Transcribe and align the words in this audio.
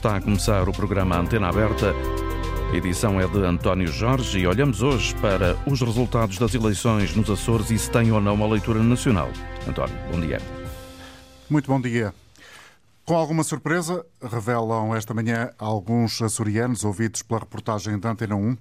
Está 0.00 0.16
a 0.16 0.20
começar 0.22 0.66
o 0.66 0.72
programa 0.72 1.18
Antena 1.18 1.50
Aberta. 1.50 1.92
A 2.72 2.74
edição 2.74 3.20
é 3.20 3.28
de 3.28 3.36
António 3.44 3.88
Jorge 3.88 4.38
e 4.38 4.46
olhamos 4.46 4.80
hoje 4.80 5.14
para 5.16 5.58
os 5.66 5.78
resultados 5.78 6.38
das 6.38 6.54
eleições 6.54 7.14
nos 7.14 7.28
Açores 7.28 7.70
e 7.70 7.78
se 7.78 7.90
tem 7.90 8.10
ou 8.10 8.18
não 8.18 8.32
uma 8.32 8.46
leitura 8.46 8.82
nacional. 8.82 9.28
António, 9.68 9.94
bom 10.10 10.18
dia. 10.18 10.40
Muito 11.50 11.66
bom 11.66 11.78
dia. 11.78 12.14
Com 13.04 13.14
alguma 13.14 13.44
surpresa, 13.44 14.02
revelam 14.22 14.96
esta 14.96 15.12
manhã 15.12 15.50
alguns 15.58 16.22
açorianos 16.22 16.82
ouvidos 16.82 17.20
pela 17.20 17.40
reportagem 17.40 17.98
da 17.98 18.12
Antena 18.12 18.36
1 18.36 18.56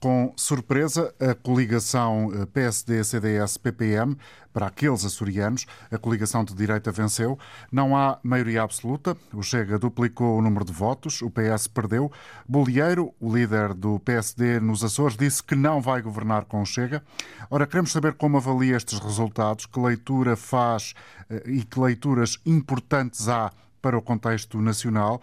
com 0.00 0.32
surpresa, 0.34 1.14
a 1.20 1.34
coligação 1.34 2.32
eh, 2.34 2.46
PSD-CDS-PPM, 2.46 4.16
para 4.52 4.66
aqueles 4.66 5.04
açorianos, 5.04 5.66
a 5.92 5.98
coligação 5.98 6.42
de 6.42 6.54
direita 6.54 6.90
venceu. 6.90 7.38
Não 7.70 7.94
há 7.94 8.18
maioria 8.22 8.62
absoluta, 8.62 9.16
o 9.32 9.42
Chega 9.42 9.78
duplicou 9.78 10.38
o 10.38 10.42
número 10.42 10.64
de 10.64 10.72
votos, 10.72 11.20
o 11.20 11.30
PS 11.30 11.68
perdeu. 11.68 12.10
Bolieiro, 12.48 13.14
o 13.20 13.32
líder 13.32 13.74
do 13.74 14.00
PSD 14.00 14.58
nos 14.58 14.82
Açores, 14.82 15.16
disse 15.16 15.44
que 15.44 15.54
não 15.54 15.80
vai 15.80 16.00
governar 16.00 16.46
com 16.46 16.62
o 16.62 16.66
Chega. 16.66 17.02
Ora, 17.50 17.66
queremos 17.66 17.92
saber 17.92 18.14
como 18.14 18.38
avalia 18.38 18.76
estes 18.76 18.98
resultados, 18.98 19.66
que 19.66 19.78
leitura 19.78 20.34
faz 20.34 20.94
eh, 21.28 21.42
e 21.46 21.62
que 21.62 21.78
leituras 21.78 22.38
importantes 22.46 23.28
há 23.28 23.52
para 23.82 23.98
o 23.98 24.02
contexto 24.02 24.60
nacional. 24.60 25.20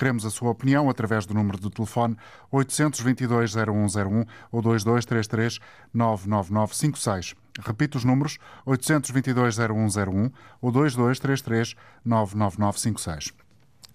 Queremos 0.00 0.24
a 0.24 0.30
sua 0.30 0.48
opinião 0.48 0.88
através 0.88 1.26
do 1.26 1.34
número 1.34 1.60
de 1.60 1.68
telefone 1.68 2.16
822-0101 2.50 4.26
ou 4.50 4.62
2233-99956. 4.62 7.36
Repito 7.60 7.98
os 7.98 8.04
números 8.04 8.38
822-0101 8.66 10.32
ou 10.62 10.72
2233-99956. 10.72 13.34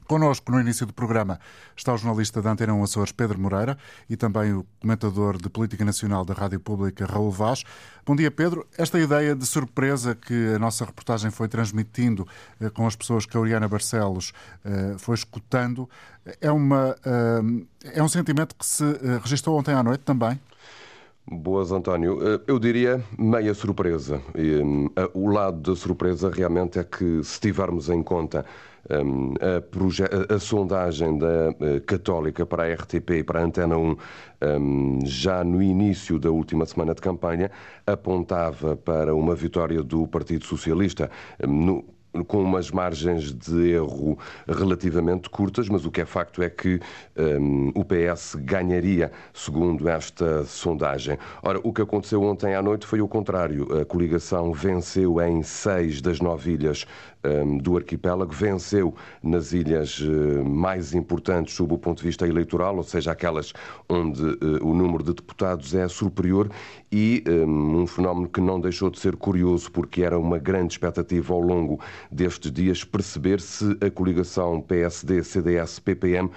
Connosco, 0.05 0.51
no 0.51 0.59
início 0.59 0.85
do 0.85 0.93
programa, 0.93 1.39
está 1.75 1.91
o 1.91 1.97
jornalista 1.97 2.39
da 2.39 2.51
Antena 2.51 2.73
1 2.73 2.83
Açores, 2.83 3.11
Pedro 3.11 3.39
Moreira, 3.39 3.75
e 4.07 4.15
também 4.15 4.53
o 4.53 4.63
comentador 4.79 5.37
de 5.37 5.49
Política 5.49 5.83
Nacional 5.83 6.23
da 6.23 6.33
Rádio 6.33 6.59
Pública, 6.59 7.07
Raul 7.07 7.31
Vaz. 7.31 7.63
Bom 8.05 8.15
dia, 8.15 8.29
Pedro. 8.29 8.67
Esta 8.77 8.99
ideia 8.99 9.35
de 9.35 9.45
surpresa 9.47 10.13
que 10.13 10.53
a 10.55 10.59
nossa 10.59 10.85
reportagem 10.85 11.31
foi 11.31 11.47
transmitindo 11.47 12.27
eh, 12.61 12.69
com 12.69 12.85
as 12.85 12.95
pessoas 12.95 13.25
que 13.25 13.35
a 13.35 13.39
Oriana 13.39 13.67
Barcelos 13.67 14.31
eh, 14.63 14.93
foi 14.99 15.15
escutando, 15.15 15.89
é, 16.39 16.51
uma, 16.51 16.95
eh, 17.03 17.95
é 17.95 18.03
um 18.03 18.07
sentimento 18.07 18.55
que 18.55 18.65
se 18.65 18.83
registrou 19.23 19.57
ontem 19.57 19.73
à 19.73 19.81
noite 19.81 20.01
também? 20.01 20.39
Boas, 21.27 21.71
António. 21.71 22.19
Eu 22.45 22.59
diria 22.59 23.03
meia 23.17 23.55
surpresa. 23.55 24.21
O 25.11 25.27
lado 25.27 25.57
da 25.71 25.75
surpresa 25.75 26.29
realmente 26.29 26.77
é 26.77 26.83
que, 26.83 27.23
se 27.23 27.39
tivermos 27.39 27.89
em 27.89 28.03
conta 28.03 28.45
a, 28.89 30.31
a, 30.31 30.35
a, 30.35 30.39
sondagem 30.39 31.17
da 31.17 31.55
eh, 31.59 31.79
Católica 31.85 32.45
para 32.45 32.63
a 32.63 32.73
RTP 32.73 33.09
e 33.11 33.23
para 33.23 33.39
a 33.39 33.43
Antena 33.43 33.77
1, 33.77 33.97
já 35.05 35.43
no 35.43 35.61
início 35.61 36.19
da 36.19 36.29
última 36.29 36.65
semana 36.65 36.93
de 36.93 37.01
campanha, 37.01 37.49
apontava 37.85 38.75
para 38.75 39.15
uma 39.15 39.33
vitória 39.33 39.81
do 39.81 40.07
Partido 40.07 40.45
Socialista. 40.45 41.09
No, 41.47 41.83
com 42.23 42.41
umas 42.41 42.71
margens 42.71 43.33
de 43.33 43.71
erro 43.71 44.17
relativamente 44.47 45.29
curtas, 45.29 45.67
mas 45.67 45.85
o 45.85 45.91
que 45.91 46.01
é 46.01 46.05
facto 46.05 46.41
é 46.41 46.49
que 46.49 46.79
um, 47.17 47.71
o 47.75 47.83
PS 47.83 48.35
ganharia, 48.39 49.11
segundo 49.33 49.89
esta 49.89 50.43
sondagem. 50.45 51.17
Ora, 51.43 51.59
o 51.63 51.73
que 51.73 51.81
aconteceu 51.81 52.23
ontem 52.23 52.55
à 52.55 52.61
noite 52.61 52.85
foi 52.85 53.01
o 53.01 53.07
contrário. 53.07 53.81
A 53.81 53.85
coligação 53.85 54.53
venceu 54.53 55.21
em 55.21 55.43
seis 55.43 56.01
das 56.01 56.19
nove 56.19 56.53
ilhas 56.53 56.85
do 57.61 57.77
arquipélago, 57.77 58.31
venceu 58.31 58.93
nas 59.21 59.53
ilhas 59.53 59.99
uh, 59.99 60.43
mais 60.45 60.93
importantes 60.93 61.53
sob 61.55 61.73
o 61.73 61.77
ponto 61.77 61.99
de 61.99 62.03
vista 62.03 62.27
eleitoral, 62.27 62.77
ou 62.77 62.83
seja, 62.83 63.11
aquelas 63.11 63.53
onde 63.89 64.21
uh, 64.23 64.65
o 64.65 64.73
número 64.73 65.03
de 65.03 65.13
deputados 65.13 65.73
é 65.73 65.87
superior, 65.87 66.49
e 66.91 67.23
um, 67.27 67.81
um 67.81 67.87
fenómeno 67.87 68.27
que 68.27 68.39
não 68.39 68.59
deixou 68.59 68.89
de 68.89 68.99
ser 68.99 69.15
curioso, 69.15 69.71
porque 69.71 70.01
era 70.01 70.17
uma 70.17 70.37
grande 70.37 70.73
expectativa 70.73 71.33
ao 71.33 71.41
longo 71.41 71.79
destes 72.11 72.51
dias 72.51 72.83
perceber 72.83 73.41
se 73.41 73.77
a 73.81 73.89
coligação 73.89 74.61
PSD-CDS-PPM 74.61 76.29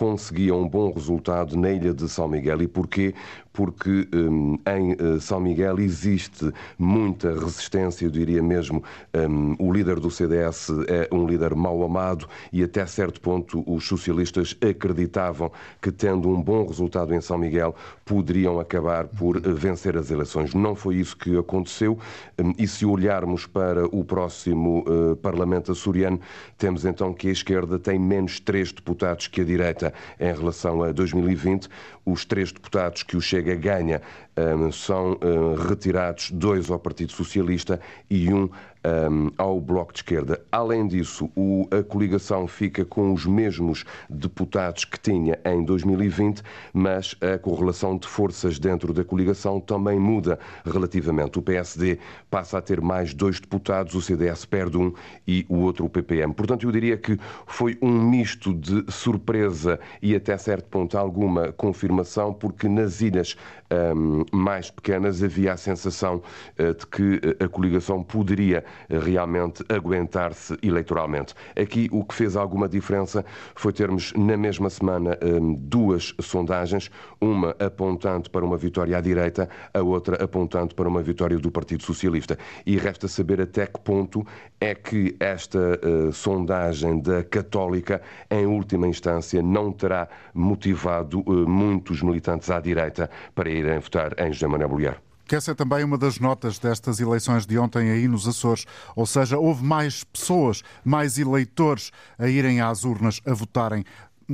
conseguia 0.00 0.54
um 0.54 0.66
bom 0.66 0.90
resultado 0.92 1.56
na 1.58 1.70
ilha 1.70 1.92
de 1.92 2.08
São 2.08 2.26
Miguel. 2.26 2.62
E 2.62 2.68
porquê? 2.68 3.14
Porque 3.52 4.08
um, 4.14 4.58
em 4.66 4.92
uh, 4.92 5.20
São 5.20 5.40
Miguel 5.40 5.80
existe 5.80 6.52
muita 6.78 7.32
resistência, 7.32 8.04
eu 8.04 8.10
diria 8.10 8.42
mesmo, 8.42 8.82
um, 9.14 9.56
o 9.58 9.72
líder 9.72 9.98
do 9.98 10.10
CDS 10.10 10.68
é 10.88 11.08
um 11.12 11.26
líder 11.26 11.54
mal 11.54 11.82
amado 11.82 12.28
e 12.52 12.62
até 12.62 12.86
certo 12.86 13.20
ponto 13.20 13.62
os 13.66 13.86
socialistas 13.86 14.56
acreditavam 14.60 15.50
que 15.80 15.90
tendo 15.90 16.28
um 16.28 16.40
bom 16.40 16.66
resultado 16.66 17.14
em 17.14 17.20
São 17.20 17.38
Miguel 17.38 17.74
poderiam 18.04 18.60
acabar 18.60 19.06
por 19.06 19.36
uh, 19.36 19.54
vencer 19.54 19.96
as 19.96 20.10
eleições. 20.10 20.54
Não 20.54 20.74
foi 20.74 20.96
isso 20.96 21.16
que 21.16 21.36
aconteceu 21.36 21.98
um, 22.38 22.52
e 22.58 22.66
se 22.66 22.86
olharmos 22.86 23.46
para 23.46 23.84
o 23.86 24.04
próximo 24.04 24.84
uh, 24.86 25.16
Parlamento 25.16 25.72
açoriano, 25.72 26.20
temos 26.56 26.84
então 26.84 27.12
que 27.12 27.28
a 27.28 27.32
esquerda 27.32 27.78
tem 27.78 27.98
menos 27.98 28.38
três 28.38 28.72
deputados 28.72 29.26
que 29.26 29.40
a 29.40 29.44
direita 29.44 29.92
em 30.18 30.32
relação 30.32 30.82
a 30.82 30.92
2020. 30.92 31.68
Os 32.10 32.24
três 32.24 32.50
deputados 32.50 33.04
que 33.04 33.16
o 33.16 33.20
Chega 33.20 33.54
ganha 33.54 34.02
um, 34.36 34.72
são 34.72 35.16
um, 35.22 35.54
retirados 35.54 36.32
dois 36.32 36.68
ao 36.68 36.78
Partido 36.78 37.12
Socialista 37.12 37.80
e 38.10 38.32
um 38.32 38.50
um, 38.84 39.30
ao 39.36 39.60
Bloco 39.60 39.92
de 39.92 39.98
Esquerda. 39.98 40.40
Além 40.50 40.86
disso, 40.86 41.30
o, 41.36 41.68
a 41.70 41.82
coligação 41.82 42.46
fica 42.46 42.84
com 42.84 43.12
os 43.12 43.26
mesmos 43.26 43.84
deputados 44.08 44.84
que 44.84 44.98
tinha 44.98 45.38
em 45.44 45.64
2020, 45.64 46.42
mas 46.72 47.14
a 47.20 47.38
correlação 47.38 47.96
de 47.96 48.08
forças 48.08 48.58
dentro 48.58 48.92
da 48.92 49.04
coligação 49.04 49.60
também 49.60 49.98
muda 49.98 50.38
relativamente. 50.64 51.38
O 51.38 51.42
PSD 51.42 51.98
passa 52.30 52.58
a 52.58 52.62
ter 52.62 52.80
mais 52.80 53.12
dois 53.14 53.40
deputados, 53.40 53.94
o 53.94 54.00
CDS 54.00 54.44
perde 54.44 54.78
um 54.78 54.92
e 55.26 55.44
o 55.48 55.56
outro 55.56 55.84
o 55.84 55.88
PPM. 55.88 56.32
Portanto, 56.32 56.66
eu 56.66 56.72
diria 56.72 56.96
que 56.96 57.18
foi 57.46 57.78
um 57.82 57.90
misto 57.90 58.54
de 58.54 58.84
surpresa 58.90 59.78
e 60.00 60.14
até 60.14 60.36
certo 60.36 60.68
ponto 60.68 60.96
alguma 60.96 61.52
confirmação, 61.52 62.32
porque 62.32 62.68
nas 62.68 63.00
ilhas 63.00 63.36
um, 63.70 64.24
mais 64.32 64.70
pequenas 64.70 65.22
havia 65.22 65.52
a 65.52 65.56
sensação 65.56 66.22
uh, 66.58 66.74
de 66.74 66.86
que 66.86 67.20
a 67.42 67.48
coligação 67.48 68.02
poderia 68.02 68.64
realmente 68.88 69.64
aguentar-se 69.68 70.56
eleitoralmente. 70.62 71.34
Aqui 71.60 71.88
o 71.92 72.04
que 72.04 72.14
fez 72.14 72.36
alguma 72.36 72.68
diferença 72.68 73.24
foi 73.54 73.72
termos 73.72 74.12
na 74.14 74.36
mesma 74.36 74.70
semana 74.70 75.18
hum, 75.22 75.54
duas 75.54 76.14
sondagens, 76.20 76.90
uma 77.20 77.54
apontando 77.58 78.30
para 78.30 78.44
uma 78.44 78.56
vitória 78.56 78.96
à 78.96 79.00
direita, 79.00 79.48
a 79.72 79.80
outra 79.80 80.22
apontando 80.22 80.74
para 80.74 80.88
uma 80.88 81.02
vitória 81.02 81.38
do 81.38 81.50
Partido 81.50 81.82
Socialista. 81.82 82.38
E 82.66 82.76
resta 82.76 83.08
saber 83.08 83.40
até 83.40 83.66
que 83.66 83.80
ponto 83.80 84.26
é 84.60 84.74
que 84.74 85.16
esta 85.18 85.58
uh, 85.58 86.12
sondagem 86.12 87.00
da 87.00 87.24
Católica, 87.24 88.00
em 88.30 88.46
última 88.46 88.86
instância, 88.86 89.42
não 89.42 89.72
terá 89.72 90.08
motivado 90.34 91.20
uh, 91.20 91.48
muitos 91.48 92.02
militantes 92.02 92.50
à 92.50 92.60
direita 92.60 93.10
para 93.34 93.50
irem 93.60 93.78
votar 93.78 94.18
em 94.18 94.32
José 94.32 94.46
Manuel 94.46 94.68
Bolívar 94.68 95.02
que 95.26 95.36
essa 95.36 95.52
é 95.52 95.54
também 95.54 95.84
uma 95.84 95.96
das 95.96 96.18
notas 96.18 96.58
destas 96.58 96.98
eleições 96.98 97.46
de 97.46 97.56
ontem 97.56 97.88
aí 97.88 98.08
nos 98.08 98.26
Açores. 98.26 98.66
Ou 98.96 99.06
seja, 99.06 99.38
houve 99.38 99.62
mais 99.62 100.02
pessoas, 100.02 100.60
mais 100.84 101.18
eleitores 101.18 101.92
a 102.18 102.26
irem 102.26 102.60
às 102.60 102.82
urnas 102.82 103.20
a 103.24 103.32
votarem 103.32 103.84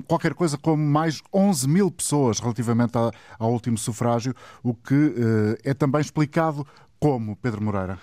qualquer 0.07 0.35
coisa 0.35 0.57
como 0.57 0.83
mais 0.83 1.23
11 1.33 1.69
mil 1.69 1.91
pessoas 1.91 2.41
relativamente 2.41 2.93
ao 3.39 3.53
último 3.53 3.79
sufrágio, 3.79 4.35
o 4.63 4.75
que 4.75 5.15
eh, 5.65 5.71
é 5.71 5.75
também 5.75 6.01
explicado 6.01 6.67
como, 6.99 7.37
Pedro 7.37 7.63
Moreira? 7.63 7.99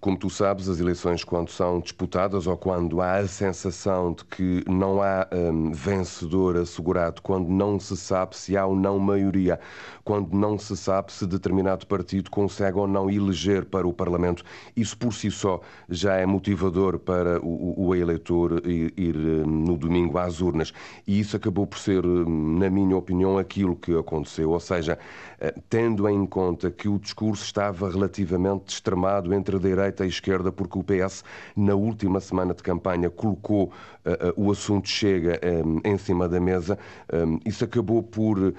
Como 0.00 0.16
tu 0.16 0.30
sabes, 0.30 0.70
as 0.70 0.80
eleições, 0.80 1.22
quando 1.22 1.50
são 1.50 1.80
disputadas 1.80 2.46
ou 2.46 2.56
quando 2.56 3.02
há 3.02 3.16
a 3.16 3.28
sensação 3.28 4.14
de 4.14 4.24
que 4.24 4.64
não 4.66 5.02
há 5.02 5.28
um, 5.30 5.70
vencedor 5.72 6.56
assegurado, 6.56 7.20
quando 7.20 7.50
não 7.50 7.78
se 7.78 7.94
sabe 7.94 8.34
se 8.34 8.56
há 8.56 8.64
ou 8.64 8.74
não 8.74 8.98
maioria, 8.98 9.60
quando 10.02 10.32
não 10.32 10.58
se 10.58 10.74
sabe 10.74 11.12
se 11.12 11.26
determinado 11.26 11.86
partido 11.86 12.30
consegue 12.30 12.78
ou 12.78 12.88
não 12.88 13.10
eleger 13.10 13.66
para 13.66 13.86
o 13.86 13.92
Parlamento, 13.92 14.42
isso 14.74 14.96
por 14.96 15.12
si 15.12 15.30
só 15.30 15.60
já 15.90 16.14
é 16.14 16.24
motivador 16.24 16.98
para 16.98 17.38
o, 17.44 17.88
o 17.88 17.94
eleitor 17.94 18.62
ir, 18.66 18.94
ir 18.96 19.14
hum, 19.14 19.44
no 19.44 19.76
domingo 19.76 20.16
às 20.16 20.40
urnas. 20.40 20.72
E 21.06 21.20
isso 21.20 21.36
acabou 21.36 21.66
por 21.66 21.78
ser, 21.78 22.06
hum, 22.06 22.58
na 22.58 22.70
minha 22.70 22.96
opinião, 22.96 23.36
aquilo 23.36 23.76
que 23.76 23.94
aconteceu. 23.94 24.50
Ou 24.52 24.60
seja, 24.60 24.98
eh, 25.38 25.54
tendo 25.68 26.08
em 26.08 26.24
conta 26.24 26.70
que 26.70 26.88
o 26.88 26.98
discurso 26.98 27.44
estava 27.44 27.90
relativamente 27.90 28.68
extremado 28.72 29.34
entre 29.34 29.49
entre 29.50 29.58
direita 29.58 30.04
e 30.04 30.08
esquerda, 30.08 30.52
porque 30.52 30.78
o 30.78 30.84
PS, 30.84 31.24
na 31.56 31.74
última 31.74 32.20
semana 32.20 32.54
de 32.54 32.62
campanha, 32.62 33.10
colocou 33.10 33.64
uh, 33.64 34.40
uh, 34.40 34.46
o 34.46 34.50
assunto 34.50 34.88
Chega 34.88 35.40
um, 35.64 35.80
em 35.84 35.98
cima 35.98 36.28
da 36.28 36.38
mesa. 36.38 36.78
Um, 37.12 37.38
isso 37.44 37.64
acabou 37.64 38.02
por 38.02 38.54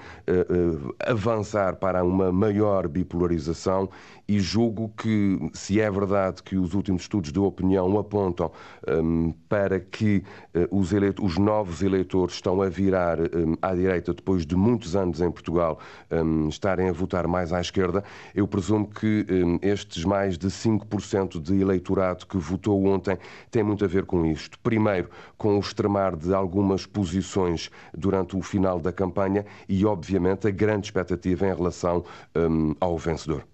avançar 1.06 1.76
para 1.76 2.04
uma 2.04 2.30
maior 2.32 2.88
bipolarização 2.88 3.88
e 4.32 4.40
julgo 4.40 4.90
que, 4.96 5.50
se 5.52 5.78
é 5.78 5.90
verdade 5.90 6.42
que 6.42 6.56
os 6.56 6.72
últimos 6.72 7.02
estudos 7.02 7.30
de 7.30 7.38
opinião 7.38 7.98
apontam 7.98 8.50
um, 8.88 9.30
para 9.46 9.78
que 9.78 10.24
uh, 10.54 10.78
os, 10.78 10.90
os, 11.20 11.36
novos 11.36 11.82
eleitores 11.82 12.36
estão 12.36 12.62
a 12.62 12.68
virar 12.70 13.20
um, 13.20 13.56
à 13.60 13.74
direita 13.74 14.14
depois 14.14 14.46
de 14.46 14.56
muitos 14.56 14.96
anos 14.96 15.20
em 15.20 15.30
Portugal 15.30 15.78
um, 16.10 16.48
estarem 16.48 16.88
a 16.88 16.92
votar 16.92 17.28
mais 17.28 17.52
à 17.52 17.60
esquerda, 17.60 18.02
eu 18.34 18.48
presumo 18.48 18.88
que 18.88 19.26
hum, 19.30 19.58
estes 19.60 20.02
mais 20.02 20.38
de 20.38 20.48
5% 20.48 21.38
de 21.38 21.60
eleitorado 21.60 22.26
que 22.26 22.38
votou 22.38 22.86
ontem 22.86 23.18
têm 23.50 23.62
muito 23.62 23.84
a 23.84 23.88
ver 23.88 24.06
com 24.06 24.24
isto. 24.24 24.58
Primeiro, 24.60 25.10
com 25.36 25.56
o 25.56 25.60
extremar 25.60 26.16
de 26.16 26.32
algumas 26.32 26.86
posições 26.86 27.70
durante 27.92 28.34
o 28.34 28.40
final 28.40 28.80
da 28.80 28.92
campanha 28.92 29.44
e, 29.68 29.84
obviamente, 29.84 30.48
a 30.48 30.50
grande 30.50 30.86
expectativa 30.86 31.46
em 31.46 31.54
relação 31.54 32.02
um, 32.34 32.74
ao 32.80 32.96
vencedor. 32.96 33.44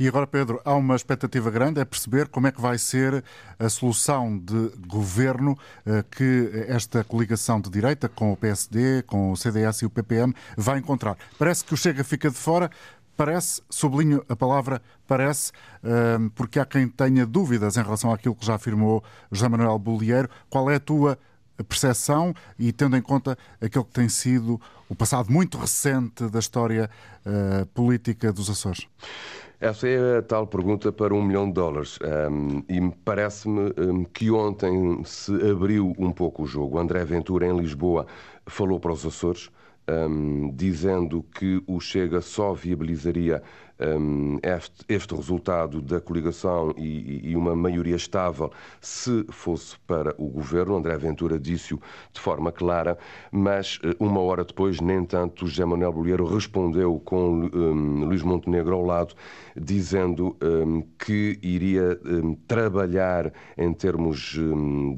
E 0.00 0.08
agora, 0.08 0.26
Pedro, 0.26 0.62
há 0.64 0.74
uma 0.74 0.96
expectativa 0.96 1.50
grande, 1.50 1.78
é 1.78 1.84
perceber 1.84 2.26
como 2.28 2.46
é 2.46 2.50
que 2.50 2.58
vai 2.58 2.78
ser 2.78 3.22
a 3.58 3.68
solução 3.68 4.38
de 4.38 4.70
governo 4.86 5.58
eh, 5.84 6.02
que 6.10 6.50
esta 6.68 7.04
coligação 7.04 7.60
de 7.60 7.68
direita 7.68 8.08
com 8.08 8.32
o 8.32 8.36
PSD, 8.36 9.02
com 9.02 9.30
o 9.30 9.36
CDS 9.36 9.82
e 9.82 9.84
o 9.84 9.90
PPM 9.90 10.34
vai 10.56 10.78
encontrar. 10.78 11.18
Parece 11.38 11.62
que 11.62 11.74
o 11.74 11.76
Chega 11.76 12.02
fica 12.02 12.30
de 12.30 12.36
fora, 12.36 12.70
parece, 13.14 13.60
sublinho 13.68 14.24
a 14.26 14.34
palavra 14.34 14.80
parece, 15.06 15.52
eh, 15.84 16.16
porque 16.34 16.58
há 16.58 16.64
quem 16.64 16.88
tenha 16.88 17.26
dúvidas 17.26 17.76
em 17.76 17.82
relação 17.82 18.10
àquilo 18.10 18.34
que 18.34 18.46
já 18.46 18.54
afirmou 18.54 19.04
José 19.30 19.50
Manuel 19.50 19.78
Bolieiro. 19.78 20.30
Qual 20.48 20.70
é 20.70 20.76
a 20.76 20.80
tua 20.80 21.18
percepção 21.68 22.34
e 22.58 22.72
tendo 22.72 22.96
em 22.96 23.02
conta 23.02 23.36
aquilo 23.60 23.84
que 23.84 23.92
tem 23.92 24.08
sido 24.08 24.58
o 24.88 24.94
passado 24.94 25.30
muito 25.30 25.58
recente 25.58 26.26
da 26.30 26.38
história 26.38 26.88
uh, 27.26 27.66
política 27.66 28.32
dos 28.32 28.48
Açores? 28.48 28.86
Essa 29.60 29.86
é 29.86 30.18
a 30.18 30.22
tal 30.22 30.46
pergunta 30.46 30.90
para 30.90 31.14
um 31.14 31.22
milhão 31.22 31.46
de 31.46 31.52
dólares. 31.52 31.98
Um, 32.30 32.62
e 32.66 32.80
parece-me 33.04 33.74
um, 33.76 34.04
que 34.04 34.30
ontem 34.30 35.04
se 35.04 35.34
abriu 35.50 35.92
um 35.98 36.10
pouco 36.12 36.44
o 36.44 36.46
jogo. 36.46 36.78
André 36.78 37.04
Ventura, 37.04 37.46
em 37.46 37.54
Lisboa, 37.54 38.06
falou 38.46 38.80
para 38.80 38.92
os 38.92 39.04
Açores, 39.04 39.50
um, 39.86 40.50
dizendo 40.50 41.22
que 41.34 41.62
o 41.66 41.78
Chega 41.78 42.22
só 42.22 42.54
viabilizaria 42.54 43.42
este, 44.42 44.84
este, 44.88 45.14
resultado 45.14 45.80
da 45.80 46.00
coligação 46.00 46.74
e, 46.76 47.30
e, 47.30 47.36
uma 47.36 47.56
maioria 47.56 47.96
estável 47.96 48.52
se 48.80 49.24
fosse 49.30 49.78
para 49.86 50.14
o 50.18 50.28
governo. 50.28 50.76
André 50.76 50.96
Ventura 50.98 51.38
disse-o 51.38 51.80
de 52.12 52.20
forma 52.20 52.52
clara, 52.52 52.98
mas 53.32 53.78
eh, 53.82 53.94
uma 53.98 54.20
hora 54.20 54.44
depois, 54.44 54.80
nem 54.80 55.04
tanto, 55.04 55.46
José 55.46 55.64
Manuel 55.64 55.92
Bolheiro 55.92 56.26
respondeu 56.26 57.00
com 57.00 57.50
um, 57.52 58.04
Luís 58.04 58.22
Montenegro 58.22 58.74
ao 58.74 58.84
lado, 58.84 59.14
dizendo 59.56 60.36
um, 60.42 60.82
que 60.98 61.38
iria 61.42 61.98
um, 62.04 62.34
trabalhar 62.34 63.32
em 63.56 63.72
termos 63.72 64.38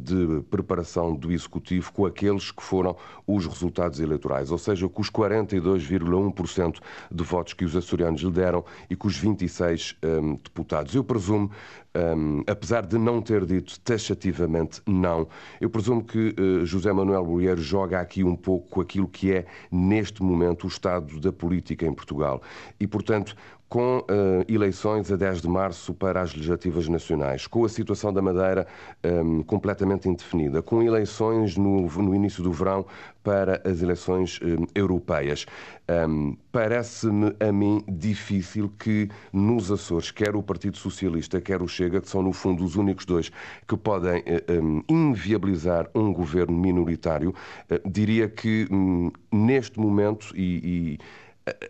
de 0.00 0.42
preparação 0.50 1.14
do 1.14 1.30
Executivo 1.32 1.92
com 1.92 2.06
aqueles 2.06 2.50
que 2.50 2.62
foram 2.62 2.96
os 3.26 3.46
resultados 3.46 4.00
eleitorais, 4.00 4.50
ou 4.50 4.58
seja, 4.58 4.88
com 4.88 5.00
os 5.00 5.10
42,1% 5.10 6.78
de 7.10 7.24
votos 7.24 7.52
que 7.54 7.64
os 7.64 7.76
açorianos 7.76 8.20
lhe 8.20 8.30
deram 8.30 8.64
e 8.88 8.96
com 8.96 9.08
os 9.08 9.16
26 9.16 9.96
um, 10.02 10.34
deputados. 10.36 10.94
Eu 10.94 11.04
presumo, 11.04 11.50
um, 11.94 12.42
apesar 12.46 12.86
de 12.86 12.98
não 12.98 13.20
ter 13.20 13.44
dito 13.44 13.78
taxativamente 13.80 14.80
não, 14.86 15.28
eu 15.60 15.70
presumo 15.70 16.02
que 16.02 16.34
uh, 16.38 16.64
José 16.66 16.92
Manuel 16.92 17.24
Bolheiro 17.24 17.60
joga 17.60 18.00
aqui 18.00 18.24
um 18.24 18.36
pouco 18.36 18.68
com 18.68 18.80
aquilo 18.80 19.08
que 19.08 19.32
é, 19.32 19.46
neste 19.70 20.22
momento, 20.22 20.64
o 20.64 20.68
estado 20.68 21.20
da 21.20 21.32
política 21.32 21.86
em 21.86 21.92
Portugal. 21.92 22.42
E, 22.78 22.86
portanto, 22.86 23.36
com 23.72 24.00
uh, 24.00 24.04
eleições 24.46 25.10
a 25.10 25.16
10 25.16 25.40
de 25.40 25.48
março 25.48 25.94
para 25.94 26.20
as 26.20 26.34
legislativas 26.34 26.90
nacionais, 26.90 27.46
com 27.46 27.64
a 27.64 27.68
situação 27.70 28.12
da 28.12 28.20
Madeira 28.20 28.66
um, 29.02 29.42
completamente 29.42 30.10
indefinida, 30.10 30.60
com 30.60 30.82
eleições 30.82 31.56
no, 31.56 31.88
no, 31.88 32.14
início 32.14 32.42
do 32.42 32.52
verão 32.52 32.84
para 33.22 33.62
as 33.64 33.80
eleições 33.80 34.38
um, 34.42 34.66
europeias. 34.74 35.46
Um, 35.88 36.36
Parece-me 36.52 37.34
a 37.40 37.50
mim 37.50 37.82
difícil 37.88 38.70
que 38.78 39.08
nos 39.32 39.72
Açores, 39.72 40.10
quer 40.10 40.36
o 40.36 40.42
Partido 40.42 40.76
Socialista, 40.76 41.40
quer 41.40 41.62
o 41.62 41.66
Chega, 41.66 42.02
que 42.02 42.10
são 42.10 42.22
no 42.22 42.34
fundo 42.34 42.62
os 42.62 42.76
únicos 42.76 43.06
dois 43.06 43.32
que 43.66 43.74
podem 43.74 44.20
uh, 44.20 44.84
inviabilizar 44.86 45.88
um 45.94 46.12
governo 46.12 46.54
minoritário, 46.54 47.30
uh, 47.30 47.90
diria 47.90 48.28
que 48.28 48.68
hum, 48.70 49.10
neste 49.32 49.80
momento 49.80 50.36
e, 50.36 50.98
e 50.98 50.98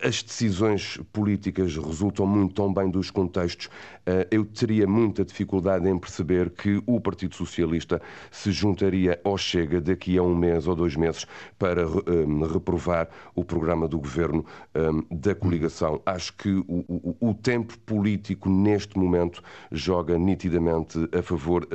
as 0.02 0.22
decisões 0.22 0.98
políticas 1.12 1.76
resultam 1.76 2.26
muito 2.26 2.54
tão 2.54 2.72
bem 2.72 2.90
dos 2.90 3.10
contextos. 3.10 3.68
Eh, 4.04 4.28
eu 4.30 4.44
teria 4.44 4.86
muita 4.86 5.24
dificuldade 5.24 5.88
em 5.88 5.98
perceber 5.98 6.50
que 6.50 6.82
o 6.86 7.00
Partido 7.00 7.34
Socialista 7.34 8.00
se 8.30 8.52
juntaria 8.52 9.18
ao 9.24 9.38
Chega 9.38 9.80
daqui 9.80 10.18
a 10.18 10.22
um 10.22 10.34
mês 10.34 10.66
ou 10.66 10.74
dois 10.74 10.94
meses 10.94 11.26
para 11.58 11.82
eh, 11.82 12.52
reprovar 12.52 13.08
o 13.34 13.44
programa 13.44 13.88
do 13.88 13.98
governo 13.98 14.44
um, 14.74 15.16
da 15.16 15.34
coligação. 15.34 16.00
Acho 16.04 16.34
que 16.34 16.62
o, 16.68 17.34
tempo 17.42 17.78
político 17.80 18.48
neste 18.48 18.98
momento 18.98 19.42
joga 19.70 20.18
nitidamente 20.18 20.98
a 21.16 21.22
favor 21.22 21.66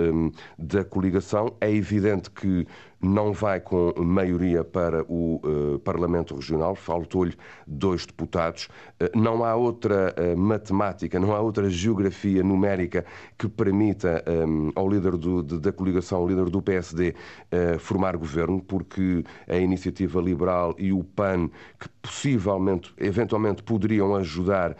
da 0.57 0.83
coligação. 0.83 1.55
É 1.59 1.71
evidente 1.71 2.29
que 2.29 2.65
não 3.01 3.31
vai 3.31 3.59
com 3.59 3.93
maioria 3.97 4.63
para 4.63 5.03
o 5.07 5.41
uh, 5.43 5.79
Parlamento 5.79 6.35
Regional, 6.35 6.75
faltou-lhe 6.75 7.35
dois 7.65 8.05
deputados. 8.05 8.69
Uh, 9.01 9.17
não 9.17 9.43
há 9.43 9.55
outra 9.55 10.13
uh, 10.17 10.37
matemática, 10.37 11.19
não 11.19 11.33
há 11.33 11.39
outra 11.39 11.69
geografia 11.69 12.43
numérica 12.43 13.05
que 13.37 13.47
permita 13.47 14.23
um, 14.27 14.71
ao 14.75 14.89
líder 14.89 15.15
do, 15.17 15.43
de, 15.43 15.59
da 15.59 15.71
coligação, 15.71 16.19
ao 16.19 16.27
líder 16.27 16.49
do 16.49 16.61
PSD, 16.61 17.13
formar 17.79 18.17
governo, 18.17 18.61
porque 18.61 19.23
a 19.47 19.55
Iniciativa 19.55 20.19
Liberal 20.21 20.75
e 20.77 20.91
o 20.91 21.03
PAN, 21.03 21.49
que 21.79 21.87
possivelmente, 22.07 22.93
eventualmente 22.97 23.61
poderiam 23.61 24.15
ajudar 24.15 24.75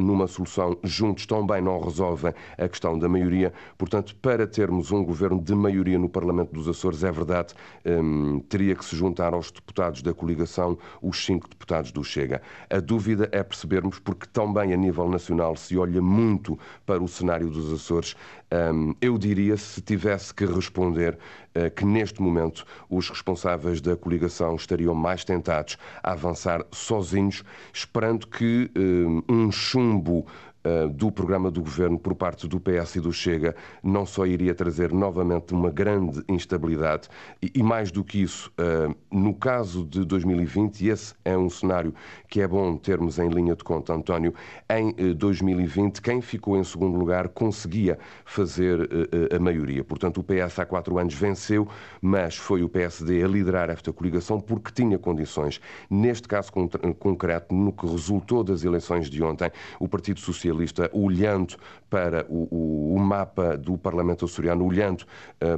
numa 0.00 0.26
solução 0.26 0.76
juntos, 0.82 1.26
também 1.26 1.60
não 1.60 1.78
resolvem 1.78 2.32
a 2.56 2.68
questão 2.68 2.98
da 2.98 3.08
maioria. 3.08 3.52
Portanto, 3.76 4.16
para 4.16 4.46
termos 4.46 4.90
um 4.90 5.04
governo 5.04 5.40
de 5.40 5.54
maioria 5.54 5.98
no 5.98 6.08
Parlamento 6.08 6.52
dos 6.52 6.66
Açores, 6.68 7.04
é 7.04 7.12
verdade 7.12 7.54
um, 7.84 8.40
teria 8.40 8.74
que 8.74 8.84
se 8.84 8.96
juntar 8.96 9.34
aos 9.34 9.50
deputados 9.50 10.00
da 10.00 10.14
coligação 10.14 10.78
os 11.02 11.22
cinco 11.22 11.48
deputados 11.48 11.92
do 11.92 12.02
Chega. 12.02 12.40
A 12.70 12.80
dúvida 12.80 13.28
é 13.30 13.42
percebermos, 13.42 13.98
porque 13.98 14.26
também 14.26 14.72
a 14.72 14.76
nível 14.76 15.08
nacional 15.08 15.56
se 15.56 15.76
olha 15.76 16.00
muito 16.00 16.58
para 16.86 17.02
o 17.02 17.08
cenário 17.08 17.50
dos 17.50 17.70
Açores, 17.72 18.16
um, 18.52 18.94
eu 19.00 19.16
diria, 19.16 19.56
se 19.56 19.80
tivesse 19.80 20.34
que 20.34 20.44
responder, 20.44 21.16
uh, 21.54 21.70
que 21.70 21.84
neste 21.84 22.20
momento 22.20 22.64
os 22.88 23.08
responsáveis 23.08 23.80
da 23.80 23.96
coligação 23.96 24.56
estariam 24.56 24.94
mais 24.94 25.24
tentados 25.24 25.76
a 26.02 26.12
avançar 26.12 26.64
sozinhos, 26.72 27.44
esperando 27.72 28.26
que 28.26 28.70
um, 28.76 29.22
um 29.28 29.52
chumbo 29.52 30.26
eh, 30.62 30.88
do 30.88 31.10
programa 31.10 31.50
do 31.50 31.62
governo 31.62 31.98
por 31.98 32.14
parte 32.14 32.46
do 32.46 32.60
PS 32.60 32.96
e 32.96 33.00
do 33.00 33.10
Chega 33.10 33.56
não 33.82 34.04
só 34.04 34.26
iria 34.26 34.54
trazer 34.54 34.92
novamente 34.92 35.54
uma 35.54 35.70
grande 35.70 36.22
instabilidade 36.28 37.08
e, 37.40 37.62
mais 37.62 37.90
do 37.90 38.04
que 38.04 38.20
isso, 38.20 38.52
eh, 38.58 38.94
no 39.10 39.32
caso 39.32 39.86
de 39.86 40.04
2020, 40.04 40.82
e 40.82 40.90
esse 40.90 41.14
é 41.24 41.34
um 41.36 41.48
cenário 41.48 41.94
que 42.30 42.40
é 42.40 42.46
bom 42.46 42.76
termos 42.76 43.18
em 43.18 43.28
linha 43.28 43.56
de 43.56 43.64
conta, 43.64 43.92
António, 43.92 44.32
em 44.70 45.12
2020 45.14 45.98
eh, 45.98 46.00
quem 46.00 46.20
ficou 46.22 46.56
em 46.56 46.62
segundo 46.62 46.96
lugar 46.96 47.28
conseguia 47.28 47.98
fazer 48.24 48.88
a 49.34 49.38
maioria. 49.40 49.82
Portanto, 49.82 50.20
o 50.20 50.24
PS 50.24 50.60
há 50.60 50.64
quatro 50.64 50.96
anos 50.98 51.12
venceu, 51.12 51.66
mas 52.00 52.36
foi 52.36 52.62
o 52.62 52.68
PSD 52.68 53.24
a 53.24 53.28
liderar 53.28 53.68
esta 53.68 53.92
coligação 53.92 54.40
porque 54.40 54.70
tinha 54.70 54.96
condições. 54.96 55.60
Neste 55.90 56.28
caso 56.28 56.52
concreto, 56.98 57.52
no 57.52 57.72
que 57.72 57.86
resultou 57.86 58.44
das 58.44 58.62
eleições 58.62 59.10
de 59.10 59.22
ontem, 59.22 59.50
o 59.80 59.88
Partido 59.88 60.20
Socialista 60.20 60.88
olhando 60.92 61.56
para 61.88 62.24
o, 62.28 62.46
o, 62.50 62.94
o 62.94 62.98
mapa 63.00 63.56
do 63.56 63.76
Parlamento 63.76 64.24
açoriano, 64.24 64.64
olhando 64.64 65.04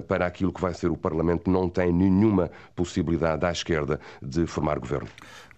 para 0.08 0.26
aquilo 0.26 0.52
que 0.52 0.60
vai 0.60 0.72
ser 0.72 0.90
o 0.90 0.96
Parlamento, 0.96 1.50
não 1.50 1.68
tem 1.68 1.92
nenhuma 1.92 2.50
possibilidade 2.74 3.44
à 3.44 3.52
esquerda 3.52 4.00
de 4.22 4.46
formar 4.46 4.78
governo. 4.78 5.08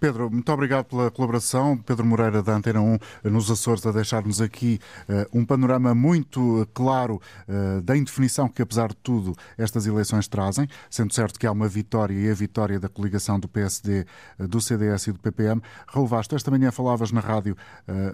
Pedro, 0.05 0.31
muito 0.31 0.53
obrigado 0.53 0.85
pela 0.85 1.11
colaboração. 1.11 1.79
Pedro 1.79 2.05
Moreira, 2.05 2.43
da 2.43 2.53
Antena 2.53 2.79
1, 2.79 2.99
nos 3.25 3.51
Açores, 3.51 3.87
a 3.87 3.91
deixar-nos 3.91 4.39
aqui 4.39 4.79
uh, 5.09 5.27
um 5.33 5.47
panorama 5.47 5.95
muito 5.95 6.69
claro 6.75 7.23
uh, 7.49 7.81
da 7.81 7.97
indefinição 7.97 8.47
que, 8.47 8.61
apesar 8.61 8.89
de 8.89 8.97
tudo, 8.97 9.35
estas 9.57 9.87
eleições 9.87 10.29
trazem, 10.29 10.69
sendo 10.91 11.15
certo 11.15 11.41
que 11.41 11.47
há 11.47 11.53
uma 11.53 11.67
vitória 11.67 12.13
e 12.13 12.31
a 12.31 12.35
vitória 12.35 12.79
da 12.79 12.87
coligação 12.87 13.41
do 13.41 13.49
PSD, 13.49 14.05
uh, 14.39 14.47
do 14.47 14.61
CDS 14.61 15.07
e 15.07 15.13
do 15.13 15.19
PPM. 15.19 15.63
Raul 15.87 16.07
Vasta, 16.07 16.37
esta 16.37 16.51
manhã 16.51 16.71
falavas 16.71 17.11
na 17.11 17.21
rádio, 17.21 17.57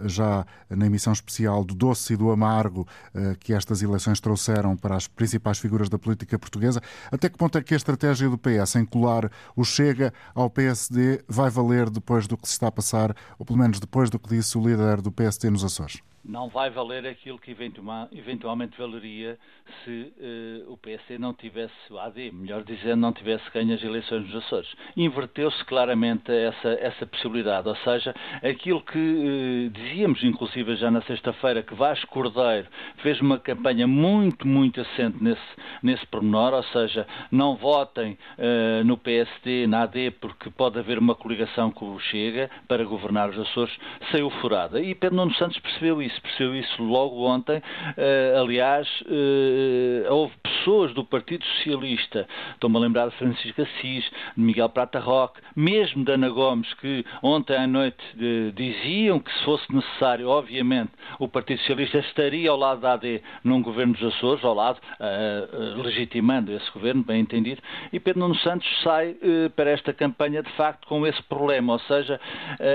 já 0.04 0.46
na 0.68 0.86
emissão 0.86 1.12
especial 1.12 1.64
do 1.64 1.74
doce 1.74 2.12
e 2.12 2.16
do 2.16 2.30
amargo 2.30 2.86
que 3.40 3.52
estas 3.52 3.82
eleições 3.82 4.20
trouxeram 4.20 4.76
para 4.76 4.94
as 4.94 5.08
principais 5.08 5.58
figuras 5.58 5.88
da 5.88 5.98
política 5.98 6.38
portuguesa. 6.38 6.80
Até 7.10 7.28
que 7.28 7.38
ponto 7.38 7.56
é 7.58 7.62
que 7.62 7.74
a 7.74 7.76
estratégia 7.76 8.28
do 8.28 8.38
PS 8.38 8.76
em 8.76 8.84
colar 8.84 9.30
o 9.56 9.64
Chega 9.64 10.12
ao 10.34 10.50
PSD 10.50 11.22
vai 11.26 11.50
valer 11.50 11.79
depois 11.88 12.26
do 12.26 12.36
que 12.36 12.46
se 12.46 12.54
está 12.54 12.66
a 12.66 12.72
passar, 12.72 13.14
ou 13.38 13.46
pelo 13.46 13.58
menos 13.58 13.80
depois 13.80 14.10
do 14.10 14.18
que 14.18 14.28
disse 14.28 14.58
o 14.58 14.62
líder 14.62 15.00
do 15.00 15.12
PSD 15.12 15.48
nos 15.48 15.64
Açores? 15.64 16.02
Não 16.24 16.48
vai 16.48 16.70
valer 16.70 17.06
aquilo 17.06 17.38
que 17.38 17.50
eventualmente 18.12 18.76
valeria 18.76 19.38
se 19.84 20.12
uh, 20.18 20.72
o 20.72 20.76
PSD 20.76 21.18
não 21.18 21.32
tivesse, 21.32 21.72
o 21.90 21.98
AD, 21.98 22.30
melhor 22.32 22.62
dizendo, 22.62 22.96
não 22.96 23.12
tivesse 23.12 23.44
ganho 23.52 23.74
as 23.74 23.82
eleições 23.82 24.26
nos 24.26 24.44
Açores. 24.44 24.68
Inverteu-se 24.96 25.64
claramente 25.64 26.30
essa, 26.30 26.68
essa 26.80 27.06
possibilidade, 27.06 27.68
ou 27.68 27.76
seja, 27.76 28.14
aquilo 28.42 28.82
que 28.82 28.98
uh, 28.98 29.70
dizíamos, 29.70 30.22
inclusive 30.22 30.76
já 30.76 30.90
na 30.90 31.00
sexta-feira, 31.02 31.62
que 31.62 31.74
Vasco 31.74 32.06
Cordeiro 32.08 32.68
fez 32.98 33.20
uma 33.20 33.38
campanha 33.38 33.86
muito, 33.86 34.46
muito 34.46 34.80
assente 34.80 35.22
nesse, 35.22 35.40
nesse 35.82 36.06
pormenor, 36.06 36.52
ou 36.52 36.64
seja, 36.64 37.06
não 37.30 37.56
votem 37.56 38.18
uh, 38.38 38.84
no 38.84 38.98
PSD, 38.98 39.66
na 39.66 39.82
AD, 39.82 40.12
porque 40.20 40.50
pode 40.50 40.78
haver 40.78 40.98
uma 40.98 41.14
coligação 41.14 41.70
com 41.70 41.94
o 41.94 42.00
Chega 42.00 42.50
para 42.68 42.84
governar 42.84 43.30
os 43.30 43.38
Açores, 43.38 43.74
saiu 44.10 44.28
furada. 44.30 44.80
E 44.80 44.94
Pedro 44.94 45.16
Nuno 45.16 45.34
Santos 45.34 45.58
percebeu 45.58 46.02
isso 46.02 46.09
isso, 46.10 46.22
percebeu 46.22 46.54
isso 46.54 46.82
logo 46.82 47.24
ontem. 47.24 47.58
Uh, 47.58 48.40
aliás, 48.40 48.88
uh, 49.02 50.12
houve 50.12 50.34
pessoas 50.42 50.92
do 50.94 51.04
Partido 51.04 51.44
Socialista, 51.44 52.26
estou-me 52.52 52.76
a 52.76 52.80
lembrar 52.80 53.08
de 53.08 53.16
Francisco 53.16 53.62
Assis, 53.62 54.04
de 54.36 54.42
Miguel 54.42 54.68
Prata 54.68 54.98
Roque, 54.98 55.40
mesmo 55.54 56.04
de 56.04 56.12
Ana 56.12 56.28
Gomes, 56.28 56.72
que 56.74 57.04
ontem 57.22 57.56
à 57.56 57.66
noite 57.66 58.02
uh, 58.14 58.52
diziam 58.52 59.18
que 59.20 59.32
se 59.32 59.44
fosse 59.44 59.72
necessário, 59.74 60.28
obviamente, 60.28 60.92
o 61.18 61.28
Partido 61.28 61.58
Socialista 61.60 61.98
estaria 61.98 62.50
ao 62.50 62.56
lado 62.56 62.80
da 62.80 62.94
AD 62.94 63.22
num 63.44 63.62
governo 63.62 63.94
dos 63.94 64.14
Açores, 64.14 64.44
ao 64.44 64.54
lado, 64.54 64.80
legitimando 65.76 66.52
esse 66.52 66.70
governo, 66.72 67.02
bem 67.02 67.20
entendido, 67.20 67.60
e 67.92 68.00
Pedro 68.00 68.20
Nuno 68.20 68.34
Santos 68.36 68.66
sai 68.82 69.16
para 69.54 69.70
esta 69.70 69.92
campanha, 69.92 70.42
de 70.42 70.50
facto, 70.52 70.86
com 70.86 71.06
esse 71.06 71.22
problema, 71.24 71.74
ou 71.74 71.78
seja, 71.80 72.20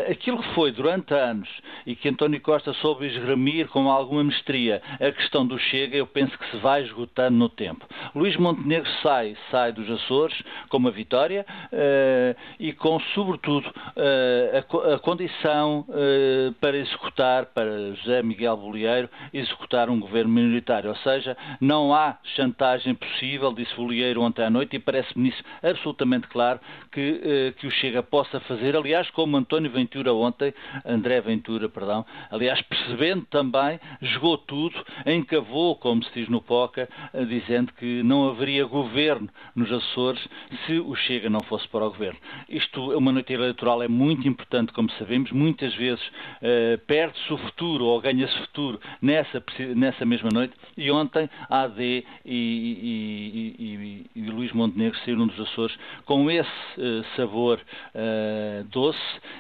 aquilo 0.10 0.42
que 0.42 0.54
foi 0.54 0.72
durante 0.72 1.14
anos 1.14 1.50
e 1.86 1.96
que 1.96 2.10
António 2.10 2.40
Costa 2.42 2.74
soube 2.74 3.08
esgrimir 3.26 3.68
com 3.70 3.90
alguma 3.90 4.24
mestria 4.24 4.82
a 5.00 5.12
questão 5.12 5.46
do 5.46 5.58
Chega, 5.58 5.98
eu 5.98 6.06
penso 6.06 6.38
que 6.38 6.52
se 6.52 6.58
vai 6.58 6.84
esgotando 6.84 7.38
no 7.38 7.50
tempo. 7.50 7.86
Luís 8.14 8.38
Montenegro 8.38 8.90
sai, 9.02 9.36
sai 9.50 9.72
dos 9.72 9.90
Açores 9.90 10.36
com 10.70 10.78
uma 10.78 10.92
vitória 10.92 11.46
uh, 11.74 12.40
e 12.60 12.72
com, 12.72 13.00
sobretudo, 13.14 13.68
uh, 13.68 14.90
a, 14.90 14.96
a, 14.96 15.00
condição 15.00 15.86
uh, 15.90 16.54
para 16.62 16.78
executar, 16.78 17.48
para 17.48 17.94
José 17.96 18.22
Miguel 18.22 18.56
Bolieiro, 18.58 19.10
executar 19.34 19.90
um 19.90 20.00
governo 20.00 20.32
minoritário. 20.32 20.90
Ou 20.90 20.96
seja, 20.98 21.36
não 21.60 21.94
há 21.94 22.18
chantagem 22.36 22.94
possível, 22.94 23.52
disse 23.54 23.76
Bolieiro 23.76 24.22
ontem 24.22 24.44
à 24.44 24.50
noite, 24.50 24.76
e 24.76 24.80
parece-me 24.80 25.30
isso 25.30 25.44
absolutamente 25.64 26.28
claro 26.28 26.60
que, 26.92 27.54
que 27.58 27.68
o 27.68 27.72
Chega 27.72 28.04
possa 28.04 28.40
fazer. 28.42 28.76
Aliás, 28.76 29.10
como 29.12 29.38
António 29.38 29.72
Ventura 29.72 30.14
ontem, 30.14 30.54
André 30.86 31.22
Ventura, 31.22 31.68
perdão, 31.68 32.06
aliás, 32.30 32.62
percebendo 32.62 33.15
também 33.24 33.80
jogou 34.02 34.38
tudo, 34.38 34.76
encavou, 35.06 35.76
como 35.76 36.04
se 36.04 36.12
diz 36.14 36.30
no 36.30 36.42
POCA, 36.42 36.90
dizendo 37.28 37.72
que 37.74 38.04
não 38.04 38.30
haveria 38.30 38.66
governo 38.66 39.30
nos 39.56 39.72
Açores 39.72 40.26
se 40.66 40.80
o 40.80 40.96
Chega 40.96 41.30
não 41.30 41.42
fosse 41.42 41.68
para 41.68 41.86
o 41.86 41.90
governo. 41.90 42.20
Isto, 42.50 42.98
uma 42.98 43.12
noite 43.12 43.34
eleitoral 43.34 43.82
é 43.82 43.88
muito 43.88 44.28
importante, 44.28 44.74
como 44.74 44.90
sabemos, 44.92 45.32
muitas 45.32 45.74
vezes 45.76 46.04
uh, 46.06 46.78
perde-se 46.86 47.32
o 47.34 47.38
futuro 47.38 47.86
ou 47.86 48.00
ganha-se 48.02 48.38
futuro 48.40 48.80
nessa, 49.02 49.44
nessa 49.76 50.06
mesma 50.06 50.30
noite. 50.32 50.54
E 50.78 50.92
ontem 50.92 51.30
a 51.50 51.62
AD 51.64 51.82
e, 51.82 52.06
e, 52.26 53.56
e, 53.60 54.06
e 54.16 54.30
Luís 54.30 54.52
Montenegro 54.52 54.98
saíram 55.00 55.28
dos 55.28 55.40
Açores 55.40 55.78
com 56.06 56.30
esse 56.30 56.50
uh, 56.78 57.06
sabor 57.16 57.60
uh, 57.60 58.64
doce. 58.66 59.00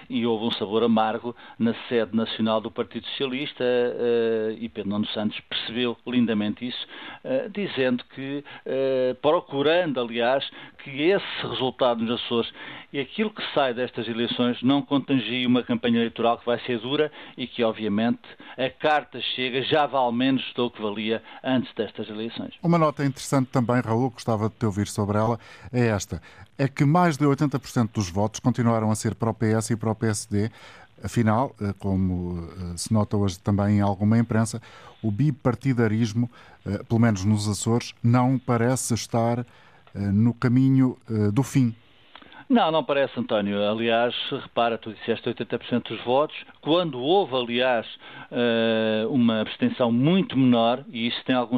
E 0.09 0.25
houve 0.25 0.45
um 0.45 0.51
sabor 0.51 0.83
amargo 0.83 1.35
na 1.57 1.73
sede 1.87 2.15
nacional 2.15 2.61
do 2.61 2.71
Partido 2.71 3.05
Socialista 3.07 3.64
e 4.59 4.69
Pedro 4.69 4.91
Nuno 4.91 5.07
Santos 5.07 5.39
percebeu 5.49 5.97
lindamente 6.07 6.67
isso, 6.67 6.87
uh, 7.23 7.49
dizendo 7.49 8.03
que, 8.13 8.43
procurando, 9.21 9.99
aliás, 9.99 10.49
que 10.83 11.01
esse 11.01 11.47
resultado 11.47 12.03
nos 12.03 12.21
Açores 12.21 12.51
e 12.93 12.99
aquilo 12.99 13.29
que 13.29 13.43
sai 13.53 13.73
destas 13.73 14.07
eleições 14.07 14.61
não 14.61 14.81
contagie 14.81 15.45
uma 15.45 15.63
campanha 15.63 15.97
eleitoral 15.97 16.37
que 16.37 16.45
vai 16.45 16.59
ser 16.61 16.79
dura 16.79 17.11
e 17.35 17.45
que, 17.47 17.63
obviamente, 17.63 18.21
a 18.57 18.69
carta 18.69 19.19
chega 19.35 19.61
já 19.63 19.85
vale 19.85 20.15
menos 20.15 20.43
do 20.55 20.69
que 20.69 20.81
valia 20.81 21.21
antes 21.43 21.73
destas 21.75 22.07
eleições. 22.07 22.53
Uma 22.63 22.77
nota 22.77 23.03
interessante 23.03 23.47
também, 23.47 23.81
Raul, 23.81 24.11
gostava 24.11 24.47
de 24.47 24.55
te 24.55 24.65
ouvir 24.65 24.87
sobre 24.87 25.17
ela, 25.17 25.39
é 25.73 25.87
esta. 25.87 26.21
É 26.57 26.67
que 26.67 26.85
mais 26.85 27.17
de 27.17 27.25
80% 27.25 27.91
dos 27.91 28.09
votos 28.09 28.39
continuaram 28.39 28.89
a 28.89 28.95
ser 28.95 29.13
para 29.15 29.29
o 29.29 29.33
PS 29.33 29.71
e 29.71 29.75
para 29.75 29.91
o 29.91 29.95
PSD, 29.95 30.49
Afinal, 31.03 31.55
eh, 31.61 31.73
como 31.77 32.49
eh, 32.57 32.77
se 32.77 32.93
nota 32.93 33.17
hoje 33.17 33.37
também 33.39 33.77
em 33.77 33.81
alguma 33.81 34.17
imprensa, 34.17 34.61
o 35.03 35.11
bipartidarismo, 35.11 36.29
eh, 36.65 36.81
pelo 36.83 36.99
menos 36.99 37.25
nos 37.25 37.47
Açores, 37.47 37.93
não 38.01 38.39
parece 38.39 38.93
estar 38.93 39.45
no 40.11 40.33
caminho 40.33 40.97
do 41.31 41.41
fim. 41.41 41.73
Não, 42.47 42.71
não 42.71 42.83
parece, 42.83 43.19
António. 43.19 43.67
Aliás, 43.67 44.13
repara, 44.29 44.77
tu 44.77 44.93
disseste 44.93 45.27
80% 45.27 45.89
dos 45.89 46.01
votos. 46.03 46.35
Quando 46.61 47.01
houve, 47.01 47.35
aliás, 47.35 47.87
eh, 48.31 49.07
uma 49.09 49.41
abstenção 49.41 49.91
muito 49.91 50.37
menor, 50.37 50.83
e 50.91 51.07
isso 51.07 51.23
tem 51.25 51.35
algum 51.35 51.57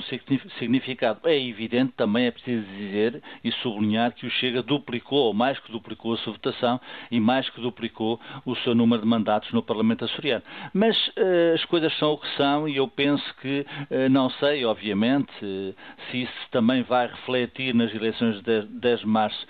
significado, 0.57 1.19
é 1.25 1.37
evidente, 1.37 1.91
também 1.97 2.27
é 2.27 2.31
preciso 2.31 2.65
dizer 2.67 3.21
e 3.43 3.51
sublinhar 3.51 4.13
que 4.13 4.25
o 4.25 4.29
Chega 4.29 4.63
duplicou, 4.63 5.25
ou 5.25 5.33
mais 5.33 5.59
que 5.59 5.71
duplicou 5.73 6.13
a 6.13 6.17
sua 6.19 6.33
votação, 6.33 6.79
e 7.11 7.19
mais 7.19 7.49
que 7.49 7.59
duplicou 7.59 8.17
o 8.45 8.55
seu 8.55 8.73
número 8.73 9.01
de 9.01 9.07
mandatos 9.09 9.51
no 9.51 9.61
Parlamento 9.61 10.05
açoriano. 10.05 10.43
Mas 10.73 10.95
uh, 11.09 11.53
as 11.53 11.65
coisas 11.65 11.93
são 11.97 12.13
o 12.13 12.17
que 12.17 12.27
são, 12.37 12.67
e 12.67 12.77
eu 12.77 12.87
penso 12.87 13.25
que, 13.41 13.65
uh, 13.91 14.09
não 14.09 14.29
sei, 14.29 14.63
obviamente, 14.63 15.33
se 15.39 16.23
isso 16.23 16.47
também 16.49 16.81
vai 16.83 17.07
refletir 17.07 17.75
nas 17.75 17.93
eleições 17.93 18.41
de 18.41 18.61
10 18.61 19.01
de 19.01 19.05
março 19.07 19.47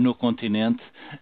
no 0.00 0.14
continente 0.14 0.71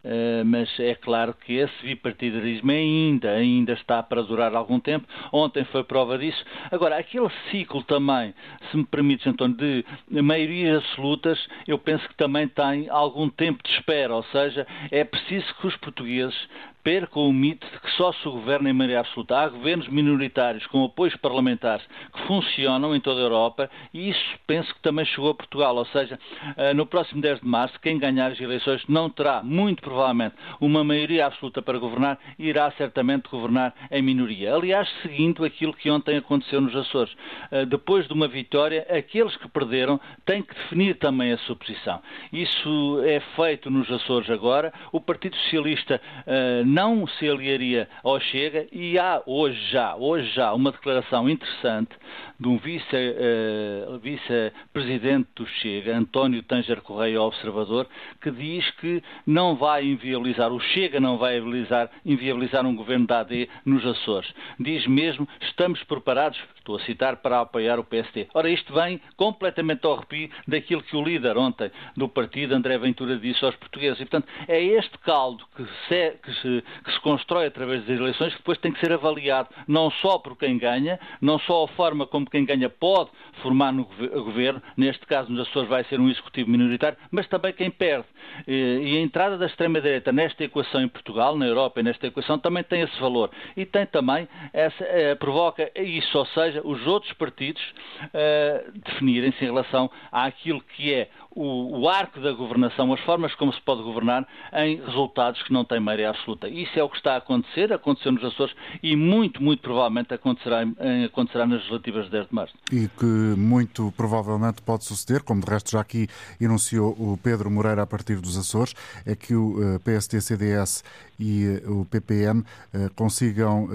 eh, 0.04 0.42
mas 0.44 0.68
é 0.78 0.94
claro 0.94 1.34
que 1.34 1.54
esse 1.54 1.82
bipartidarismo 1.82 2.70
ainda, 2.70 3.30
ainda 3.30 3.72
está 3.72 4.02
para 4.02 4.22
durar 4.22 4.54
algum 4.54 4.78
tempo. 4.78 5.06
Ontem 5.32 5.64
foi 5.64 5.84
prova 5.84 6.18
disso. 6.18 6.44
Agora, 6.70 6.98
aquele 6.98 7.28
ciclo 7.50 7.82
também, 7.84 8.34
se 8.70 8.76
me 8.76 8.84
permites, 8.84 9.26
António, 9.26 9.56
de 9.56 9.84
maiorias 10.22 10.84
absolutas, 10.84 11.38
eu 11.66 11.78
penso 11.78 12.06
que 12.08 12.14
também 12.14 12.48
tem 12.48 12.88
algum 12.88 13.28
tempo 13.28 13.62
de 13.62 13.70
espera, 13.70 14.14
ou 14.14 14.22
seja, 14.24 14.66
é 14.90 15.04
preciso 15.04 15.54
que 15.56 15.66
os 15.66 15.76
portugueses 15.76 16.48
percam 16.82 17.28
o 17.28 17.32
mito 17.32 17.66
de 17.66 17.80
que 17.80 17.90
só 17.92 18.12
se 18.12 18.24
governa 18.24 18.70
em 18.70 18.72
maioria 18.72 19.00
absoluta. 19.00 19.38
Há 19.38 19.48
governos 19.48 19.88
minoritários 19.88 20.66
com 20.66 20.84
apoios 20.84 21.14
parlamentares 21.16 21.84
que 22.12 22.26
funcionam 22.26 22.94
em 22.94 23.00
toda 23.00 23.20
a 23.20 23.24
Europa 23.24 23.70
e 23.92 24.10
isso 24.10 24.38
penso 24.46 24.74
que 24.74 24.80
também 24.80 25.04
chegou 25.04 25.30
a 25.30 25.34
Portugal. 25.34 25.76
Ou 25.76 25.84
seja, 25.86 26.18
eh, 26.56 26.74
no 26.74 26.86
próximo 26.86 27.20
10 27.20 27.40
de 27.40 27.46
março, 27.46 27.78
quem 27.80 27.98
ganhar 27.98 28.32
as 28.32 28.40
eleições 28.40 28.82
não 28.88 29.10
terá, 29.10 29.42
muito 29.42 29.82
provavelmente, 29.82 30.34
uma 30.60 30.82
maioria 30.82 31.26
absoluta 31.26 31.62
para 31.62 31.78
governar 31.78 32.18
e 32.38 32.48
irá 32.48 32.70
certamente 32.72 33.28
governar 33.28 33.74
em 33.90 34.02
minoria. 34.02 34.54
Aliás, 34.54 34.88
seguindo 35.02 35.44
aquilo 35.44 35.74
que 35.74 35.90
ontem 35.90 36.16
aconteceu 36.16 36.60
nos 36.60 36.74
Açores. 36.74 37.14
Eh, 37.50 37.66
depois 37.66 38.06
de 38.06 38.12
uma 38.12 38.28
vitória, 38.28 38.86
aqueles 38.90 39.36
que 39.36 39.48
perderam 39.48 40.00
têm 40.24 40.42
que 40.42 40.54
definir 40.54 40.96
também 40.96 41.32
a 41.32 41.38
sua 41.38 41.56
posição. 41.56 42.00
Isso 42.32 43.02
é 43.04 43.20
feito 43.36 43.70
nos 43.70 43.90
Açores 43.90 44.30
agora. 44.30 44.72
O 44.92 45.00
Partido 45.00 45.36
Socialista 45.36 46.00
eh, 46.26 46.62
não 46.70 47.06
se 47.06 47.28
aliaria 47.28 47.88
ao 48.04 48.20
Chega 48.20 48.66
e 48.70 48.96
há 48.98 49.20
hoje 49.26 49.60
já, 49.70 49.96
hoje 49.96 50.30
já, 50.30 50.52
uma 50.52 50.70
declaração 50.70 51.28
interessante 51.28 51.90
de 52.38 52.46
um 52.46 52.56
vice-presidente 52.58 53.82
uh, 53.92 53.98
vice 53.98 55.34
do 55.34 55.46
Chega, 55.46 55.96
António 55.96 56.42
Tanger 56.44 56.80
Correia, 56.80 57.20
observador, 57.20 57.88
que 58.22 58.30
diz 58.30 58.70
que 58.72 59.02
não 59.26 59.56
vai 59.56 59.84
inviabilizar, 59.84 60.52
o 60.52 60.60
Chega 60.60 61.00
não 61.00 61.18
vai 61.18 61.38
inviabilizar, 61.38 61.90
inviabilizar 62.06 62.64
um 62.64 62.76
governo 62.76 63.06
da 63.06 63.20
AD 63.20 63.48
nos 63.66 63.84
Açores. 63.84 64.32
Diz 64.58 64.86
mesmo, 64.86 65.28
estamos 65.40 65.82
preparados, 65.84 66.40
estou 66.70 66.76
a 66.76 66.86
citar, 66.86 67.16
para 67.16 67.40
apoiar 67.40 67.78
o 67.78 67.84
PST. 67.84 68.28
Ora, 68.34 68.48
isto 68.48 68.72
vem 68.72 69.00
completamente 69.16 69.84
ao 69.84 69.94
arrepio 69.94 70.30
daquilo 70.46 70.82
que 70.82 70.96
o 70.96 71.02
líder 71.02 71.36
ontem 71.36 71.70
do 71.96 72.08
partido, 72.08 72.54
André 72.54 72.78
Ventura, 72.78 73.16
disse 73.16 73.44
aos 73.44 73.56
portugueses. 73.56 74.00
E, 74.00 74.04
portanto, 74.04 74.28
é 74.48 74.62
este 74.62 74.96
caldo 74.98 75.44
que 75.56 75.64
se, 75.88 76.18
que 76.22 76.34
se 76.40 76.64
que 76.84 76.92
se 76.92 77.00
constrói 77.00 77.46
através 77.46 77.84
das 77.84 77.98
eleições, 77.98 78.32
que 78.32 78.38
depois 78.38 78.58
tem 78.58 78.72
que 78.72 78.80
ser 78.80 78.92
avaliado 78.92 79.48
não 79.66 79.90
só 79.90 80.18
por 80.18 80.36
quem 80.36 80.58
ganha, 80.58 80.98
não 81.20 81.38
só 81.40 81.64
a 81.64 81.68
forma 81.68 82.06
como 82.06 82.28
quem 82.28 82.44
ganha 82.44 82.68
pode 82.68 83.10
formar 83.42 83.72
no 83.72 83.84
governo, 83.84 84.62
neste 84.76 85.06
caso 85.06 85.30
nos 85.30 85.48
Açores 85.48 85.68
vai 85.68 85.84
ser 85.84 85.98
um 86.00 86.08
executivo 86.08 86.50
minoritário, 86.50 86.98
mas 87.10 87.26
também 87.28 87.52
quem 87.52 87.70
perde. 87.70 88.06
E 88.46 88.96
a 88.96 89.00
entrada 89.00 89.38
da 89.38 89.46
extrema-direita 89.46 90.12
nesta 90.12 90.44
equação 90.44 90.82
em 90.82 90.88
Portugal, 90.88 91.36
na 91.36 91.46
Europa 91.46 91.80
e 91.80 91.82
nesta 91.82 92.06
equação, 92.06 92.38
também 92.38 92.62
tem 92.62 92.82
esse 92.82 92.98
valor. 93.00 93.30
E 93.56 93.64
tem 93.64 93.86
também, 93.86 94.28
essa, 94.52 94.84
eh, 94.84 95.14
provoca 95.14 95.70
isso, 95.76 96.18
ou 96.18 96.26
seja, 96.26 96.59
seja 96.60 96.62
os 96.64 96.86
outros 96.86 97.12
partidos 97.14 97.62
uh, 98.04 98.72
definirem-se 98.84 99.42
em 99.44 99.48
relação 99.48 99.90
àquilo 100.12 100.60
que 100.76 100.92
é 100.92 101.08
o, 101.30 101.80
o, 101.80 101.88
arco 101.88 102.20
da 102.20 102.32
governação, 102.32 102.92
as 102.92 103.00
formas 103.00 103.32
como 103.36 103.52
se 103.52 103.60
pode 103.60 103.82
governar 103.82 104.26
em 104.52 104.80
resultados 104.84 105.40
que 105.44 105.52
não 105.52 105.64
têm 105.64 105.78
maioria 105.78 106.10
absoluta. 106.10 106.48
Isso 106.48 106.76
é 106.78 106.82
o 106.82 106.88
que 106.88 106.96
está 106.96 107.14
a 107.14 107.16
acontecer, 107.18 107.72
aconteceu 107.72 108.10
nos 108.10 108.24
Açores 108.24 108.54
e 108.82 108.96
muito, 108.96 109.40
muito 109.40 109.62
provavelmente 109.62 110.12
acontecerá, 110.12 110.62
acontecerá 111.06 111.46
nas 111.46 111.58
legislativas 111.58 112.06
de 112.06 112.10
10 112.10 112.28
de 112.28 112.34
março. 112.34 112.54
E 112.72 112.88
que 112.88 113.04
muito 113.04 113.92
provavelmente 113.96 114.60
pode 114.62 114.84
suceder, 114.84 115.22
como 115.22 115.40
de 115.40 115.50
resto 115.50 115.70
já 115.70 115.80
aqui 115.80 116.08
enunciou 116.40 116.90
o 116.98 117.16
Pedro 117.22 117.48
Moreira 117.48 117.82
a 117.82 117.86
partir 117.86 118.16
dos 118.16 118.36
Açores, 118.36 118.74
é 119.06 119.14
que 119.14 119.34
o 119.34 119.76
eh, 119.76 119.78
PSD-CDS 119.78 120.82
e 121.20 121.60
eh, 121.62 121.68
o 121.68 121.84
PPM 121.84 122.42
eh, 122.72 122.88
consigam 122.96 123.68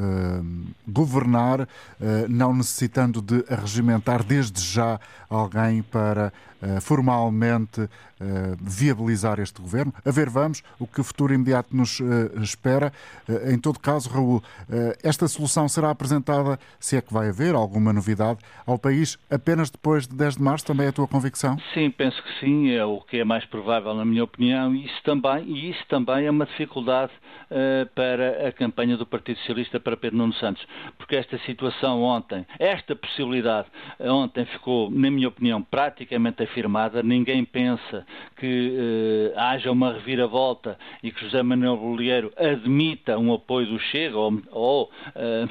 governar, 0.88 1.68
não 2.28 2.54
necessitando 2.54 3.22
de 3.22 3.46
arregimentar 3.50 4.24
desde 4.24 4.62
já 4.62 5.00
alguém 5.30 5.82
para 5.82 6.32
formalmente 6.82 7.88
viabilizar 8.60 9.40
este 9.40 9.62
governo. 9.62 9.94
A 10.06 10.12
ver, 10.12 10.30
vamos, 10.30 10.64
o 10.80 10.88
que 10.88 11.02
o 11.02 11.04
futuro 11.04 11.34
imediato 11.34 11.76
nos 11.76 12.02
espera. 12.42 12.92
Em 13.52 13.60
todo 13.60 13.80
caso, 13.80 14.10
Raul, 14.10 14.42
esta 15.04 15.28
solução 15.28 15.68
será 15.68 15.90
apresentada, 15.90 16.60
se 16.80 16.96
é 16.98 17.02
que 17.02 17.14
vai 17.14 17.30
haver 17.30 17.54
alguma 17.56 17.92
novidade, 17.94 18.40
ao 18.66 18.80
país 18.80 19.18
apenas 19.30 19.70
depois 19.70 20.08
de 20.08 20.16
10 20.16 20.38
de 20.38 20.42
março, 20.42 20.66
também 20.66 20.88
é 20.88 20.90
a 20.90 20.94
tua 20.94 21.08
convicção? 21.08 21.58
Sim, 21.74 21.92
penso 21.92 22.22
que 22.24 22.40
sim, 22.40 22.72
é 22.72 22.84
o 22.86 23.02
que 23.02 23.18
é 23.18 23.24
mais 23.24 23.46
provável, 23.46 23.94
na 23.94 24.06
minha 24.06 24.24
opinião, 24.24 24.74
e 24.74 24.86
isso 24.86 25.04
também, 25.04 25.44
e 25.46 25.72
isso 25.72 25.84
também 25.90 26.26
é 26.26 26.32
uma 26.32 26.46
dificuldade 26.46 27.12
para 27.94 28.48
a 28.48 28.52
campanha 28.52 28.98
do 28.98 29.06
Partido 29.06 29.38
Socialista 29.40 29.80
para 29.80 29.98
Pedro 29.98 30.18
Nuno 30.18 30.34
Santos, 30.34 30.66
porque 30.98 31.16
esta 31.16 31.38
situação 31.40 32.02
ontem, 32.02 32.46
esta 32.60 32.96
possibilidade 32.96 33.68
ontem 34.00 34.46
ficou, 34.46 34.90
na 34.90 35.10
minha 35.12 35.28
opinião, 35.28 35.62
praticamente 35.62 36.44
afirmada, 36.44 37.04
ninguém 37.04 37.44
pensa 37.46 38.06
que 38.38 39.32
uh, 39.36 39.40
haja 39.40 39.72
uma 39.72 39.94
reviravolta 39.94 40.78
e 41.04 41.12
que 41.12 41.22
José 41.22 41.42
Manuel 41.44 41.78
Bolieiro 41.78 42.32
admita 42.38 43.18
um 43.18 43.34
apoio 43.34 43.68
do 43.68 43.80
Chega 43.80 44.18
ou, 44.18 44.42
ou 44.52 44.92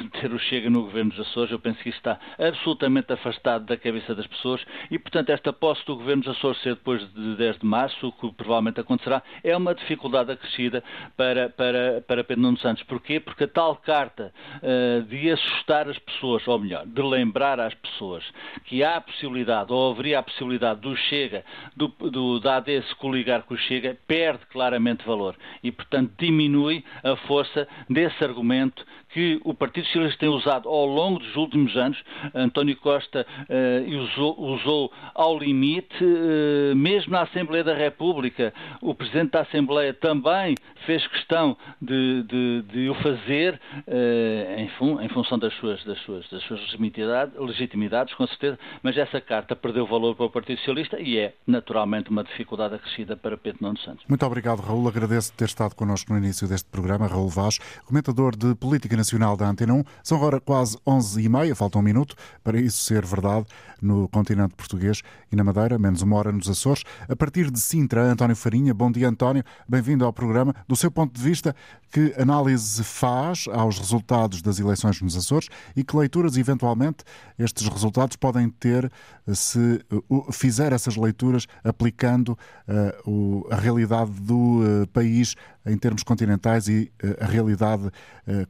meter 0.00 0.32
o 0.32 0.38
Chega 0.38 0.70
no 0.70 0.82
governo 0.82 1.10
dos 1.10 1.20
Açores, 1.20 1.50
eu 1.50 1.58
penso 1.58 1.78
que 1.82 1.88
isso 1.88 1.98
está 1.98 2.18
absolutamente 2.38 3.12
afastado 3.12 3.64
da 3.64 3.76
cabeça 3.76 4.14
das 4.14 4.26
pessoas. 4.26 4.64
E, 4.90 4.98
portanto, 4.98 5.30
esta 5.30 5.52
posse 5.52 5.84
do 5.86 5.96
governo 5.96 6.22
dos 6.22 6.36
Açores 6.36 6.60
ser 6.62 6.74
depois 6.74 7.00
de 7.12 7.36
10 7.36 7.58
de 7.58 7.66
março, 7.66 8.08
o 8.08 8.12
que 8.12 8.32
provavelmente 8.32 8.80
acontecerá, 8.80 9.22
é 9.42 9.56
uma 9.56 9.74
dificuldade 9.74 10.32
acrescida 10.32 10.82
para, 11.16 11.48
para, 11.50 11.73
para 12.06 12.24
Pedro 12.24 12.42
Nuno 12.42 12.58
Santos. 12.58 12.82
Porquê? 12.84 13.20
Porque 13.20 13.44
a 13.44 13.48
tal 13.48 13.76
carta 13.76 14.32
uh, 14.56 15.02
de 15.04 15.30
assustar 15.30 15.88
as 15.88 15.98
pessoas, 15.98 16.46
ou 16.46 16.58
melhor, 16.58 16.86
de 16.86 17.02
lembrar 17.02 17.60
às 17.60 17.74
pessoas 17.74 18.24
que 18.64 18.82
há 18.82 18.96
a 18.96 19.00
possibilidade, 19.00 19.72
ou 19.72 19.92
haveria 19.92 20.18
a 20.18 20.22
possibilidade 20.22 20.80
do 20.80 20.96
Chega, 20.96 21.44
do, 21.76 21.88
do, 21.88 22.40
da 22.40 22.56
AD 22.56 22.82
se 22.82 22.94
coligar 22.96 23.42
com 23.42 23.54
o 23.54 23.58
Chega, 23.58 23.96
perde 24.06 24.44
claramente 24.46 25.04
valor 25.04 25.36
e, 25.62 25.70
portanto, 25.70 26.12
diminui 26.18 26.84
a 27.02 27.16
força 27.16 27.66
desse 27.88 28.22
argumento 28.24 28.84
que 29.14 29.40
o 29.44 29.54
Partido 29.54 29.87
Socialista 29.87 30.18
tem 30.18 30.28
usado 30.28 30.68
ao 30.68 30.85
longo 30.85 31.21
dos 31.21 31.37
últimos 31.37 31.76
anos. 31.76 31.97
António 32.35 32.76
Costa 32.76 33.25
uh, 33.49 33.97
usou, 34.02 34.40
usou, 34.40 34.92
ao 35.14 35.38
limite, 35.38 36.04
uh, 36.04 36.75
mesmo 36.75 37.12
na 37.12 37.23
Assembleia 37.23 37.62
da 37.62 37.75
República, 37.75 38.52
o 38.83 38.92
Presidente 38.92 39.30
da 39.30 39.42
Assembleia 39.42 39.94
também 39.94 40.56
fez 40.85 41.06
questão 41.06 41.56
de, 41.80 42.25
de, 42.25 42.62
de 42.62 42.90
o 42.90 42.94
fazer 42.97 43.61
uh, 43.87 44.61
em, 44.61 44.68
fun, 44.71 45.00
em, 45.00 45.09
função 45.09 45.38
das 45.38 45.54
suas, 45.54 45.83
das 45.85 45.99
suas, 46.00 46.28
das 46.28 46.42
suas 46.42 46.61
legitimidades, 46.61 47.38
legitimidades, 47.38 48.14
com 48.14 48.26
certeza, 48.26 48.59
mas 48.83 48.99
essa 48.99 49.21
carta 49.21 49.54
perdeu 49.54 49.87
valor 49.87 50.16
para 50.16 50.26
o 50.26 50.30
Partido 50.30 50.59
Socialista 50.59 50.99
e 51.00 51.18
é 51.18 51.35
naturalmente 51.47 52.11
uma 52.11 52.25
dificuldade 52.25 52.75
acrescida 52.75 53.16
para 53.16 53.37
Pedro 53.37 53.61
Nuno 53.62 53.78
Santos. 53.78 54.04
Muito 54.09 54.26
obrigado, 54.26 54.59
Raul. 54.59 54.88
Agradeço 54.88 55.33
ter 55.35 55.44
estado 55.44 55.76
connosco 55.76 56.12
no 56.12 56.18
início 56.18 56.49
deste 56.49 56.68
programa. 56.68 57.06
Raul 57.06 57.28
Vaz, 57.28 57.59
comentador 57.87 58.37
de 58.37 58.56
Política 58.56 58.97
Nacional 58.97 59.03
da 59.37 59.49
Antena 59.49 59.75
1. 59.75 59.84
São 60.02 60.18
agora 60.18 60.40
quase 60.40 60.76
11h30, 60.87 61.54
falta 61.54 61.78
um 61.78 61.82
minuto 61.82 62.16
para 62.42 62.58
isso 62.58 62.84
ser 62.84 63.04
verdade 63.04 63.46
no 63.80 64.08
continente 64.08 64.54
português 64.54 65.02
e 65.30 65.37
na 65.37 65.44
Madeira, 65.44 65.78
menos 65.78 66.00
uma 66.02 66.16
hora 66.16 66.32
nos 66.32 66.49
Açores. 66.49 66.82
A 67.08 67.14
partir 67.14 67.50
de 67.50 67.61
Sintra, 67.61 68.02
António 68.02 68.34
Farinha. 68.34 68.73
Bom 68.73 68.90
dia, 68.90 69.08
António. 69.08 69.44
Bem-vindo 69.68 70.04
ao 70.04 70.12
programa. 70.12 70.54
Do 70.66 70.75
seu 70.75 70.90
ponto 70.90 71.14
de 71.14 71.23
vista, 71.23 71.54
que 71.92 72.14
análise 72.18 72.82
faz 72.82 73.44
aos 73.52 73.78
resultados 73.78 74.42
das 74.42 74.59
eleições 74.59 75.00
nos 75.00 75.16
Açores 75.16 75.48
e 75.76 75.85
que 75.85 75.96
leituras, 75.96 76.37
eventualmente, 76.37 77.05
estes 77.38 77.68
resultados 77.68 78.16
podem 78.16 78.48
ter 78.48 78.90
se 79.33 79.85
fizer 80.33 80.72
essas 80.72 80.96
leituras 80.96 81.46
aplicando 81.62 82.37
uh, 82.68 83.46
a 83.50 83.57
realidade 83.57 84.11
do 84.20 84.61
uh, 84.61 84.87
país 84.88 85.35
em 85.64 85.78
termos 85.78 86.02
continentais 86.02 86.68
e 86.68 86.90
uh, 87.02 87.24
a 87.24 87.26
realidade 87.26 87.90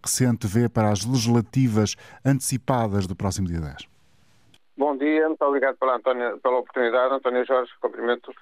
que 0.00 0.08
se 0.08 0.24
antevê 0.44 0.68
para 0.68 0.90
as 0.90 1.04
legislativas 1.04 1.96
antecipadas 2.24 3.06
do 3.06 3.16
próximo 3.16 3.48
dia 3.48 3.60
10? 3.60 3.88
Bom 4.76 4.96
dia, 4.96 5.28
muito 5.28 5.42
obrigado 5.44 5.76
pela, 5.78 5.98
pela 6.00 6.58
oportunidade. 6.58 7.14
António 7.14 7.44
Jorge, 7.46 7.72
cumprimento 7.80 8.32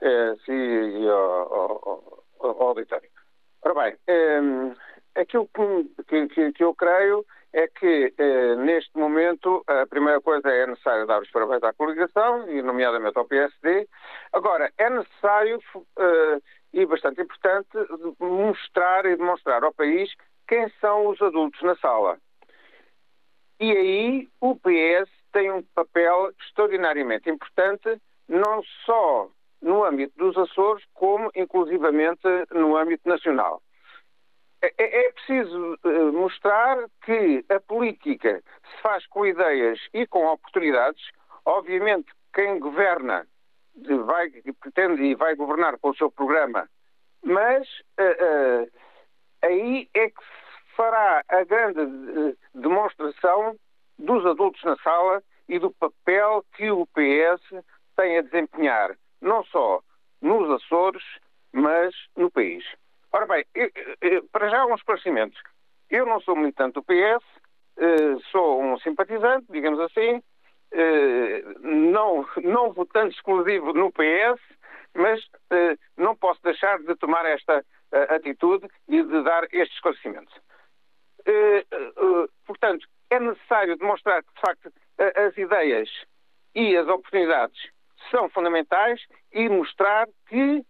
eh, 0.00 0.34
si 0.44 0.52
e 0.52 1.08
ao, 1.08 1.54
ao, 1.54 2.24
ao, 2.40 2.62
auditório. 2.68 3.08
Ora 3.62 3.74
bem, 3.74 3.96
eh, 4.06 4.40
aquilo 5.14 5.48
que, 5.54 6.28
que, 6.28 6.52
que, 6.52 6.64
eu 6.64 6.74
creio 6.74 7.24
é 7.52 7.68
que, 7.68 8.12
eh, 8.18 8.56
neste 8.56 8.96
momento, 8.98 9.62
a 9.66 9.86
primeira 9.86 10.20
coisa 10.20 10.48
é 10.48 10.66
necessário 10.66 11.06
dar 11.06 11.22
os 11.22 11.30
parabéns 11.30 11.62
à 11.62 11.72
coligação, 11.72 12.50
e 12.50 12.60
nomeadamente 12.60 13.16
ao 13.16 13.24
PSD. 13.24 13.88
Agora, 14.32 14.70
é 14.76 14.90
necessário 14.90 15.60
eh, 15.98 16.40
e 16.72 16.84
bastante 16.84 17.22
importante 17.22 17.68
mostrar 18.20 19.06
e 19.06 19.16
demonstrar 19.16 19.64
ao 19.64 19.72
país 19.72 20.10
quem 20.46 20.68
são 20.80 21.08
os 21.08 21.20
adultos 21.20 21.60
na 21.62 21.76
sala. 21.76 22.18
E 23.58 23.70
aí 23.70 24.28
o 24.40 24.54
PS 24.56 25.10
tem 25.32 25.50
um 25.50 25.62
papel 25.74 26.32
extraordinariamente 26.40 27.30
importante, 27.30 28.00
não 28.28 28.62
só 28.84 29.30
no 29.62 29.84
âmbito 29.84 30.16
dos 30.16 30.36
Açores, 30.36 30.84
como 30.92 31.30
inclusivamente 31.34 32.22
no 32.52 32.76
âmbito 32.76 33.08
nacional. 33.08 33.62
É, 34.62 34.72
é, 34.78 35.06
é 35.06 35.12
preciso 35.12 35.78
eh, 35.84 36.10
mostrar 36.12 36.78
que 37.04 37.44
a 37.48 37.60
política 37.60 38.42
se 38.42 38.82
faz 38.82 39.06
com 39.06 39.26
ideias 39.26 39.78
e 39.92 40.06
com 40.06 40.26
oportunidades. 40.26 41.02
Obviamente, 41.44 42.12
quem 42.34 42.58
governa 42.58 43.26
vai, 44.06 44.30
pretende 44.60 45.02
e 45.02 45.14
vai 45.14 45.34
governar 45.34 45.78
com 45.78 45.90
o 45.90 45.96
seu 45.96 46.10
programa, 46.10 46.68
mas 47.22 47.66
uh, 47.98 48.70
aí 49.46 49.88
é 49.94 50.08
que 50.08 50.20
se 50.20 50.76
fará 50.76 51.22
a 51.28 51.44
grande 51.44 51.80
uh, 51.80 52.36
demonstração 52.54 53.56
dos 53.98 54.24
adultos 54.26 54.62
na 54.64 54.76
sala 54.76 55.22
e 55.48 55.58
do 55.58 55.70
papel 55.70 56.44
que 56.56 56.70
o 56.70 56.86
PS 56.86 57.64
tem 57.96 58.18
a 58.18 58.22
desempenhar, 58.22 58.96
não 59.20 59.44
só 59.44 59.80
nos 60.20 60.50
Açores, 60.50 61.02
mas 61.52 61.94
no 62.16 62.30
país. 62.30 62.64
Ora 63.12 63.26
bem, 63.26 63.44
eu, 63.54 63.70
eu, 64.02 64.28
para 64.30 64.48
já 64.48 64.66
um 64.66 64.74
esclarecimento. 64.74 65.38
Eu 65.88 66.04
não 66.04 66.20
sou 66.20 66.36
militante 66.36 66.74
do 66.74 66.82
PS, 66.82 67.24
eh, 67.78 68.16
sou 68.30 68.62
um 68.62 68.78
simpatizante, 68.80 69.46
digamos 69.50 69.78
assim, 69.80 70.22
eh, 70.72 71.42
não, 71.60 72.26
não 72.42 72.72
votante 72.72 73.14
exclusivo 73.14 73.72
no 73.72 73.92
PS, 73.92 74.40
mas 74.94 75.24
eh, 75.50 75.76
não 75.96 76.16
posso 76.16 76.42
deixar 76.42 76.78
de 76.80 76.94
tomar 76.96 77.24
esta 77.24 77.64
atitude 78.10 78.66
e 78.88 79.02
de 79.02 79.22
dar 79.22 79.44
este 79.52 79.74
esclarecimento. 79.74 80.32
portanto, 82.46 82.86
é 83.10 83.20
necessário 83.20 83.76
demonstrar 83.76 84.22
que, 84.22 84.34
de 84.34 84.40
facto, 84.40 84.72
as 85.26 85.36
ideias 85.36 85.88
e 86.54 86.76
as 86.76 86.88
oportunidades 86.88 87.70
são 88.10 88.28
fundamentais 88.30 89.00
e 89.32 89.48
mostrar 89.48 90.06
que 90.28 90.64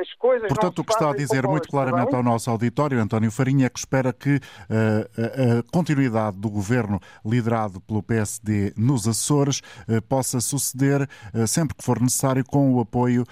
as 0.00 0.12
coisas 0.14 0.48
Portanto, 0.48 0.78
o 0.80 0.84
que 0.84 0.92
está 0.92 1.10
a 1.10 1.16
dizer 1.16 1.46
muito 1.46 1.68
claramente 1.68 2.14
ao 2.14 2.22
nosso 2.22 2.50
auditório, 2.50 3.00
António 3.00 3.30
Farinha, 3.30 3.66
é 3.66 3.68
que 3.68 3.78
espera 3.78 4.12
que 4.12 4.36
uh, 4.36 5.60
a 5.60 5.72
continuidade 5.72 6.36
do 6.38 6.48
governo 6.48 7.00
liderado 7.24 7.80
pelo 7.80 8.02
PSD 8.02 8.72
nos 8.76 9.08
Açores 9.08 9.60
uh, 9.88 10.00
possa 10.08 10.40
suceder 10.40 11.02
uh, 11.02 11.46
sempre 11.46 11.76
que 11.76 11.84
for 11.84 12.00
necessário 12.00 12.44
com 12.44 12.74
o 12.74 12.80
apoio 12.80 13.24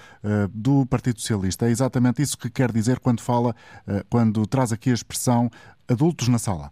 do 0.53 0.85
Partido 0.85 1.19
Socialista. 1.19 1.65
É 1.65 1.69
exatamente 1.69 2.21
isso 2.21 2.37
que 2.37 2.49
quer 2.49 2.71
dizer 2.71 2.99
quando 2.99 3.21
fala, 3.21 3.55
quando 4.09 4.45
traz 4.45 4.71
aqui 4.71 4.89
a 4.89 4.93
expressão 4.93 5.49
adultos 5.89 6.27
na 6.27 6.37
sala. 6.37 6.71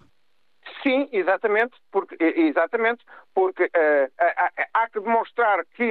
Sim, 0.84 1.10
exatamente, 1.12 1.76
porque, 1.92 2.16
exatamente, 2.20 3.04
porque 3.34 3.64
uh, 3.64 4.12
há, 4.18 4.52
há, 4.74 4.90
que 4.90 5.00
demonstrar 5.00 5.66
que 5.76 5.84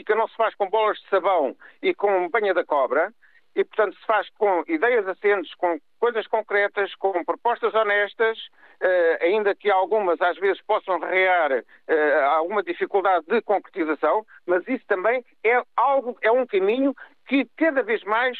política 0.00 0.14
não 0.14 0.28
se 0.28 0.36
faz 0.36 0.54
com 0.54 0.68
bolas 0.68 0.98
de 0.98 1.08
sabão 1.08 1.56
e 1.82 1.94
com 1.94 2.28
banha 2.28 2.54
da 2.54 2.64
cobra 2.64 3.12
e, 3.54 3.64
portanto, 3.64 3.96
se 3.98 4.06
faz 4.06 4.28
com 4.38 4.64
ideias 4.68 5.06
assentes, 5.08 5.54
com 5.56 5.78
coisas 5.98 6.26
concretas, 6.26 6.94
com 6.94 7.24
propostas 7.24 7.74
honestas, 7.74 8.38
eh, 8.80 9.18
ainda 9.22 9.54
que 9.54 9.70
algumas 9.70 10.20
às 10.20 10.38
vezes 10.38 10.62
possam 10.62 11.00
rear 11.00 11.52
eh, 11.88 12.20
alguma 12.36 12.62
dificuldade 12.62 13.26
de 13.26 13.42
concretização, 13.42 14.24
mas 14.46 14.66
isso 14.68 14.84
também 14.86 15.24
é 15.44 15.60
algo, 15.76 16.16
é 16.22 16.30
um 16.30 16.46
caminho 16.46 16.94
que 17.26 17.46
cada 17.56 17.82
vez 17.82 18.02
mais 18.04 18.38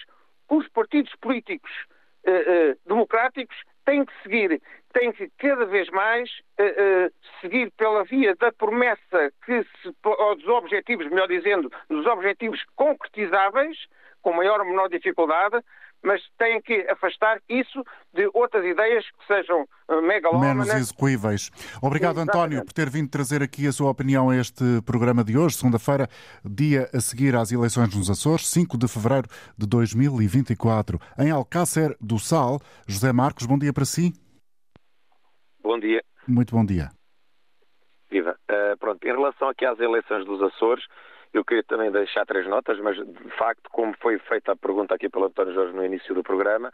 os 0.49 0.67
partidos 0.69 1.13
políticos 1.21 1.71
eh, 2.25 2.31
eh 2.33 2.77
democráticos 2.87 3.57
têm 3.85 4.05
que 4.05 4.13
seguir, 4.23 4.63
têm 4.93 5.13
que 5.13 5.31
cada 5.39 5.65
vez 5.67 5.89
mais 5.91 6.29
eh, 6.59 6.75
eh, 6.77 7.11
seguir 7.41 7.73
pela 7.77 8.05
via 8.05 8.35
da 8.37 8.53
promessa 8.53 9.33
que 9.45 9.63
se, 9.63 9.95
ou 10.05 10.37
dos 10.37 10.49
objetivos, 10.49 11.09
melhor 11.09 11.29
dizendo, 11.29 11.71
dos 11.89 12.07
objetivos 12.07 12.61
concretizáveis, 12.77 13.77
com 14.23 14.33
maior 14.33 14.61
ou 14.61 14.67
menor 14.67 14.89
dificuldade, 14.89 15.63
mas 16.03 16.23
têm 16.39 16.61
que 16.63 16.87
afastar 16.89 17.41
isso 17.49 17.85
de 18.15 18.29
outras 18.33 18.65
ideias 18.65 19.05
que 19.05 19.27
sejam 19.27 19.67
eh, 19.89 20.01
megalómanas. 20.01 20.69
Menos 20.69 20.83
execuíveis. 20.83 21.51
Obrigado, 21.83 22.17
Exatamente. 22.17 22.37
António, 22.37 22.65
por 22.65 22.73
ter 22.73 22.89
vindo 22.89 23.11
trazer 23.11 23.43
aqui 23.43 23.67
a 23.67 23.73
sua 23.73 23.91
opinião 23.91 24.31
a 24.31 24.37
este 24.37 24.65
programa 24.85 25.23
de 25.23 25.37
hoje, 25.37 25.57
segunda-feira, 25.57 26.09
dia 26.45 26.89
a 26.95 27.01
seguir 27.01 27.37
às 27.37 27.53
eleições 27.53 27.95
nos 27.95 28.11
Açores, 28.11 28.49
5 28.49 28.79
de 28.79 28.89
fevereiro 28.89 29.29
de 29.57 29.67
2024. 29.67 30.99
Em 31.19 31.31
Alcácer 31.31 31.97
do 32.01 32.19
Sal, 32.19 32.61
José 32.87 33.13
Marcos, 33.13 33.47
bom 33.47 33.59
dia 33.59 33.73
para 33.73 33.85
si. 33.85 34.13
Bom 35.63 35.79
dia. 35.79 36.03
Muito 36.27 36.55
bom 36.55 36.65
dia. 36.65 36.89
Viva. 38.11 38.37
Uh, 38.51 38.77
pronto, 38.79 39.05
em 39.05 39.13
relação 39.13 39.49
aqui 39.49 39.65
às 39.65 39.79
eleições 39.79 40.25
dos 40.25 40.43
Açores, 40.43 40.85
eu 41.33 41.45
queria 41.45 41.63
também 41.63 41.91
deixar 41.93 42.27
três 42.27 42.47
notas, 42.47 42.79
mas 42.81 42.97
de 42.97 43.31
facto, 43.39 43.71
como 43.71 43.95
foi 44.01 44.19
feita 44.19 44.53
a 44.53 44.57
pergunta 44.57 44.95
aqui 44.95 45.09
pelo 45.09 45.27
António 45.27 45.55
Jorge 45.55 45.73
no 45.73 45.85
início 45.85 46.15
do 46.15 46.23
programa, 46.23 46.73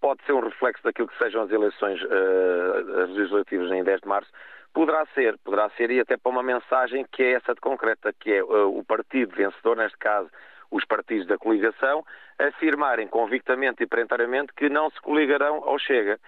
pode 0.00 0.24
ser 0.24 0.32
um 0.32 0.40
reflexo 0.40 0.82
daquilo 0.82 1.08
que 1.08 1.18
sejam 1.18 1.42
as 1.42 1.50
eleições 1.50 2.00
uh, 2.02 3.06
legislativas 3.14 3.70
em 3.70 3.84
10 3.84 4.00
de 4.00 4.08
março, 4.08 4.30
poderá 4.74 5.06
ser, 5.14 5.38
poderá 5.44 5.70
ser 5.70 5.90
e 5.90 6.00
até 6.00 6.16
para 6.16 6.32
uma 6.32 6.42
mensagem 6.42 7.06
que 7.12 7.22
é 7.22 7.32
essa 7.32 7.54
de 7.54 7.60
concreta, 7.60 8.12
que 8.18 8.32
é 8.32 8.42
uh, 8.42 8.76
o 8.76 8.84
partido 8.84 9.34
vencedor, 9.34 9.76
neste 9.76 9.98
caso 9.98 10.28
os 10.70 10.84
partidos 10.84 11.26
da 11.26 11.38
coligação, 11.38 12.04
afirmarem 12.38 13.08
convictamente 13.08 13.82
e 13.82 13.86
peremptoriamente 13.86 14.52
que 14.54 14.68
não 14.68 14.90
se 14.90 15.00
coligarão 15.00 15.62
ao 15.64 15.78
Chega. 15.78 16.18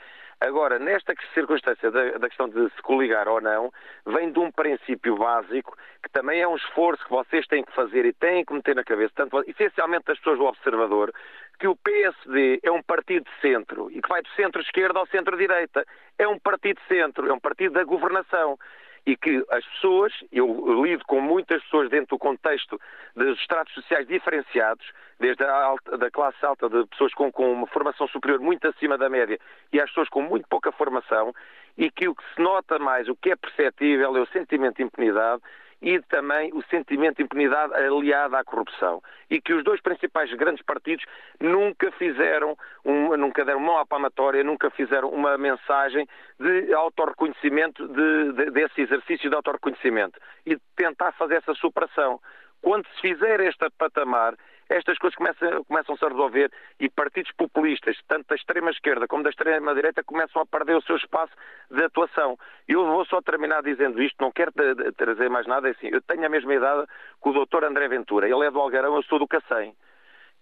Agora, 0.40 0.78
nesta 0.78 1.14
circunstância 1.34 1.90
da, 1.90 2.12
da, 2.12 2.26
questão 2.26 2.48
de 2.48 2.70
se 2.70 2.82
coligar 2.82 3.28
ou 3.28 3.42
não, 3.42 3.70
vem 4.06 4.32
de 4.32 4.38
um 4.38 4.50
princípio 4.50 5.14
básico 5.16 5.76
que 6.02 6.08
também 6.08 6.40
é 6.40 6.48
um 6.48 6.56
esforço 6.56 7.04
que 7.04 7.10
vocês 7.10 7.46
têm 7.46 7.62
que 7.62 7.74
fazer 7.74 8.06
e 8.06 8.12
têm 8.14 8.42
que 8.42 8.54
meter 8.54 8.74
na 8.74 8.82
cabeça, 8.82 9.12
tanto, 9.14 9.44
essencialmente 9.46 10.06
das 10.06 10.16
pessoas 10.16 10.38
do 10.38 10.46
Observador, 10.46 11.12
que 11.58 11.68
o 11.68 11.76
PSD 11.76 12.58
é 12.62 12.70
um 12.70 12.82
partido 12.82 13.24
de 13.24 13.40
centro 13.42 13.90
e 13.90 14.00
que 14.00 14.08
vai 14.08 14.22
do 14.22 14.28
centro-esquerda 14.30 14.98
ao 14.98 15.06
centro-direita. 15.08 15.84
É 16.18 16.26
um 16.26 16.38
partido 16.38 16.80
de 16.80 16.88
centro, 16.88 17.28
é 17.28 17.32
um 17.34 17.38
partido 17.38 17.74
da 17.74 17.84
governação 17.84 18.58
e 19.06 19.16
que 19.16 19.44
as 19.50 19.64
pessoas, 19.66 20.12
eu 20.30 20.82
lido 20.84 21.04
com 21.04 21.20
muitas 21.20 21.62
pessoas 21.62 21.88
dentro 21.88 22.16
do 22.16 22.18
contexto 22.18 22.80
dos 23.14 23.38
estratos 23.38 23.72
sociais 23.74 24.06
diferenciados, 24.06 24.86
desde 25.18 25.44
a 25.44 25.52
alta, 25.52 25.98
da 25.98 26.10
classe 26.10 26.44
alta 26.44 26.68
de 26.68 26.86
pessoas 26.86 27.12
com, 27.14 27.30
com 27.30 27.52
uma 27.52 27.66
formação 27.66 28.06
superior 28.08 28.40
muito 28.40 28.66
acima 28.68 28.96
da 28.96 29.08
média 29.08 29.38
e 29.72 29.80
às 29.80 29.88
pessoas 29.90 30.08
com 30.08 30.22
muito 30.22 30.46
pouca 30.48 30.72
formação, 30.72 31.34
e 31.76 31.90
que 31.90 32.08
o 32.08 32.14
que 32.14 32.22
se 32.34 32.40
nota 32.42 32.78
mais, 32.78 33.08
o 33.08 33.16
que 33.16 33.30
é 33.30 33.36
perceptível 33.36 34.16
é 34.16 34.20
o 34.20 34.26
sentimento 34.26 34.76
de 34.76 34.82
impunidade 34.82 35.42
e 35.82 36.00
também 36.02 36.50
o 36.52 36.62
sentimento 36.64 37.16
de 37.16 37.22
impunidade 37.22 37.72
aliado 37.74 38.36
à 38.36 38.44
corrupção. 38.44 39.02
E 39.30 39.40
que 39.40 39.52
os 39.52 39.64
dois 39.64 39.80
principais 39.80 40.32
grandes 40.34 40.62
partidos 40.64 41.04
nunca 41.40 41.90
fizeram, 41.92 42.56
um, 42.84 43.16
nunca 43.16 43.44
deram 43.44 43.60
mão 43.60 43.78
à 43.78 43.86
palmatória, 43.86 44.44
nunca 44.44 44.70
fizeram 44.70 45.08
uma 45.08 45.38
mensagem 45.38 46.06
de 46.38 46.72
autorreconhecimento, 46.74 47.88
de, 47.88 48.32
de, 48.32 48.50
desse 48.50 48.82
exercício 48.82 49.30
de 49.30 49.36
autorreconhecimento 49.36 50.20
e 50.44 50.56
de 50.56 50.62
tentar 50.76 51.12
fazer 51.12 51.36
essa 51.36 51.54
superação. 51.54 52.20
Quando 52.60 52.86
se 52.88 53.00
fizer 53.00 53.40
este 53.40 53.70
patamar, 53.78 54.34
estas 54.70 54.96
coisas 54.98 55.16
começam, 55.16 55.64
começam-se 55.64 56.04
a 56.04 56.08
resolver 56.08 56.50
e 56.78 56.88
partidos 56.88 57.32
populistas, 57.32 57.98
tanto 58.06 58.28
da 58.28 58.36
extrema-esquerda 58.36 59.08
como 59.08 59.24
da 59.24 59.30
extrema-direita, 59.30 60.04
começam 60.04 60.40
a 60.40 60.46
perder 60.46 60.76
o 60.76 60.82
seu 60.82 60.96
espaço 60.96 61.32
de 61.70 61.82
atuação. 61.82 62.38
Eu 62.68 62.86
vou 62.86 63.04
só 63.04 63.20
terminar 63.20 63.62
dizendo 63.62 64.00
isto, 64.00 64.16
não 64.20 64.30
quero 64.30 64.52
trazer 64.96 65.28
mais 65.28 65.46
nada, 65.46 65.68
é 65.68 65.72
assim, 65.72 65.88
eu 65.88 66.00
tenho 66.00 66.24
a 66.24 66.28
mesma 66.28 66.54
idade 66.54 66.86
que 67.20 67.28
o 67.28 67.32
doutor 67.32 67.64
André 67.64 67.88
Ventura, 67.88 68.28
ele 68.28 68.46
é 68.46 68.50
do 68.50 68.60
Algarão, 68.60 68.94
eu 68.94 69.02
sou 69.02 69.18
do 69.18 69.26
Cacém. 69.26 69.74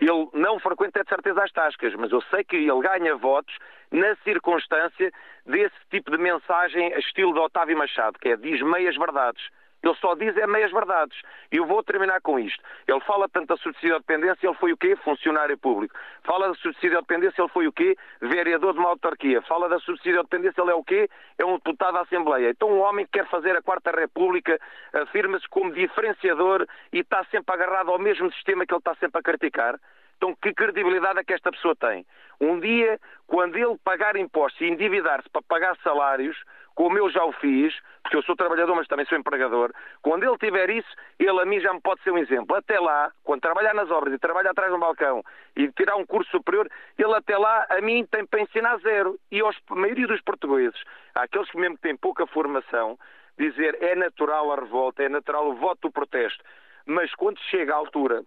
Ele 0.01 0.29
não 0.33 0.61
frequenta 0.61 1.03
de 1.03 1.09
certeza 1.09 1.43
as 1.43 1.51
tascas, 1.51 1.93
mas 1.95 2.13
eu 2.13 2.21
sei 2.31 2.45
que 2.45 2.57
ele 2.57 2.81
ganha 2.81 3.17
votos 3.17 3.57
na 3.91 4.15
circunstância 4.17 5.11
desse 5.45 5.75
tipo 5.91 6.11
de 6.11 6.19
mensagem 6.19 6.93
estilo 6.99 7.33
de 7.33 7.41
Otávio 7.41 7.77
Machado, 7.77 8.19
que 8.19 8.29
é 8.29 8.37
diz 8.37 8.61
meias 8.63 8.97
verdades. 8.97 9.43
Ele 9.89 9.99
só 9.99 10.15
diz 10.15 10.37
é 10.37 10.47
meias 10.47 10.71
verdades. 10.71 11.21
E 11.51 11.57
eu 11.57 11.67
vou 11.67 11.83
terminar 11.83 12.21
com 12.21 12.39
isto. 12.39 12.63
Ele 12.87 13.01
fala 13.01 13.29
tanto 13.29 13.49
da 13.49 13.57
subsídio 13.57 13.99
dependência, 13.99 14.47
ele 14.47 14.55
foi 14.57 14.73
o 14.73 14.77
quê? 14.77 14.97
Funcionário 14.97 15.57
público. 15.57 15.95
Fala 16.25 16.49
da 16.49 16.55
subsídio 16.55 17.01
dependência, 17.01 17.41
ele 17.41 17.49
foi 17.49 17.67
o 17.67 17.73
quê? 17.73 17.97
Vereador 18.21 18.73
de 18.75 18.79
uma 18.79 18.91
autarquia. 18.91 19.43
Fala 19.43 19.69
da 19.69 19.79
subsídio 19.81 20.23
dependência, 20.23 20.61
ele 20.61 20.71
é 20.71 20.75
o 20.75 20.85
quê? 20.85 21.09
É 21.39 21.45
um 21.45 21.55
deputado 21.55 21.95
da 21.95 22.01
Assembleia. 22.03 22.51
Então 22.51 22.71
um 22.71 22.81
homem 22.81 23.07
que 23.07 23.13
quer 23.13 23.27
fazer 23.29 23.57
a 23.57 23.63
Quarta 23.63 23.91
República 23.91 24.61
afirma-se 24.93 25.49
como 25.49 25.73
diferenciador 25.73 26.67
e 26.93 27.01
está 27.01 27.25
sempre 27.31 27.55
agarrado 27.55 27.91
ao 27.91 27.99
mesmo 27.99 28.31
sistema 28.33 28.67
que 28.67 28.75
ele 28.75 28.81
está 28.81 28.95
sempre 28.97 29.19
a 29.19 29.23
criticar. 29.23 29.79
Então, 30.19 30.35
que 30.35 30.53
credibilidade 30.53 31.21
é 31.21 31.25
que 31.25 31.33
esta 31.33 31.53
pessoa 31.53 31.77
tem? 31.77 32.05
Um 32.41 32.59
dia, 32.59 32.99
quando 33.27 33.57
ele 33.57 33.79
pagar 33.85 34.17
impostos 34.17 34.61
e 34.61 34.67
endividar-se 34.67 35.29
para 35.31 35.43
pagar 35.43 35.77
salários, 35.83 36.37
como 36.79 36.97
eu 36.97 37.11
já 37.11 37.25
o 37.25 37.33
fiz, 37.33 37.77
porque 38.05 38.17
eu 38.17 38.23
sou 38.23 38.37
trabalhador, 38.37 38.77
mas 38.77 38.87
também 38.87 39.05
sou 39.07 39.19
empregador, 39.19 39.73
quando 40.01 40.23
ele 40.23 40.39
tiver 40.39 40.71
isso, 40.71 40.89
ele 41.19 41.41
a 41.41 41.45
mim 41.45 41.59
já 41.59 41.75
me 41.75 41.81
pode 41.81 42.01
ser 42.05 42.13
um 42.13 42.19
exemplo. 42.19 42.55
Até 42.55 42.79
lá, 42.79 43.11
quando 43.25 43.41
trabalhar 43.41 43.75
nas 43.75 43.91
obras 43.91 44.15
e 44.15 44.19
trabalhar 44.19 44.53
atrás 44.53 44.71
de 44.71 44.77
um 44.77 44.81
balcão 44.81 45.25
e 45.57 45.73
tirar 45.73 45.97
um 45.97 46.07
curso 46.07 46.31
superior, 46.31 46.71
ele 46.97 47.13
até 47.17 47.37
lá, 47.37 47.67
a 47.69 47.81
mim, 47.81 48.07
tem 48.07 48.25
para 48.25 48.43
ensinar 48.43 48.79
zero. 48.79 49.19
E 49.29 49.41
aos, 49.41 49.57
a 49.71 49.75
maioria 49.75 50.07
dos 50.07 50.21
portugueses, 50.21 50.81
aqueles 51.17 51.51
que 51.51 51.59
mesmo 51.59 51.77
têm 51.79 51.97
pouca 51.97 52.25
formação, 52.29 52.97
dizer 53.37 53.77
é 53.83 53.97
natural 53.97 54.53
a 54.53 54.61
revolta, 54.61 55.03
é 55.03 55.09
natural 55.09 55.49
o 55.49 55.57
voto 55.57 55.89
do 55.89 55.93
protesto. 55.93 56.45
Mas 56.87 57.13
quando 57.17 57.41
chega 57.51 57.75
à 57.75 57.77
altura 57.77 58.23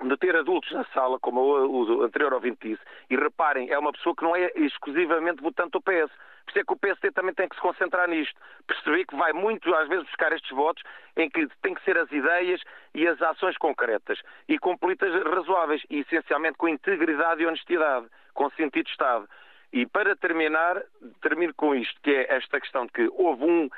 de 0.00 0.16
ter 0.18 0.36
adultos 0.36 0.70
na 0.70 0.84
sala, 0.94 1.18
como 1.18 1.40
o, 1.40 2.02
anterior 2.04 2.32
ouvinte 2.32 2.68
disse, 2.68 2.82
e 3.10 3.16
reparem, 3.16 3.72
é 3.72 3.78
uma 3.78 3.92
pessoa 3.92 4.14
que 4.14 4.22
não 4.22 4.36
é 4.36 4.52
exclusivamente 4.54 5.42
votante 5.42 5.72
do 5.72 5.82
PS. 5.82 6.12
Por 6.44 6.50
isso 6.50 6.58
é 6.58 6.64
que 6.64 6.72
o 6.72 6.76
PSD 6.76 7.10
também 7.12 7.34
tem 7.34 7.48
que 7.48 7.56
se 7.56 7.62
concentrar 7.62 8.08
nisto. 8.08 8.38
Perceber 8.66 9.06
que 9.06 9.16
vai 9.16 9.32
muito, 9.32 9.72
às 9.74 9.88
vezes, 9.88 10.04
buscar 10.04 10.32
estes 10.32 10.50
votos 10.50 10.82
em 11.16 11.28
que 11.30 11.46
tem 11.62 11.74
que 11.74 11.84
ser 11.84 11.96
as 11.98 12.10
ideias 12.10 12.60
e 12.94 13.06
as 13.06 13.20
ações 13.22 13.56
concretas 13.56 14.20
e 14.48 14.58
com 14.58 14.76
políticas 14.76 15.22
razoáveis 15.24 15.82
e, 15.90 16.00
essencialmente, 16.00 16.58
com 16.58 16.68
integridade 16.68 17.42
e 17.42 17.46
honestidade, 17.46 18.06
com 18.34 18.50
sentido 18.50 18.84
de 18.84 18.90
Estado. 18.90 19.28
E 19.72 19.86
para 19.86 20.14
terminar, 20.14 20.82
termino 21.22 21.54
com 21.54 21.74
isto, 21.74 21.98
que 22.02 22.10
é 22.10 22.36
esta 22.36 22.60
questão 22.60 22.84
de 22.84 22.92
que 22.92 23.08
houve 23.14 23.44
um 23.44 23.66
uh, 23.66 23.70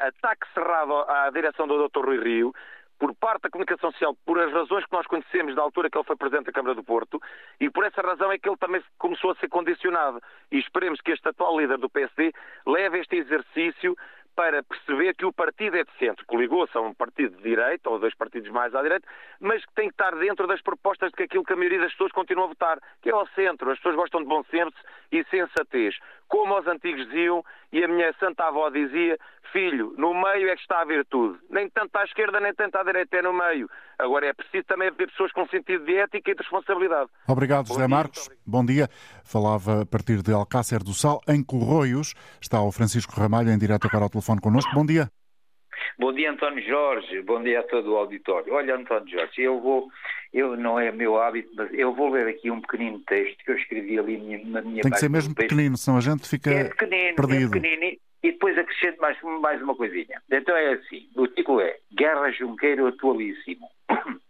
ataque 0.00 0.46
cerrado 0.54 0.94
à 1.08 1.30
direção 1.30 1.66
do 1.66 1.88
Dr. 1.88 2.06
Rui 2.06 2.22
Rio, 2.22 2.54
por 2.98 3.14
parte 3.14 3.42
da 3.42 3.50
comunicação 3.50 3.90
social, 3.92 4.16
por 4.24 4.40
as 4.40 4.52
razões 4.52 4.84
que 4.84 4.92
nós 4.92 5.06
conhecemos 5.06 5.54
da 5.54 5.62
altura 5.62 5.90
que 5.90 5.98
ele 5.98 6.04
foi 6.04 6.16
presidente 6.16 6.46
da 6.46 6.52
Câmara 6.52 6.74
do 6.74 6.84
Porto, 6.84 7.20
e 7.60 7.70
por 7.70 7.84
essa 7.84 8.00
razão 8.00 8.32
é 8.32 8.38
que 8.38 8.48
ele 8.48 8.56
também 8.56 8.82
começou 8.98 9.30
a 9.30 9.34
ser 9.36 9.48
condicionado. 9.48 10.22
E 10.50 10.58
esperemos 10.58 11.00
que 11.00 11.12
este 11.12 11.28
atual 11.28 11.58
líder 11.58 11.78
do 11.78 11.90
PSD 11.90 12.32
leve 12.66 13.00
este 13.00 13.16
exercício 13.16 13.96
para 14.36 14.62
perceber 14.62 15.14
que 15.14 15.24
o 15.24 15.32
partido 15.32 15.78
é 15.78 15.82
de 15.82 15.90
centro, 15.98 16.24
coligou-se 16.26 16.76
a 16.76 16.80
um 16.82 16.92
partido 16.92 17.34
de 17.38 17.42
direita, 17.42 17.88
ou 17.88 17.98
dois 17.98 18.14
partidos 18.14 18.50
mais 18.50 18.74
à 18.74 18.82
direita, 18.82 19.08
mas 19.40 19.64
que 19.64 19.72
tem 19.72 19.88
que 19.88 19.94
estar 19.94 20.14
dentro 20.14 20.46
das 20.46 20.60
propostas 20.60 21.10
de 21.10 21.16
que 21.16 21.22
aquilo 21.22 21.42
que 21.42 21.54
a 21.54 21.56
maioria 21.56 21.80
das 21.80 21.92
pessoas 21.92 22.12
continua 22.12 22.44
a 22.44 22.48
votar, 22.48 22.78
que 23.00 23.08
é 23.08 23.12
ao 23.12 23.26
centro. 23.28 23.70
As 23.70 23.78
pessoas 23.78 23.96
gostam 23.96 24.20
de 24.20 24.28
bom 24.28 24.44
senso 24.44 24.76
e 25.10 25.24
sensatez. 25.24 25.98
Como 26.28 26.58
os 26.58 26.66
antigos 26.66 27.06
diziam, 27.06 27.44
e 27.72 27.84
a 27.84 27.88
minha 27.88 28.12
santa 28.18 28.44
avó 28.44 28.68
dizia, 28.70 29.16
filho, 29.52 29.94
no 29.96 30.12
meio 30.12 30.48
é 30.48 30.54
que 30.54 30.60
está 30.60 30.80
a 30.80 30.84
virtude. 30.84 31.38
Nem 31.50 31.68
tanto 31.70 31.96
à 31.96 32.04
esquerda, 32.04 32.40
nem 32.40 32.52
tanto 32.54 32.76
à 32.76 32.82
direita, 32.82 33.16
é 33.16 33.22
no 33.22 33.32
meio. 33.32 33.68
Agora 33.98 34.26
é 34.26 34.32
preciso 34.32 34.64
também 34.64 34.88
haver 34.88 35.08
pessoas 35.08 35.32
com 35.32 35.46
sentido 35.48 35.84
de 35.84 35.96
ética 35.96 36.30
e 36.30 36.34
de 36.34 36.42
responsabilidade. 36.42 37.10
Obrigado, 37.28 37.68
José 37.68 37.86
Marcos. 37.86 38.28
Bom 38.46 38.64
dia. 38.64 38.88
Falava 39.24 39.82
a 39.82 39.86
partir 39.86 40.22
de 40.22 40.32
Alcácer 40.32 40.82
do 40.82 40.92
Sal, 40.92 41.20
em 41.28 41.42
Corroios. 41.44 42.14
Está 42.40 42.60
o 42.62 42.72
Francisco 42.72 43.18
Ramalho 43.18 43.50
em 43.50 43.58
direto 43.58 43.86
agora 43.86 44.04
ao 44.04 44.10
telefone 44.10 44.40
connosco. 44.40 44.74
Bom 44.74 44.84
dia. 44.84 45.08
Bom 45.98 46.12
dia, 46.12 46.30
António 46.30 46.62
Jorge. 46.66 47.22
Bom 47.22 47.42
dia 47.42 47.60
a 47.60 47.62
todo 47.62 47.92
o 47.92 47.96
auditório. 47.96 48.52
Olha, 48.52 48.76
António 48.76 49.08
Jorge, 49.08 49.42
eu 49.42 49.60
vou, 49.60 49.88
eu 50.36 50.54
não 50.54 50.78
é 50.78 50.92
meu 50.92 51.18
hábito, 51.18 51.50
mas 51.56 51.72
eu 51.72 51.94
vou 51.94 52.10
ler 52.10 52.28
aqui 52.28 52.50
um 52.50 52.60
pequenino 52.60 52.98
texto 53.06 53.42
que 53.42 53.50
eu 53.50 53.56
escrevi 53.56 53.98
ali 53.98 54.44
na 54.44 54.60
minha 54.60 54.82
Tem 54.82 54.92
que 54.92 54.98
ser 54.98 55.08
mesmo 55.08 55.34
pequenino, 55.34 55.78
senão 55.78 55.96
a 55.96 56.02
gente 56.02 56.28
fica 56.28 56.50
é 56.50 56.64
pequenino, 56.64 57.08
é 57.08 57.14
perdido. 57.14 57.56
É 57.56 57.60
pequenino, 57.60 57.98
e 58.22 58.32
depois 58.32 58.58
acrescento 58.58 59.00
mais, 59.00 59.16
mais 59.40 59.62
uma 59.62 59.74
coisinha. 59.74 60.20
Então 60.30 60.54
é 60.54 60.74
assim: 60.74 61.08
o 61.16 61.26
título 61.26 61.62
é 61.62 61.78
Guerra 61.96 62.30
Junqueiro 62.32 62.86
Atualíssimo. 62.86 63.66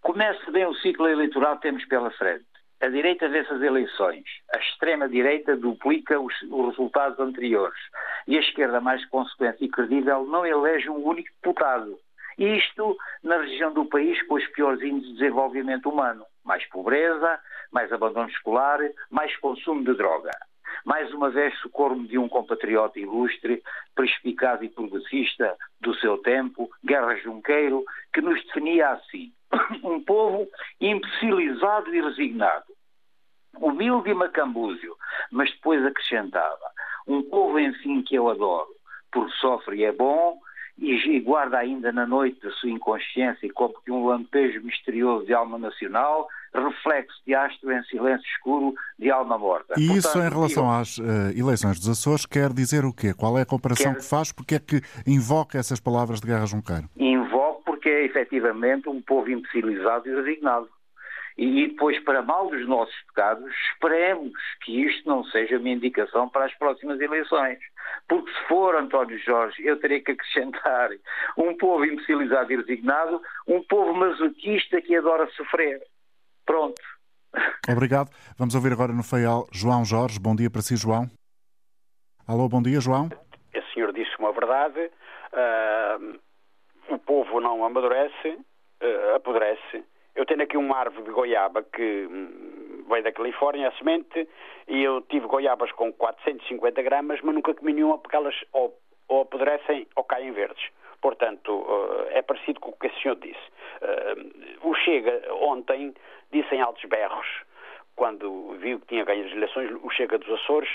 Comece 0.00 0.50
bem 0.50 0.64
o 0.64 0.74
ciclo 0.76 1.08
eleitoral 1.08 1.56
que 1.56 1.62
temos 1.62 1.84
pela 1.84 2.10
frente. 2.12 2.46
A 2.80 2.88
direita 2.88 3.28
vence 3.28 3.52
as 3.52 3.60
eleições, 3.60 4.24
a 4.54 4.58
extrema-direita 4.58 5.54
duplica 5.54 6.18
os, 6.18 6.32
os, 6.50 6.68
resultados 6.70 7.20
anteriores 7.20 7.78
e 8.26 8.38
a 8.38 8.40
esquerda, 8.40 8.80
mais 8.80 9.04
consequente 9.10 9.62
e 9.62 9.68
credível, 9.68 10.24
não 10.24 10.46
elege 10.46 10.88
um 10.88 11.06
único 11.06 11.28
deputado. 11.42 11.98
Isto 12.40 12.96
na 13.22 13.36
região 13.36 13.70
do 13.74 13.84
país 13.84 14.20
com 14.26 14.36
os 14.36 14.46
piores 14.48 14.80
índices 14.80 15.10
de 15.10 15.18
desenvolvimento 15.18 15.90
humano. 15.90 16.24
Mais 16.42 16.66
pobreza, 16.70 17.38
mais 17.70 17.92
abandono 17.92 18.30
escolar, 18.30 18.78
mais 19.10 19.36
consumo 19.36 19.84
de 19.84 19.92
droga. 19.94 20.30
Mais 20.86 21.12
uma 21.12 21.28
vez 21.28 21.54
socorro-me 21.58 22.08
de 22.08 22.16
um 22.16 22.30
compatriota 22.30 22.98
ilustre, 22.98 23.62
perspicaz 23.94 24.62
e 24.62 24.70
progressista 24.70 25.54
do 25.82 25.94
seu 25.96 26.16
tempo, 26.16 26.70
Guerra 26.82 27.14
Junqueiro, 27.16 27.84
que 28.10 28.22
nos 28.22 28.42
definia 28.46 28.88
assim 28.88 29.30
um 29.84 30.02
povo 30.02 30.48
imbecilizado 30.80 31.94
e 31.94 32.00
resignado, 32.00 32.72
humilde 33.58 34.08
e 34.08 34.14
macambúzio, 34.14 34.96
mas 35.30 35.52
depois 35.52 35.84
acrescentava, 35.84 36.70
um 37.06 37.22
povo, 37.22 37.58
enfim, 37.58 38.02
que 38.02 38.14
eu 38.14 38.30
adoro, 38.30 38.70
porque 39.12 39.32
sofre 39.32 39.76
e 39.76 39.84
é 39.84 39.92
bom, 39.92 40.38
e 40.80 41.20
guarda 41.20 41.58
ainda 41.58 41.92
na 41.92 42.06
noite 42.06 42.40
da 42.42 42.50
sua 42.52 42.70
inconsciência 42.70 43.52
como 43.52 43.74
que 43.84 43.92
um 43.92 44.06
lampejo 44.06 44.62
misterioso 44.62 45.26
de 45.26 45.34
alma 45.34 45.58
nacional, 45.58 46.26
reflexo 46.54 47.20
de 47.26 47.34
astro 47.34 47.70
em 47.70 47.82
silêncio 47.84 48.26
escuro 48.34 48.74
de 48.98 49.10
alma 49.10 49.38
morta. 49.38 49.74
E 49.76 49.86
Portanto, 49.86 49.98
isso 49.98 50.18
em 50.18 50.28
relação 50.28 50.64
eu... 50.64 50.70
às 50.70 50.98
uh, 50.98 51.02
eleições 51.36 51.78
dos 51.78 51.88
Açores 51.88 52.24
quer 52.24 52.52
dizer 52.52 52.84
o 52.84 52.92
quê? 52.92 53.12
Qual 53.12 53.38
é 53.38 53.42
a 53.42 53.46
comparação 53.46 53.92
quer... 53.92 54.00
que 54.00 54.06
faz? 54.06 54.32
Porque 54.32 54.54
é 54.54 54.58
que 54.58 54.80
invoca 55.06 55.58
essas 55.58 55.78
palavras 55.78 56.20
de 56.20 56.26
Guerra 56.26 56.46
Junqueiro? 56.46 56.88
Invoco 56.96 57.62
porque 57.64 57.88
é 57.88 58.04
efetivamente 58.04 58.88
um 58.88 59.02
povo 59.02 59.30
imbecilizado 59.30 60.08
e 60.08 60.14
resignado. 60.14 60.68
E 61.40 61.68
depois, 61.68 61.98
para 62.04 62.20
mal 62.20 62.50
dos 62.50 62.68
nossos 62.68 62.94
pecados, 63.06 63.50
esperemos 63.72 64.30
que 64.62 64.84
isto 64.84 65.08
não 65.08 65.24
seja 65.24 65.56
uma 65.56 65.70
indicação 65.70 66.28
para 66.28 66.44
as 66.44 66.54
próximas 66.58 67.00
eleições. 67.00 67.58
Porque 68.06 68.30
se 68.30 68.46
for 68.46 68.74
António 68.74 69.18
Jorge, 69.18 69.66
eu 69.66 69.80
terei 69.80 70.02
que 70.02 70.12
acrescentar 70.12 70.90
um 71.38 71.56
povo 71.56 71.86
imbecilizado 71.86 72.52
e 72.52 72.56
resignado, 72.56 73.22
um 73.48 73.62
povo 73.62 73.94
masoquista 73.94 74.82
que 74.82 74.94
adora 74.94 75.30
sofrer. 75.30 75.80
Pronto. 76.44 76.82
Obrigado. 77.66 78.10
Vamos 78.36 78.54
ouvir 78.54 78.74
agora 78.74 78.92
no 78.92 79.02
Feial 79.02 79.46
João 79.50 79.82
Jorge. 79.82 80.20
Bom 80.20 80.36
dia 80.36 80.50
para 80.50 80.60
si, 80.60 80.76
João. 80.76 81.06
Alô, 82.28 82.50
bom 82.50 82.60
dia, 82.60 82.82
João. 82.82 83.08
O 83.54 83.72
senhor 83.72 83.94
disse 83.94 84.14
uma 84.18 84.32
verdade. 84.32 84.90
Uh, 85.32 86.20
o 86.94 86.98
povo 86.98 87.40
não 87.40 87.64
amadurece, 87.64 88.28
uh, 88.28 89.16
apodrece 89.16 89.82
eu 90.14 90.26
tenho 90.26 90.42
aqui 90.42 90.56
uma 90.56 90.76
árvore 90.76 91.04
de 91.04 91.10
goiaba 91.10 91.62
que 91.62 92.06
hum, 92.10 92.84
veio 92.88 93.02
da 93.02 93.12
Califórnia, 93.12 93.68
a 93.68 93.72
semente, 93.72 94.28
e 94.68 94.82
eu 94.82 95.00
tive 95.02 95.26
goiabas 95.26 95.70
com 95.72 95.92
450 95.92 96.82
gramas, 96.82 97.20
mas 97.22 97.34
nunca 97.34 97.54
comi 97.54 97.72
nenhuma 97.72 97.98
porque 97.98 98.16
elas 98.16 98.34
ou, 98.52 98.76
ou 99.08 99.22
apodrecem 99.22 99.86
ou 99.96 100.04
caem 100.04 100.32
verdes. 100.32 100.70
Portanto, 101.00 101.50
uh, 101.50 102.08
é 102.10 102.20
parecido 102.20 102.60
com 102.60 102.70
o 102.70 102.76
que 102.76 102.88
o 102.88 103.00
senhor 103.00 103.16
disse. 103.16 103.40
Uh, 103.80 104.68
o 104.68 104.74
Chega, 104.74 105.22
ontem, 105.34 105.94
disse 106.30 106.54
em 106.54 106.60
altos 106.60 106.84
berros, 106.84 107.26
quando 107.96 108.56
viu 108.58 108.80
que 108.80 108.86
tinha 108.86 109.04
ganho 109.04 109.26
as 109.26 109.32
eleições, 109.32 109.70
o 109.82 109.90
Chega 109.90 110.18
dos 110.18 110.30
Açores, 110.40 110.70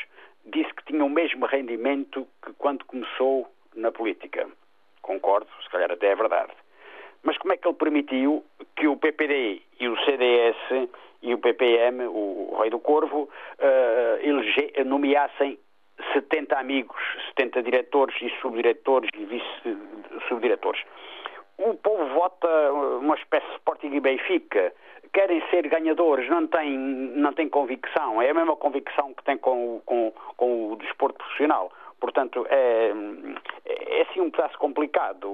disse 0.46 0.74
que 0.74 0.86
tinha 0.86 1.04
o 1.04 1.10
mesmo 1.10 1.46
rendimento 1.46 2.28
que 2.44 2.54
quando 2.54 2.86
começou 2.86 3.48
na 3.76 3.92
política. 3.92 4.48
Concordo, 5.02 5.48
se 5.62 5.70
calhar 5.70 5.92
até 5.92 6.08
é 6.08 6.16
verdade. 6.16 6.52
Mas 7.26 7.38
como 7.40 7.54
é 7.54 7.58
que 7.58 7.68
ele 7.68 7.76
permitiu 7.76 8.44
que 8.76 8.88
o 8.88 8.96
PPD 8.96 9.62
e 9.80 9.88
o 9.88 9.98
CDS 10.06 10.90
e 11.22 11.34
o 11.34 11.40
PPM, 11.40 12.06
o, 12.06 12.56
Rei 12.62 12.70
do 12.70 12.80
Corvo, 12.80 13.24
uh, 13.24 14.22
elege, 14.22 14.72
nomeassem 14.86 15.58
70 16.14 16.58
amigos, 16.58 17.02
70 17.30 17.64
diretores 17.64 18.16
e 18.22 18.30
subdiretores 18.40 19.10
e 19.18 19.26
vice-subdiretores. 19.26 20.82
O 21.58 21.74
povo 21.74 22.06
vota 22.14 22.48
uma 23.02 23.16
espécie 23.16 23.48
de 23.48 23.54
Sporting 23.54 23.94
e 23.94 24.00
Benfica, 24.00 24.74
querem 25.12 25.42
ser 25.50 25.68
ganhadores, 25.68 26.30
não 26.30 26.46
têm, 26.46 26.78
não 26.78 27.34
têm 27.34 27.50
convicção, 27.50 28.22
é 28.22 28.30
a 28.30 28.34
mesma 28.34 28.56
convicção 28.56 29.14
que 29.14 29.24
tem 29.24 29.38
com, 29.38 29.82
com, 29.86 30.14
com 30.38 30.74
o 30.74 30.76
desporto 30.76 31.18
profissional. 31.18 31.72
Portanto, 32.00 32.46
é, 32.50 32.92
é 33.66 34.02
assim 34.02 34.20
um 34.22 34.30
pedaço 34.30 34.58
complicado. 34.60 35.28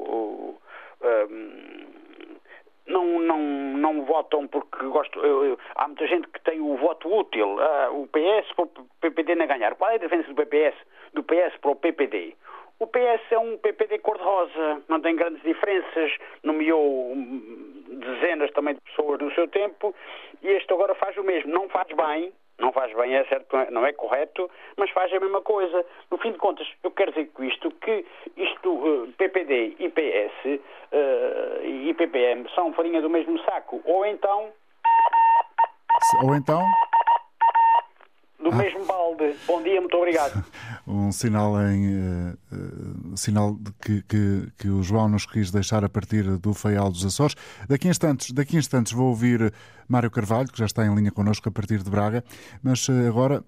Não, 2.87 3.19
não, 3.19 3.39
não 3.39 4.05
votam 4.05 4.47
porque 4.47 4.85
gostam. 4.87 5.23
Eu, 5.23 5.45
eu, 5.45 5.59
há 5.75 5.87
muita 5.87 6.07
gente 6.07 6.27
que 6.27 6.41
tem 6.41 6.59
o 6.59 6.75
voto 6.77 7.07
útil. 7.13 7.55
Uh, 7.55 8.01
o 8.01 8.07
PS 8.07 8.51
para 8.53 8.65
o 8.65 8.87
PPD 8.99 9.35
não 9.35 9.47
ganhar. 9.47 9.75
Qual 9.75 9.89
é 9.91 9.95
a 9.95 9.97
diferença 9.97 10.27
do 10.27 10.35
PPS, 10.35 10.75
do 11.13 11.23
PS 11.23 11.55
para 11.61 11.71
o 11.71 11.75
PPD? 11.75 12.35
O 12.81 12.87
PS 12.87 13.31
é 13.31 13.37
um 13.37 13.59
PPD 13.59 13.99
cor-de-rosa, 13.99 14.81
não 14.89 14.99
tem 14.99 15.15
grandes 15.15 15.43
diferenças, 15.43 16.17
nomeou 16.41 17.13
dezenas 17.15 18.51
também 18.53 18.73
de 18.73 18.81
pessoas 18.81 19.19
no 19.19 19.31
seu 19.35 19.47
tempo 19.47 19.93
e 20.41 20.47
este 20.47 20.73
agora 20.73 20.95
faz 20.95 21.15
o 21.15 21.23
mesmo. 21.23 21.53
Não 21.53 21.69
faz 21.69 21.87
bem, 21.89 22.33
não 22.61 22.71
faz 22.71 22.93
bem, 22.95 23.15
é 23.15 23.25
certo, 23.25 23.57
não 23.71 23.85
é 23.85 23.91
correto, 23.91 24.49
mas 24.77 24.89
faz 24.91 25.11
a 25.11 25.19
mesma 25.19 25.41
coisa. 25.41 25.85
No 26.09 26.17
fim 26.17 26.31
de 26.31 26.37
contas, 26.37 26.67
eu 26.83 26.91
quero 26.91 27.11
dizer 27.11 27.29
com 27.33 27.43
isto 27.43 27.71
que 27.71 28.05
isto, 28.37 29.07
eh, 29.09 29.13
PPD 29.17 29.75
PS 29.89 30.45
uh, 30.45 31.65
e 31.65 31.93
PPM 31.93 32.47
são 32.53 32.71
farinha 32.73 33.01
do 33.01 33.09
mesmo 33.09 33.37
saco. 33.43 33.81
Ou 33.85 34.05
então. 34.05 34.51
Ou 36.23 36.35
então 36.35 36.63
do 38.41 38.49
ah. 38.51 38.55
mesmo 38.55 38.85
balde. 38.85 39.35
Bom 39.47 39.61
dia, 39.61 39.79
muito 39.79 39.95
obrigado. 39.95 40.43
um 40.87 41.11
sinal 41.11 41.59
em 41.61 41.87
uh, 41.89 43.17
sinal 43.17 43.53
de 43.53 43.71
que, 43.73 44.01
que, 44.03 44.51
que, 44.57 44.69
o 44.69 44.81
João 44.83 45.07
nos 45.07 45.25
quis 45.25 45.51
deixar 45.51 45.83
a 45.83 45.89
partir 45.89 46.23
do 46.37 46.53
Feial 46.53 46.91
dos 46.91 47.05
Açores. 47.05 47.35
Daqui 47.67 47.87
a 47.87 47.91
instantes, 47.91 48.31
daqui 48.31 48.55
a 48.55 48.59
instantes 48.59 48.91
vou 48.91 49.09
ouvir 49.09 49.53
Mário 49.87 50.09
Carvalho, 50.09 50.51
que 50.51 50.57
já 50.57 50.65
está 50.65 50.85
em 50.85 50.93
linha 50.93 51.11
connosco 51.11 51.47
a 51.47 51.51
partir 51.51 51.83
de 51.83 51.89
Braga, 51.89 52.23
mas 52.63 52.87
uh, 52.89 53.07
agora 53.07 53.43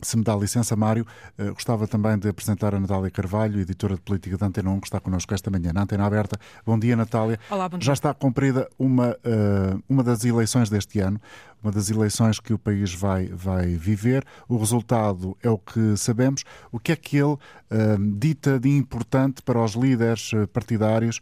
se 0.00 0.16
me 0.16 0.24
dá 0.24 0.34
licença, 0.34 0.74
Mário, 0.74 1.06
eh, 1.38 1.50
gostava 1.50 1.86
também 1.86 2.18
de 2.18 2.28
apresentar 2.28 2.74
a 2.74 2.80
Natália 2.80 3.10
Carvalho, 3.10 3.60
editora 3.60 3.94
de 3.94 4.00
política 4.00 4.36
da 4.36 4.46
Antena 4.46 4.70
1, 4.70 4.80
que 4.80 4.86
está 4.86 5.00
connosco 5.00 5.32
esta 5.34 5.50
manhã 5.50 5.72
na 5.72 5.82
Antena 5.82 6.04
Aberta. 6.04 6.38
Bom 6.64 6.78
dia, 6.78 6.96
Natália. 6.96 7.38
Olá, 7.50 7.68
bom 7.68 7.78
dia. 7.78 7.86
Já 7.86 7.92
está 7.92 8.12
cumprida 8.14 8.68
uma, 8.78 9.16
eh, 9.24 9.76
uma 9.88 10.02
das 10.02 10.24
eleições 10.24 10.68
deste 10.70 11.00
ano, 11.00 11.20
uma 11.62 11.70
das 11.70 11.90
eleições 11.90 12.40
que 12.40 12.52
o 12.52 12.58
país 12.58 12.92
vai, 12.94 13.26
vai 13.28 13.76
viver. 13.76 14.24
O 14.48 14.56
resultado 14.56 15.36
é 15.42 15.50
o 15.50 15.58
que 15.58 15.96
sabemos. 15.96 16.44
O 16.70 16.78
que 16.78 16.92
é 16.92 16.96
que 16.96 17.16
ele 17.16 17.36
eh, 17.70 17.96
dita 18.16 18.58
de 18.58 18.68
importante 18.70 19.42
para 19.42 19.62
os 19.62 19.72
líderes 19.72 20.30
partidários 20.52 21.20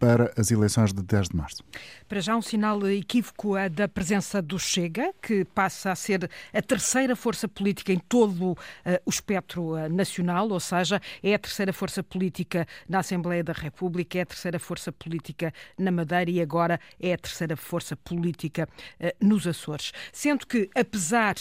para 0.00 0.32
as 0.34 0.50
eleições 0.50 0.94
de 0.94 1.02
10 1.02 1.28
de 1.28 1.36
março? 1.36 1.62
Para 2.08 2.20
já 2.20 2.34
um 2.34 2.40
sinal 2.40 2.88
equívoco 2.88 3.54
é 3.54 3.68
da 3.68 3.86
presença 3.86 4.40
do 4.40 4.58
Chega, 4.58 5.12
que 5.22 5.44
passa 5.44 5.92
a 5.92 5.94
ser 5.94 6.28
a 6.52 6.62
terceira 6.62 7.14
força 7.14 7.46
política 7.46 7.92
em 7.92 7.98
todo 7.98 8.52
uh, 8.52 8.56
o 9.04 9.10
espectro 9.10 9.74
uh, 9.74 9.88
nacional, 9.90 10.48
ou 10.48 10.58
seja, 10.58 11.00
é 11.22 11.34
a 11.34 11.38
terceira 11.38 11.72
força 11.72 12.02
política 12.02 12.66
na 12.88 13.00
Assembleia 13.00 13.44
da 13.44 13.52
República, 13.52 14.18
é 14.18 14.22
a 14.22 14.26
terceira 14.26 14.58
força 14.58 14.90
política 14.90 15.52
na 15.78 15.90
Madeira 15.90 16.30
e 16.30 16.40
agora 16.40 16.80
é 16.98 17.12
a 17.12 17.18
terceira 17.18 17.54
força 17.54 17.94
política 17.94 18.66
uh, 18.98 19.24
nos 19.24 19.46
Açores. 19.46 19.92
Sendo 20.12 20.46
que, 20.46 20.70
apesar 20.74 21.34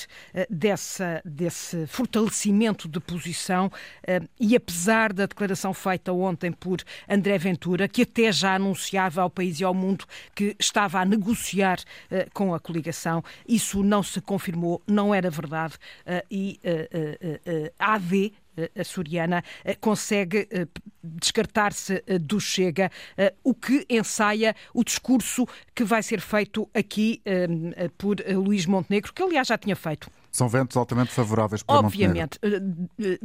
dessa, 0.50 1.22
desse 1.24 1.88
fortalecimento 1.88 2.90
de 2.90 3.00
posição 3.00 3.72
e 4.40 4.56
apesar 4.56 5.14
da 5.14 5.26
declaração 5.26 5.74
feita 5.74 6.12
ontem 6.12 6.52
por 6.52 6.82
André 7.08 7.38
Ventura, 7.38 7.88
que 7.88 8.02
até 8.02 8.32
já 8.32 8.49
já 8.50 8.56
anunciava 8.56 9.22
ao 9.22 9.30
país 9.30 9.60
e 9.60 9.64
ao 9.64 9.74
mundo 9.74 10.06
que 10.34 10.56
estava 10.60 11.00
a 11.00 11.06
negociar 11.06 11.80
uh, 11.80 12.30
com 12.34 12.54
a 12.54 12.60
coligação. 12.60 13.24
Isso 13.48 13.84
não 13.84 14.02
se 14.02 14.20
confirmou, 14.22 14.82
não 14.88 15.14
era 15.14 15.30
verdade 15.30 15.76
uh, 15.76 16.26
e 16.30 16.60
a 18.78 18.84
soriana 18.84 19.44
consegue 19.80 20.48
descartar-se 21.02 22.04
do 22.22 22.40
Chega, 22.42 22.92
o 23.44 23.54
que 23.54 23.86
ensaia 23.90 24.56
o 24.74 24.84
discurso 24.84 25.48
que 25.74 25.84
vai 25.84 26.04
ser 26.04 26.20
feito 26.20 26.70
aqui 26.74 27.22
por 27.98 28.18
Luís 28.36 28.66
Montenegro, 28.66 29.14
que 29.14 29.24
aliás 29.24 29.48
já 29.48 29.58
tinha 29.58 29.76
feito 29.76 30.12
são 30.32 30.48
ventos 30.48 30.78
altamente 30.78 31.12
favoráveis 31.12 31.64
para 31.64 31.80
Obviamente. 31.80 32.40
Montenegro. 32.44 32.90
Eh, 33.00 33.14
eh, 33.14 33.20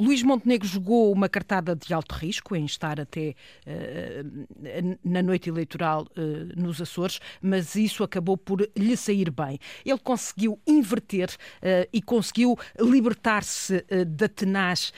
Luís 0.00 0.22
Montenegro 0.22 0.66
jogou 0.66 1.12
uma 1.12 1.28
cartada 1.28 1.76
de 1.76 1.92
alto 1.92 2.14
risco 2.14 2.56
em 2.56 2.64
estar 2.64 2.98
até 3.00 3.34
uh, 3.66 4.98
na 5.04 5.22
noite 5.22 5.48
eleitoral 5.48 6.06
uh, 6.16 6.60
nos 6.60 6.80
Açores, 6.80 7.20
mas 7.40 7.74
isso 7.74 8.02
acabou 8.02 8.36
por 8.36 8.66
lhe 8.76 8.96
sair 8.96 9.30
bem. 9.30 9.58
Ele 9.84 9.98
conseguiu 9.98 10.58
inverter 10.66 11.28
uh, 11.28 11.88
e 11.92 12.00
conseguiu 12.00 12.56
libertar-se 12.80 13.84
da 14.06 14.28
tenaz 14.28 14.92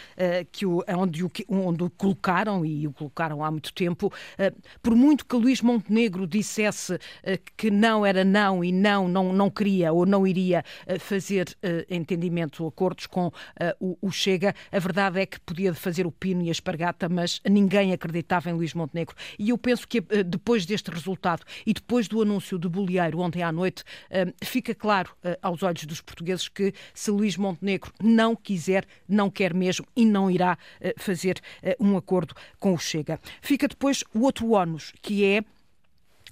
que 0.53 0.66
o, 0.66 0.83
onde, 0.88 1.25
o, 1.25 1.31
onde 1.49 1.83
o 1.83 1.90
colocaram, 1.90 2.64
e 2.64 2.87
o 2.87 2.92
colocaram 2.92 3.44
há 3.44 3.51
muito 3.51 3.73
tempo, 3.73 4.12
por 4.83 4.94
muito 4.94 5.25
que 5.25 5.37
Luís 5.37 5.61
Montenegro 5.61 6.27
dissesse 6.27 6.99
que 7.57 7.71
não 7.71 8.05
era 8.05 8.25
não 8.25 8.62
e 8.64 8.73
não, 8.73 9.09
não, 9.09 9.33
não 9.33 9.51
queria 9.51 9.92
ou 9.92 10.05
não 10.05 10.27
iria 10.27 10.64
fazer 10.99 11.48
entendimento, 11.89 12.67
acordos 12.67 13.07
com 13.07 13.31
o 13.81 14.11
Chega, 14.11 14.55
a 14.71 14.79
verdade 14.79 15.21
é 15.21 15.27
que 15.27 15.41
podia 15.41 15.73
fazer 15.75 16.07
o 16.07 16.13
pino 16.13 16.43
e 16.43 16.49
a 16.49 16.53
espargata, 16.53 17.09
mas 17.09 17.41
ninguém 17.49 17.93
acreditava 17.93 18.51
em 18.51 18.53
Luís 18.53 18.75
Montenegro. 18.75 19.15
E 19.39 19.51
eu 19.51 19.59
penso 19.59 19.87
que 19.87 20.01
depois 20.01 20.67
deste 20.67 20.91
resultado 20.91 21.45
e 21.67 21.73
depois 21.73 22.09
do 22.09 22.23
anúncio 22.23 22.59
de 22.59 22.69
Bolieiro 22.69 23.21
ontem 23.21 23.43
à 23.43 23.53
noite, 23.53 23.85
fica 24.43 24.75
claro 24.75 25.11
aos 25.43 25.63
olhos 25.63 25.85
dos 25.85 26.01
portugueses 26.01 26.49
que 26.49 26.73
se 26.95 27.11
Luís 27.11 27.37
Montenegro 27.37 27.93
não 28.03 28.35
quiser, 28.35 28.87
não 29.09 29.31
quer 29.31 29.55
mesmo 29.55 29.87
e 29.95 30.05
não 30.05 30.31
irá 30.31 30.59
fazer 30.97 31.41
um 31.79 31.97
acordo 31.97 32.35
com 32.59 32.73
o 32.73 32.79
Chega. 32.79 33.19
Fica 33.41 33.69
depois 33.69 34.03
o 34.15 34.21
outro 34.21 34.51
ónus, 34.53 34.93
que 35.03 35.25
é 35.25 35.43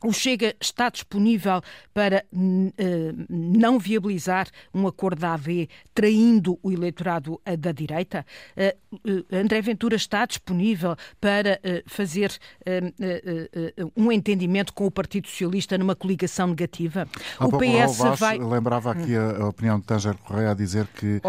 o 0.05 0.13
Chega 0.13 0.55
está 0.61 0.89
disponível 0.89 1.61
para 1.93 2.25
uh, 2.33 3.27
não 3.29 3.79
viabilizar 3.79 4.49
um 4.75 4.87
acordo 4.87 5.21
da 5.21 5.35
AD 5.35 5.69
traindo 5.95 6.59
o 6.63 6.71
eleitorado 6.71 7.35
uh, 7.35 7.57
da 7.57 7.73
direita? 7.73 8.25
Uh, 8.57 9.25
André 9.33 9.61
Ventura 9.63 9.97
está 9.97 10.27
disponível 10.27 10.97
para 11.21 11.61
fazer 11.87 12.39
um 13.97 14.11
entendimento 14.11 14.73
com 14.73 14.87
o 14.87 14.91
Partido 14.91 15.29
Socialista 15.29 15.77
numa 15.77 15.95
coligação 15.95 16.49
negativa? 16.49 17.09
Há 17.39 17.47
o 17.47 17.59
PS 17.59 17.99
Vaz 17.99 18.21
vai. 18.21 18.39
Lembrava 18.39 18.93
aqui 18.93 19.15
a, 19.17 19.43
a, 19.43 19.49
opinião 19.49 19.79
de 19.79 19.87
Tanger 19.87 20.17
Correia 20.17 20.51
a 20.51 20.55
dizer 20.55 20.87
que 20.89 21.21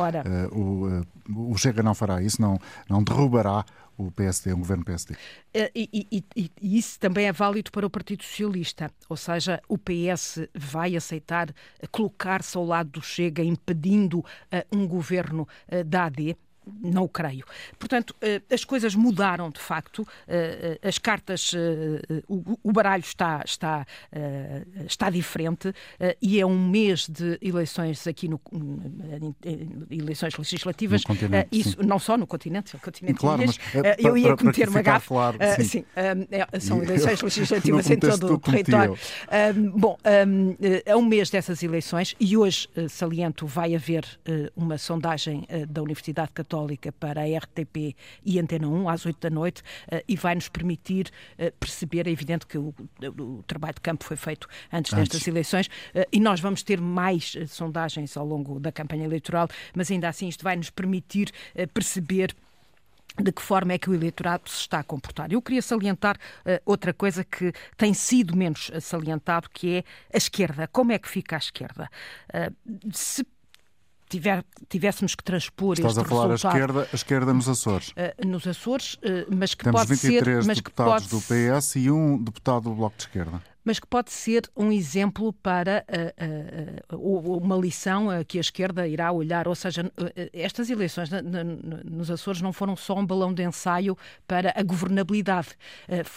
o, 0.52 1.04
o 1.52 1.58
Chega 1.58 1.84
não 1.84 1.94
fará 1.94 2.22
isso, 2.22 2.42
não, 2.42 2.60
não 2.90 3.04
derrubará 3.04 3.66
o 3.98 4.12
PSD, 4.12 4.54
um 4.54 4.60
governo 4.60 4.86
PSD. 4.86 5.16
Eh, 5.54 5.72
e, 5.76 6.08
e, 6.12 6.24
e, 6.36 6.52
e, 6.62 6.78
isso 6.78 7.00
também 7.00 7.26
é 7.26 7.32
válido 7.32 7.72
para 7.72 7.86
o 7.86 7.90
Partido 7.90 8.24
Socialista, 8.24 8.92
ou 9.10 9.18
seja, 9.18 9.62
o 9.68 9.78
PS 9.78 10.48
vai 10.54 10.96
aceitar 10.96 11.54
colocar-se 11.92 12.56
ao 12.56 12.66
lado 12.66 12.92
do 12.92 13.02
Chega, 13.02 13.44
impedindo 13.44 14.20
uh, 14.20 14.26
um 14.72 14.88
governo 14.88 15.48
uh, 15.72 15.84
da 15.84 16.06
AD? 16.06 16.38
Não 16.82 17.04
o 17.04 17.10
creio. 17.10 17.46
Portanto, 17.78 18.16
eh, 18.22 18.42
as 18.52 18.64
coisas 18.64 18.96
mudaram 18.96 19.50
de 19.50 19.60
facto, 19.60 20.08
eh, 20.28 20.78
eh, 20.82 20.88
as 20.88 20.98
cartas, 20.98 21.52
o 22.64 22.72
baralho 22.72 23.02
está, 23.02 23.42
está, 23.46 23.86
está 24.86 25.10
diferente 25.10 25.74
e 26.22 26.40
é 26.40 26.46
um 26.46 26.68
mês 26.68 27.08
de 27.08 27.38
eleições 27.42 28.06
aqui 28.08 28.28
no 28.28 28.40
eleições 29.90 30.36
legislativas, 30.38 31.04
isso 31.52 31.84
não 31.84 32.00
só 32.00 32.18
no 32.18 32.28
continente, 32.28 32.74
no 32.74 32.80
continente 32.80 33.20
claro, 33.20 33.44
mas, 33.46 33.58
eu 33.98 34.18
ia 34.18 34.36
cometer 34.36 34.70
uma 34.70 34.82
gafe. 34.82 35.08
Claro, 35.08 35.38
sim. 35.58 35.64
sim 35.64 35.86
são 36.60 36.82
eleições 36.84 37.22
legislativas 37.22 37.90
em 37.90 37.98
todo 37.98 38.34
o 38.34 38.40
território. 38.40 38.98
Bom, 39.76 39.98
é 40.86 40.96
um 40.96 41.06
mês 41.06 41.30
dessas 41.30 41.64
eleições 41.64 42.16
e 42.20 42.36
hoje, 42.36 42.70
saliento, 42.90 43.46
vai 43.46 43.76
haver 43.76 44.06
uma 44.56 44.78
sondagem 44.78 45.48
da 45.70 45.82
Universidade 45.82 46.32
Católica 46.32 46.57
Católica 46.58 46.92
para 46.92 47.22
a 47.22 47.38
RTP 47.38 47.96
e 48.26 48.40
Antena 48.40 48.68
1 48.68 48.90
às 48.90 49.06
8 49.06 49.20
da 49.20 49.30
noite 49.30 49.62
uh, 49.62 50.02
e 50.08 50.16
vai 50.16 50.34
nos 50.34 50.50
permitir 50.50 51.12
uh, 51.38 51.52
perceber, 51.60 52.08
é 52.08 52.12
evidente 52.12 52.48
que 52.48 52.58
o, 52.58 52.74
o, 53.20 53.44
trabalho 53.46 53.76
de 53.76 53.82
campo 53.82 54.04
foi 54.04 54.18
feito 54.18 54.48
antes, 54.74 54.92
antes. 54.94 55.10
destas 55.10 55.28
eleições 55.28 55.68
uh, 55.68 56.08
e 56.12 56.20
nós 56.20 56.40
vamos 56.40 56.64
ter 56.64 56.82
mais 56.82 57.36
sondagens 57.48 58.18
ao 58.18 58.26
longo 58.26 58.60
da 58.60 58.72
campanha 58.72 59.06
eleitoral, 59.06 59.48
mas 59.76 59.92
ainda 59.92 60.10
assim 60.10 60.28
isto 60.28 60.44
vai 60.44 60.56
nos 60.56 60.70
permitir 60.70 61.32
perceber 61.74 62.36
de 63.22 63.32
que 63.32 63.42
forma 63.42 63.74
é 63.74 63.78
que 63.78 63.90
o 63.90 63.96
eleitorado 63.96 64.50
se 64.50 64.62
está 64.62 64.80
a 64.80 64.84
comportar. 64.84 65.32
Eu 65.32 65.42
queria 65.42 65.62
salientar 65.62 66.18
uh, 66.18 66.62
outra 66.66 66.94
coisa 66.94 67.24
que 67.24 67.52
tem 67.76 67.94
sido 67.94 68.36
menos 68.36 68.72
salientado, 68.80 69.50
que 69.50 69.78
é 69.78 69.84
a 70.14 70.18
esquerda. 70.18 70.68
Como 70.68 70.92
é 70.92 71.00
que 71.00 71.10
fica 71.10 71.36
a 71.36 71.40
esquerda? 71.40 71.90
Uh, 72.30 72.94
se 72.94 73.26
tiver, 74.10 74.44
tivéssemos 74.70 75.16
que 75.16 75.24
transpor 75.24 75.74
Estás 75.74 75.98
este 75.98 76.02
a 76.02 76.06
falar 76.06 76.30
resultado, 76.30 76.56
a 76.56 76.58
esquerda, 76.58 76.88
a 76.92 76.96
esquerda 76.96 77.34
nos 77.34 77.50
Açores. 77.50 77.90
Uh, 77.90 78.28
nos 78.28 78.48
Açores, 78.48 78.96
uh, 78.96 79.28
mas 79.36 79.54
que 79.54 79.64
Temos 79.64 79.82
pode 79.82 79.90
23 79.90 80.44
ser... 80.44 80.48
Mas 80.48 80.58
deputados 80.58 81.04
que 81.06 81.10
pode... 81.10 81.26
do 81.50 81.60
PS 81.60 81.76
e 81.76 81.92
um 81.92 82.22
deputado 82.22 82.64
do 82.64 82.76
Bloco 82.76 82.98
de 82.98 83.04
Esquerda 83.04 83.42
mas 83.68 83.80
que 83.80 83.86
pode 83.86 84.14
ser 84.14 84.50
um 84.56 84.72
exemplo 84.72 85.34
para 85.34 85.86
uh, 86.90 86.96
uh, 86.96 87.38
uma 87.38 87.58
lição 87.58 88.08
que 88.26 88.38
a 88.38 88.42
esquerda 88.42 88.88
irá 88.88 89.12
olhar. 89.12 89.46
Ou 89.46 89.56
seja, 89.56 89.92
estas 90.32 90.70
eleições 90.70 91.10
nos 91.84 92.10
Açores 92.10 92.42
não 92.42 92.54
foram 92.54 92.78
só 92.78 92.96
um 92.96 93.06
balão 93.06 93.34
de 93.34 93.44
ensaio 93.44 93.98
para 94.26 94.54
a 94.56 94.64
governabilidade, 94.64 95.50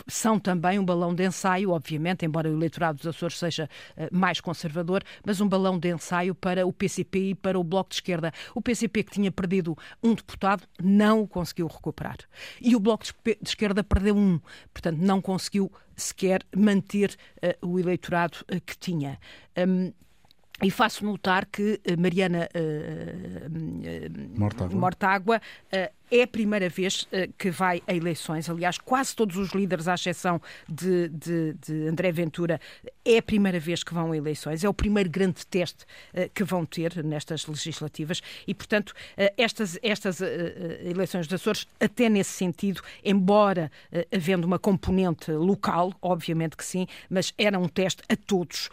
são 0.07 0.39
também 0.39 0.79
um 0.79 0.85
balão 0.85 1.13
de 1.13 1.27
ensaio, 1.27 1.71
obviamente, 1.71 2.25
embora 2.25 2.49
o 2.49 2.53
eleitorado 2.53 2.99
dos 2.99 3.07
Açores 3.09 3.37
seja 3.37 3.69
mais 4.13 4.41
conservador, 4.41 5.03
mas 5.27 5.41
um 5.41 5.49
balão 5.49 5.77
de 5.77 5.93
ensaio 5.93 6.37
para 6.37 6.65
o 6.65 6.73
PCP 6.73 7.31
e 7.31 7.35
para 7.35 7.59
o 7.59 7.65
Bloco 7.65 7.91
de 7.91 7.97
Esquerda. 7.97 8.33
O 8.55 8.63
PCP, 8.63 9.03
que 9.03 9.11
tinha 9.11 9.33
perdido 9.33 9.77
um 10.01 10.15
deputado, 10.15 10.63
não 10.81 11.23
o 11.23 11.27
conseguiu 11.27 11.67
recuperar. 11.67 12.19
E 12.61 12.77
o 12.77 12.81
Bloco 12.81 13.05
de 13.25 13.37
Esquerda 13.43 13.83
perdeu 13.83 14.17
um, 14.17 14.39
portanto, 14.73 14.99
não 14.99 15.21
conseguiu 15.21 15.71
sequer 16.01 16.43
manter 16.57 17.17
uh, 17.63 17.67
o 17.67 17.79
eleitorado 17.79 18.39
uh, 18.53 18.61
que 18.61 18.77
tinha. 18.79 19.19
Um, 19.57 19.93
e 20.63 20.71
faço 20.71 21.05
notar 21.07 21.47
que 21.47 21.81
eh, 21.85 21.97
Mariana 21.97 22.47
uh, 22.55 24.39
Mortágua, 24.39 24.79
Mortágua 24.79 25.41
é 26.11 26.23
a 26.23 26.27
primeira 26.27 26.69
vez 26.69 27.03
uh, 27.03 27.33
que 27.39 27.51
vai 27.51 27.83
a 27.87 27.95
eleições. 27.95 28.51
Aliás, 28.51 28.79
quase 28.79 29.15
todos 29.15 29.37
os 29.37 29.51
líderes, 29.51 29.87
à 29.87 29.95
exceção 29.95 30.41
de, 30.69 31.09
de, 31.09 31.55
de, 31.55 31.89
André 31.89 32.11
Ventura, 32.11 32.61
é 33.05 33.19
a 33.19 33.23
primeira 33.23 33.61
vez 33.61 33.85
que 33.85 33.95
vão 33.95 34.13
a 34.13 34.17
eleições. 34.17 34.65
É 34.65 34.69
o 34.69 34.75
primeiro 34.75 35.09
grande 35.09 35.47
teste 35.47 35.85
uh, 36.15 36.29
que 36.35 36.43
vão 36.43 36.67
ter 36.67 37.05
nestas 37.05 37.47
legislativas. 37.47 38.21
E, 38.47 38.55
portanto, 38.55 38.91
uh, 38.91 39.33
estas, 39.37 39.79
estas 39.83 40.21
eleições 40.21 41.27
dos 41.27 41.41
Açores, 41.41 41.67
até 41.79 42.09
nesse 42.09 42.31
sentido, 42.31 42.83
embora 43.05 43.71
havendo 44.13 44.45
uma 44.45 44.59
componente 44.59 45.31
local, 45.31 45.93
obviamente 46.03 46.57
que 46.57 46.65
sim, 46.65 46.87
mas 47.09 47.33
era 47.39 47.59
um 47.59 47.69
teste 47.69 48.03
a 48.09 48.17
todos, 48.17 48.69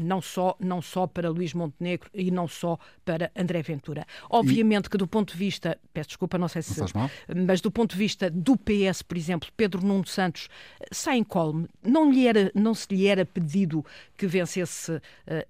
não, 0.00 0.20
só, 0.20 0.56
não 0.60 0.80
só 0.80 1.06
para 1.06 1.28
Luís 1.28 1.52
Montenegro 1.52 2.08
e 2.14 2.30
não 2.30 2.46
só 2.48 2.78
para 3.04 3.30
André 3.36 3.62
Ventura. 3.62 4.06
Obviamente 4.28 4.86
e... 4.86 4.90
que, 4.90 4.96
do 4.96 5.06
ponto 5.06 5.32
de 5.32 5.38
vista 5.38 5.78
peço 5.92 6.10
desculpa, 6.10 6.38
não 6.38 6.48
sei 6.48 6.62
se. 6.62 6.80
Não 6.80 7.10
mas 7.46 7.60
do 7.60 7.70
ponto 7.70 7.92
de 7.92 7.98
vista 7.98 8.30
do 8.30 8.56
PS, 8.56 9.02
por 9.02 9.16
exemplo, 9.16 9.48
Pedro 9.56 9.84
Nuno 9.84 10.06
Santos 10.06 10.48
sai 10.92 11.16
em 11.18 11.24
colme. 11.24 11.68
Não, 11.82 12.10
lhe 12.10 12.26
era, 12.26 12.50
não 12.54 12.74
se 12.74 12.86
lhe 12.90 13.06
era 13.06 13.24
pedido 13.24 13.84
que 14.16 14.26
vencesse 14.26 14.92
uh, 14.92 15.00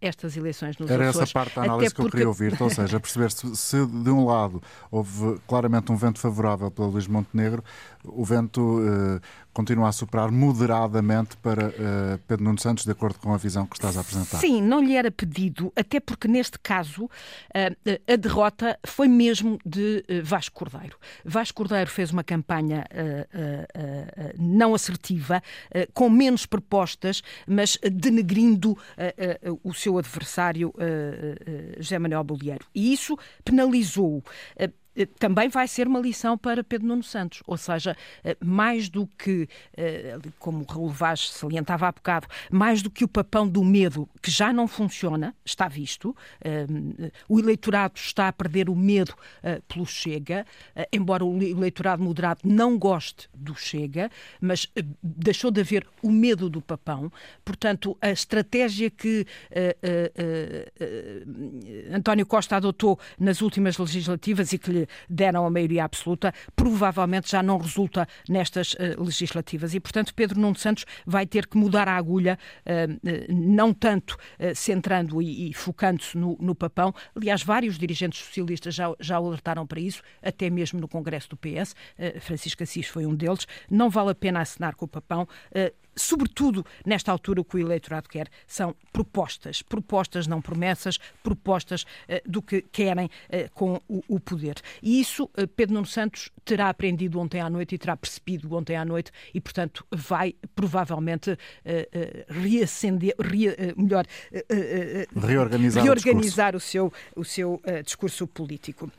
estas 0.00 0.36
eleições 0.36 0.78
nos 0.78 0.90
Era 0.90 1.10
Açores, 1.10 1.28
essa 1.28 1.32
parte 1.32 1.56
da 1.56 1.62
análise 1.62 1.94
que 1.94 2.00
eu 2.00 2.10
queria 2.10 2.28
ouvir, 2.28 2.60
ou 2.60 2.70
seja, 2.70 3.00
perceber 3.00 3.30
se, 3.30 3.56
se, 3.56 3.86
de 3.86 4.10
um 4.10 4.24
lado 4.24 4.62
houve 4.90 5.38
claramente 5.46 5.92
um 5.92 5.96
vento 5.96 6.18
favorável 6.18 6.70
para 6.70 6.84
Luís 6.86 7.06
Montenegro, 7.06 7.62
o 8.04 8.24
vento 8.24 8.60
uh, 8.60 9.20
continua 9.52 9.88
a 9.88 9.92
soprar 9.92 10.30
moderadamente 10.30 11.36
para 11.36 11.68
uh, 11.68 12.18
Pedro 12.26 12.44
Nuno 12.44 12.58
Santos, 12.58 12.84
de 12.84 12.90
acordo 12.90 13.18
com 13.18 13.32
a 13.32 13.36
visão 13.36 13.66
que 13.66 13.76
estás 13.76 13.96
a 13.96 14.00
apresentar. 14.00 14.38
Sim, 14.38 14.62
não 14.62 14.80
lhe 14.80 14.96
era 14.96 15.10
pedido, 15.10 15.72
até 15.76 16.00
porque 16.00 16.28
neste 16.28 16.58
caso 16.58 17.04
uh, 17.04 18.10
a 18.12 18.16
derrota 18.16 18.78
foi 18.86 19.08
mesmo 19.08 19.58
de 19.64 20.04
Vasco 20.22 20.54
Cordeiro. 20.54 20.96
Vasco 21.24 21.56
Cordeiro 21.56 21.90
fez 21.90 22.10
uma 22.10 22.24
campanha 22.24 22.84
não 24.38 24.74
assertiva, 24.74 25.42
com 25.92 26.08
menos 26.08 26.46
propostas, 26.46 27.22
mas 27.46 27.78
denegrindo 27.82 28.76
o 29.62 29.74
seu 29.74 29.98
adversário 29.98 30.72
José 31.78 31.98
Manuel 31.98 32.24
Bolieiro. 32.24 32.64
E 32.74 32.92
isso 32.92 33.16
penalizou 33.44 34.22
eh, 34.56 34.70
também 35.18 35.48
vai 35.48 35.68
ser 35.68 35.86
uma 35.86 36.00
lição 36.00 36.36
para 36.36 36.64
Pedro 36.64 36.88
Nuno 36.88 37.02
Santos, 37.02 37.42
ou 37.46 37.56
seja, 37.56 37.96
eh, 38.24 38.36
mais 38.40 38.88
do 38.88 39.06
que, 39.06 39.48
eh, 39.76 40.18
como 40.38 40.62
o 40.62 40.72
Raul 40.72 40.88
Vaz 40.88 41.30
salientava 41.30 41.86
há 41.86 41.92
bocado, 41.92 42.26
mais 42.50 42.82
do 42.82 42.90
que 42.90 43.04
o 43.04 43.08
papão 43.08 43.48
do 43.48 43.64
medo, 43.64 44.08
que 44.20 44.30
já 44.30 44.52
não 44.52 44.66
funciona, 44.66 45.34
está 45.44 45.68
visto, 45.68 46.14
o 47.28 47.38
eleitorado 47.38 47.94
está 47.96 48.28
a 48.28 48.32
perder 48.32 48.68
o 48.68 48.76
medo 48.76 49.14
pelo 49.68 49.86
Chega, 49.86 50.46
embora 50.92 51.24
o 51.24 51.42
eleitorado 51.42 52.02
moderado 52.02 52.40
não 52.44 52.78
goste 52.78 53.28
do 53.34 53.54
Chega, 53.54 54.10
mas 54.40 54.66
deixou 55.02 55.50
de 55.50 55.60
haver 55.60 55.86
o 56.02 56.10
medo 56.10 56.48
do 56.48 56.60
papão, 56.60 57.12
portanto, 57.44 57.96
a 58.00 58.10
estratégia 58.10 58.90
que 58.90 59.26
António 61.92 62.26
Costa 62.26 62.56
adotou 62.56 62.98
nas 63.18 63.40
últimas 63.40 63.78
legislativas 63.78 64.52
e 64.52 64.58
que 64.58 64.70
lhe 64.70 64.79
lhe 64.80 64.88
deram 65.08 65.46
a 65.46 65.50
maioria 65.50 65.84
absoluta, 65.84 66.32
provavelmente 66.54 67.30
já 67.30 67.42
não 67.42 67.58
resulta 67.58 68.06
nestas 68.28 68.76
legislativas. 68.98 69.74
E, 69.74 69.80
portanto, 69.80 70.14
Pedro 70.14 70.40
Nuno 70.40 70.56
Santos 70.56 70.84
vai 71.06 71.26
ter 71.26 71.46
que 71.46 71.56
mudar 71.56 71.88
a 71.88 71.96
agulha, 71.96 72.38
não 73.28 73.72
tanto 73.72 74.16
centrando 74.54 75.20
e, 75.20 75.52
focando-se 75.52 76.16
no, 76.16 76.36
no 76.40 76.54
papão. 76.54 76.94
Aliás, 77.14 77.42
vários 77.42 77.78
dirigentes 77.78 78.20
socialistas 78.20 78.74
já, 78.74 78.92
já 79.00 79.16
alertaram 79.16 79.66
para 79.66 79.80
isso, 79.80 80.02
até 80.22 80.48
mesmo 80.50 80.80
no 80.80 80.88
Congresso 80.88 81.28
do 81.30 81.36
PS. 81.36 81.74
Francisco 82.20 82.62
Assis 82.62 82.86
foi 82.86 83.06
um 83.06 83.14
deles. 83.14 83.46
Não 83.70 83.90
vale 83.90 84.10
a 84.10 84.14
pena 84.14 84.40
assinar 84.40 84.74
com 84.74 84.84
o 84.84 84.88
papão 84.88 85.26
sobretudo 85.96 86.64
nesta 86.84 87.12
altura, 87.12 87.40
o 87.40 87.44
que 87.44 87.56
o 87.56 87.58
eleitorado 87.58 88.08
quer 88.08 88.28
são 88.46 88.74
propostas, 88.92 89.62
propostas, 89.62 90.26
não 90.26 90.40
promessas, 90.40 90.98
propostas 91.22 91.82
uh, 91.82 92.30
do 92.30 92.42
que 92.42 92.62
querem 92.62 93.06
uh, 93.06 93.50
com 93.54 93.80
o, 93.88 94.02
o, 94.08 94.20
poder. 94.20 94.56
E 94.82 95.00
isso 95.00 95.24
uh, 95.24 95.46
Pedro 95.48 95.74
Nuno 95.74 95.86
Santos 95.86 96.30
terá 96.44 96.68
aprendido 96.68 97.18
ontem 97.18 97.40
à 97.40 97.48
noite 97.48 97.74
e 97.74 97.78
terá 97.78 97.96
percebido 97.96 98.54
ontem 98.54 98.76
à 98.76 98.84
noite 98.84 99.10
e, 99.32 99.40
portanto, 99.40 99.86
vai 99.90 100.34
provavelmente 100.54 101.36
reacender, 102.28 103.14
re, 103.18 103.46
melhor, 103.76 104.04
reorganizar, 105.14 105.84
reorganizar 105.84 106.54
o, 106.54 106.56
o, 106.56 106.60
seu, 106.60 106.92
o 107.14 107.24
seu 107.24 107.60
discurso 107.84 108.26
político. 108.26 108.90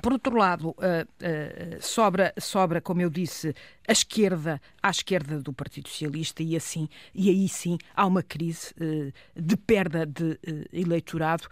Por 0.00 0.12
outro 0.12 0.36
lado, 0.36 0.70
uh, 0.70 0.74
uh, 0.74 1.76
sobra, 1.80 2.32
sobra, 2.38 2.80
como 2.80 3.02
eu 3.02 3.10
disse, 3.10 3.54
a 3.86 3.92
esquerda 3.92 4.60
à 4.82 4.90
esquerda 4.90 5.40
do 5.40 5.52
Partido 5.52 5.88
Socialista 5.88 6.42
e 6.42 6.56
assim 6.56 6.88
e 7.14 7.28
aí 7.28 7.48
sim 7.48 7.76
há 7.94 8.06
uma 8.06 8.22
crise 8.22 8.72
uh, 8.80 9.12
de 9.40 9.56
perda 9.56 10.06
de 10.06 10.38
eleitorado 10.72 11.48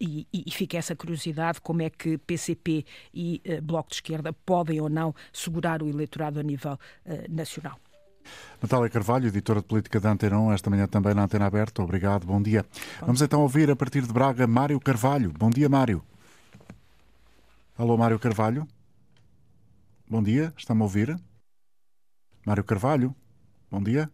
e, 0.00 0.26
e, 0.32 0.50
fica 0.50 0.76
essa 0.76 0.94
curiosidade 0.94 1.60
como 1.60 1.82
é 1.82 1.90
que 1.90 2.18
PCP 2.18 2.84
e 3.12 3.42
Bloco 3.62 3.90
de 3.90 3.96
Esquerda 3.96 4.32
podem 4.32 4.80
ou 4.80 4.88
não 4.88 5.14
segurar 5.32 5.82
o 5.82 5.88
eleitorado 5.88 6.38
a 6.38 6.42
nível 6.42 6.78
nacional. 7.28 7.78
Natália 8.60 8.88
Carvalho, 8.88 9.28
editora 9.28 9.60
de 9.60 9.66
política 9.66 9.98
da 10.00 10.12
Antena 10.12 10.38
1, 10.38 10.52
esta 10.52 10.70
manhã 10.70 10.86
também 10.86 11.14
na 11.14 11.24
Antena 11.24 11.46
Aberta. 11.46 11.82
Obrigado, 11.82 12.26
bom 12.26 12.40
dia. 12.40 12.64
Bom. 13.00 13.06
Vamos 13.06 13.22
então 13.22 13.42
ouvir 13.42 13.70
a 13.70 13.76
partir 13.76 14.02
de 14.02 14.12
Braga 14.12 14.46
Mário 14.46 14.78
Carvalho. 14.78 15.32
Bom 15.32 15.50
dia, 15.50 15.68
Mário. 15.68 16.02
Alô, 17.74 17.96
Mário 17.96 18.18
Carvalho. 18.18 18.68
Bom 20.06 20.22
dia, 20.22 20.52
está-me 20.58 20.82
a 20.82 20.84
ouvir? 20.84 21.18
Mário 22.44 22.62
Carvalho, 22.62 23.16
bom 23.70 23.82
dia. 23.82 24.10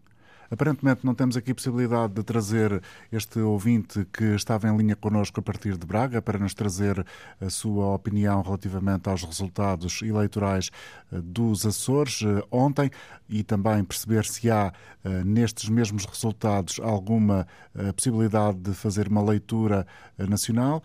Aparentemente 0.50 1.04
não 1.04 1.14
temos 1.14 1.36
aqui 1.36 1.52
possibilidade 1.52 2.14
de 2.14 2.22
trazer 2.22 2.80
este 3.12 3.40
ouvinte 3.40 4.06
que 4.06 4.24
estava 4.34 4.68
em 4.68 4.76
linha 4.76 4.94
connosco 4.96 5.40
a 5.40 5.42
partir 5.42 5.76
de 5.76 5.84
Braga 5.84 6.22
para 6.22 6.38
nos 6.38 6.54
trazer 6.54 7.04
a 7.40 7.50
sua 7.50 7.94
opinião 7.94 8.40
relativamente 8.42 9.08
aos 9.10 9.24
resultados 9.24 10.00
eleitorais 10.02 10.70
eh, 11.12 11.20
dos 11.20 11.66
Açores 11.66 12.22
eh, 12.22 12.42
ontem 12.50 12.90
e 13.28 13.42
também 13.42 13.84
perceber 13.84 14.24
se 14.24 14.50
há 14.50 14.72
eh, 15.04 15.24
nestes 15.24 15.68
mesmos 15.68 16.06
resultados 16.06 16.80
alguma 16.80 17.46
possibilidade 17.94 18.58
de 18.58 18.72
fazer 18.72 19.08
uma 19.08 19.22
leitura 19.22 19.86
nacional. 20.16 20.82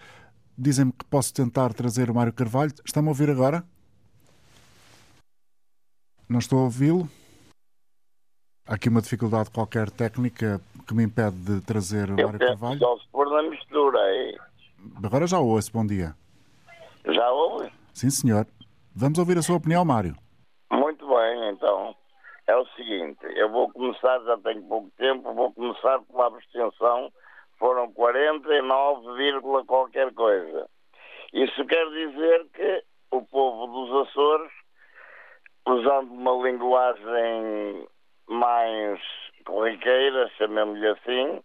Dizem-me 0.57 0.91
que 0.91 1.03
posso 1.05 1.33
tentar 1.33 1.73
trazer 1.73 2.09
o 2.09 2.15
Mário 2.15 2.31
Carvalho. 2.31 2.71
Está-me 2.85 3.07
a 3.07 3.11
ouvir 3.11 3.29
agora? 3.29 3.63
Não 6.29 6.39
estou 6.39 6.59
a 6.59 6.63
ouvi-lo. 6.63 7.09
Há 8.67 8.75
aqui 8.75 8.87
uma 8.87 9.01
dificuldade 9.01 9.49
qualquer 9.49 9.89
técnica 9.89 10.61
que 10.87 10.93
me 10.93 11.03
impede 11.03 11.35
de 11.37 11.61
trazer 11.61 12.09
o 12.09 12.19
Eu 12.19 12.27
Mário 12.27 12.39
Carvalho. 12.39 12.79
Só 12.79 12.97
se 12.97 13.07
pôr 13.09 13.29
na 13.29 13.49
mistura 13.49 13.99
aí. 13.99 14.37
Agora 15.03 15.27
já 15.27 15.39
ouço, 15.39 15.71
bom 15.73 15.85
dia. 15.85 16.15
Já 17.05 17.31
ouve? 17.31 17.71
Sim, 17.93 18.09
senhor. 18.09 18.47
Vamos 18.95 19.17
ouvir 19.17 19.37
a 19.37 19.41
sua 19.41 19.57
opinião, 19.57 19.83
Mário. 19.83 20.15
Muito 20.71 21.07
bem, 21.07 21.49
então. 21.49 21.95
É 22.45 22.55
o 22.55 22.65
seguinte, 22.75 23.19
eu 23.37 23.49
vou 23.49 23.71
começar, 23.71 24.19
já 24.25 24.37
tenho 24.37 24.61
pouco 24.63 24.91
tempo, 24.97 25.33
vou 25.33 25.51
começar 25.53 25.99
pela 26.01 26.27
abstenção 26.27 27.11
foram 27.63 27.93
49, 27.93 29.65
qualquer 29.65 30.13
coisa. 30.13 30.69
Isso 31.31 31.65
quer 31.65 31.89
dizer 31.91 32.45
que 32.53 32.83
o 33.09 33.21
povo 33.21 33.67
dos 33.67 34.09
Açores, 34.09 34.51
usando 35.65 36.11
uma 36.11 36.45
linguagem 36.45 37.87
mais 38.27 38.99
corriqueira, 39.45 40.29
chamemos-lhe 40.37 40.89
assim, 40.89 41.41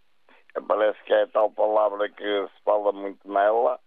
parece 0.67 1.01
que 1.05 1.13
é 1.13 1.25
tal 1.27 1.53
palavra 1.53 2.09
que 2.09 2.25
se 2.25 2.65
fala 2.65 2.91
muito 2.91 3.31
nela, 3.31 3.79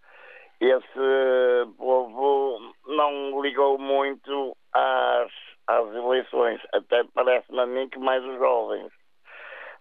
esse 0.58 1.74
povo 1.76 2.74
não 2.86 3.42
ligou 3.42 3.76
muito 3.76 4.56
às, 4.72 5.30
às 5.66 5.94
eleições, 5.94 6.62
até 6.72 7.04
parece-me 7.12 7.60
a 7.60 7.66
mim 7.66 7.90
que 7.90 7.98
mais 7.98 8.24
os 8.24 8.38
jovens. 8.38 8.90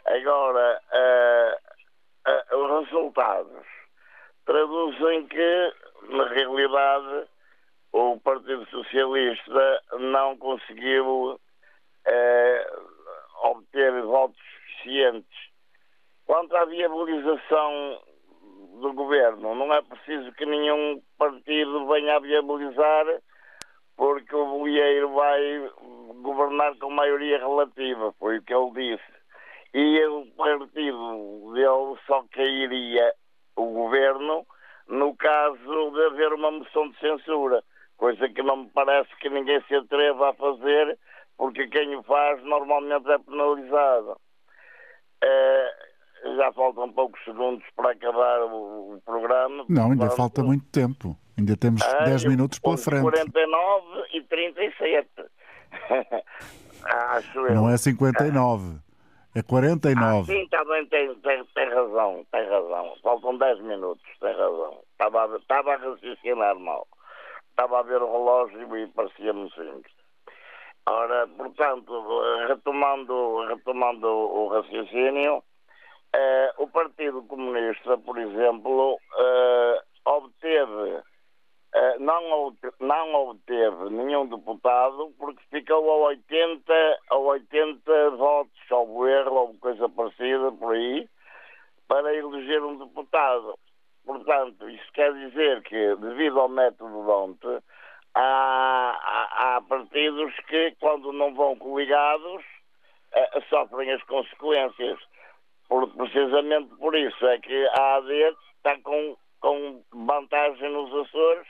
Agora, 0.06 0.82
uh, 0.92 1.71
os 2.26 2.86
resultados 2.86 3.66
traduzem 4.46 5.28
que, 5.28 5.74
na 6.10 6.28
realidade, 6.30 7.28
o 7.92 8.20
Partido 8.20 8.66
Socialista 8.70 9.84
não 10.00 10.38
conseguiu 10.38 11.34
uh, 11.34 11.40
obter 13.44 14.02
votos 14.04 14.40
suficientes. 14.68 15.52
Quanto 16.26 16.56
à 16.56 16.66
viabilização 16.66 18.02
do 18.82 18.94
governo, 18.94 19.56
não 19.56 19.74
é 19.74 19.82
preciso 19.82 20.32
que 20.34 20.46
nenhum 20.46 21.02
partido 21.18 21.88
venha 21.88 22.16
a 22.16 22.20
viabilizar, 22.20 23.06
porque 23.98 24.36
o 24.36 24.46
Bolieiro 24.46 25.14
vai 25.14 25.72
governar 26.22 26.78
com 26.78 26.90
maioria 26.90 27.38
relativa, 27.38 28.14
foi 28.14 28.38
o 28.38 28.44
que 28.44 28.54
ele 28.54 28.72
disse 28.72 29.21
e 29.74 30.06
o 30.06 30.26
partido 30.38 31.54
dele 31.54 32.00
só 32.06 32.24
cairia 32.32 33.14
o 33.56 33.66
governo 33.66 34.46
no 34.88 35.16
caso 35.16 35.58
de 35.92 36.06
haver 36.08 36.34
uma 36.34 36.52
moção 36.52 36.90
de 36.90 37.00
censura, 37.00 37.64
coisa 37.98 38.28
que 38.28 38.44
não 38.44 38.58
me 38.58 38.70
parece 38.74 39.10
que 39.22 39.30
ninguém 39.30 39.62
se 39.68 39.76
atreva 39.76 40.32
a 40.32 40.34
fazer, 40.34 40.98
porque 41.38 41.68
quem 41.68 41.96
o 41.96 42.04
faz 42.04 42.44
normalmente 42.44 43.10
é 43.10 43.18
penalizado. 43.18 44.18
É, 45.24 45.74
já 46.36 46.52
faltam 46.52 46.92
poucos 46.92 47.24
segundos 47.24 47.64
para 47.76 47.92
acabar 47.92 48.42
o, 48.44 48.96
o 48.96 49.02
programa. 49.06 49.66
Não, 49.70 49.92
ainda 49.92 50.10
falta 50.10 50.44
muito 50.44 50.66
tempo. 50.66 51.16
Ainda 51.38 51.56
temos 51.56 51.82
ah, 51.82 52.04
10 52.04 52.26
minutos 52.26 52.60
pela 52.60 52.78
frente. 52.78 53.02
49 53.02 54.04
e 54.14 54.22
37. 54.24 55.10
Acho 56.84 57.48
eu. 57.48 57.56
Não 57.56 57.70
é 57.70 57.78
59. 57.78 58.78
É 59.34 59.42
49. 59.42 59.98
Ah, 59.98 60.26
sim, 60.26 60.48
também 60.50 60.86
tá 60.88 60.98
tem, 60.98 61.16
tem, 61.16 61.46
tem 61.46 61.70
razão, 61.70 62.26
tem 62.32 62.50
razão. 62.50 62.94
Faltam 63.02 63.38
10 63.38 63.62
minutos, 63.62 64.04
tem 64.20 64.34
razão. 64.34 64.80
Estava 64.92 65.24
a, 65.24 65.38
estava 65.38 65.74
a 65.74 65.78
raciocinar 65.78 66.60
mal. 66.60 66.86
Estava 67.50 67.80
a 67.80 67.84
ver 67.84 68.02
o 68.02 68.12
relógio 68.12 68.78
e 68.78 68.88
parecia-me 68.88 69.50
simples. 69.52 69.94
Ora, 70.90 71.28
portanto, 71.28 72.22
retomando, 72.48 73.46
retomando 73.48 74.08
o 74.08 74.48
raciocínio, 74.50 75.44
eh, 76.14 76.54
o 76.58 76.68
Partido 76.68 77.22
Comunista, 77.24 77.98
por 78.00 78.18
exemplo, 78.18 79.00
eh, 79.18 79.82
obteve 80.06 81.02
não, 82.00 82.56
não 82.80 83.14
obteve 83.30 83.90
nenhum 83.90 84.28
deputado 84.28 85.14
porque 85.18 85.42
ficou 85.50 85.90
a 85.92 86.08
80, 86.08 86.74
a 87.10 87.18
80 87.18 88.10
votos, 88.12 88.72
ao 88.72 89.08
erro, 89.08 89.36
ou 89.36 89.54
coisa 89.56 89.88
parecida 89.88 90.52
por 90.52 90.74
aí, 90.74 91.08
para 91.88 92.14
eleger 92.14 92.64
um 92.64 92.78
deputado. 92.78 93.58
Portanto, 94.06 94.70
isso 94.70 94.92
quer 94.94 95.14
dizer 95.14 95.62
que, 95.64 95.96
devido 95.96 96.40
ao 96.40 96.50
método 96.50 97.04
de 97.04 97.10
ontem, 97.10 97.60
há, 98.16 98.98
há, 99.02 99.56
há, 99.58 99.62
partidos 99.62 100.36
que, 100.48 100.76
quando 100.80 101.14
não 101.14 101.34
vão 101.34 101.56
coligados, 101.56 102.44
uh, 103.14 103.42
sofrem 103.50 103.92
as 103.92 104.04
consequências. 104.04 105.00
Por, 105.70 105.88
precisamente 105.94 106.76
por 106.76 106.96
isso 106.96 107.26
é 107.28 107.40
que 107.40 107.68
a 107.68 107.96
AD 107.96 108.36
está 108.58 108.78
com, 108.80 109.16
com 109.40 109.82
vantagem 109.94 110.70
nos 110.70 110.94
Açores 111.08 111.48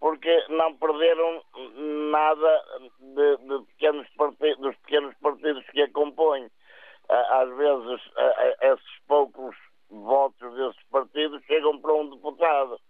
porque 0.00 0.44
não 0.48 0.74
perderam 0.76 1.42
nada 2.10 2.64
de, 2.98 3.36
de 3.36 3.66
pequenos 3.66 4.06
dos 4.58 4.76
pequenos 4.78 5.14
partidos 5.18 5.64
que 5.70 5.82
a 5.82 5.90
compõem. 5.92 6.50
Às 7.08 7.48
vezes, 7.56 8.00
esses 8.62 8.98
poucos 9.06 9.54
votos 9.90 10.54
desses 10.54 10.82
partidos 10.90 11.44
chegam 11.44 11.78
para 11.80 11.92
um 11.92 12.08
deputado. 12.10 12.80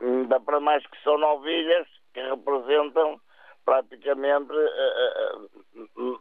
Ainda 0.00 0.40
para 0.40 0.60
mais 0.60 0.86
que 0.86 1.02
são 1.02 1.16
novilhas 1.18 1.86
que 2.12 2.20
representam 2.20 3.20
praticamente 3.68 4.50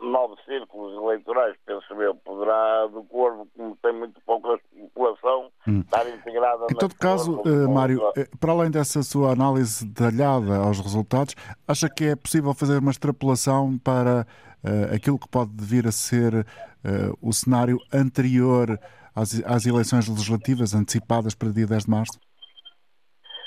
nove 0.02 0.36
círculos 0.46 1.02
eleitorais, 1.02 1.56
penso 1.66 1.94
eu. 2.02 2.14
Poderá 2.16 2.88
do 2.88 3.04
Corvo, 3.06 3.48
como 3.56 3.78
tem 3.78 3.94
muito 3.94 4.20
pouca 4.26 4.60
população, 4.94 5.50
hum. 5.66 5.80
estar 5.80 6.10
integrada. 6.10 6.66
Em 6.70 6.76
todo 6.76 6.94
caso, 6.96 7.42
Mário, 7.74 8.02
eh, 8.18 8.28
para 8.38 8.52
além 8.52 8.70
dessa 8.70 9.02
sua 9.02 9.32
análise 9.32 9.86
detalhada 9.86 10.58
aos 10.58 10.82
resultados, 10.82 11.36
acha 11.66 11.90
que 11.90 12.06
é 12.06 12.16
possível 12.18 12.54
fazer 12.54 12.80
uma 12.80 12.92
extrapolação 12.92 13.78
para 13.80 14.28
uh, 14.64 14.94
aquilo 14.94 15.18
que 15.18 15.30
pode 15.30 15.52
vir 15.58 15.88
a 15.88 15.92
ser 15.92 16.34
uh, 16.34 17.18
o 17.22 17.32
cenário 17.32 17.78
anterior 17.94 18.78
às, 19.16 19.42
às, 19.46 19.66
eleições 19.66 20.10
legislativas 20.10 20.76
antecipadas 20.76 21.34
para 21.34 21.50
dia 21.50 21.66
10 21.66 21.86
de 21.86 21.90
março? 21.90 22.20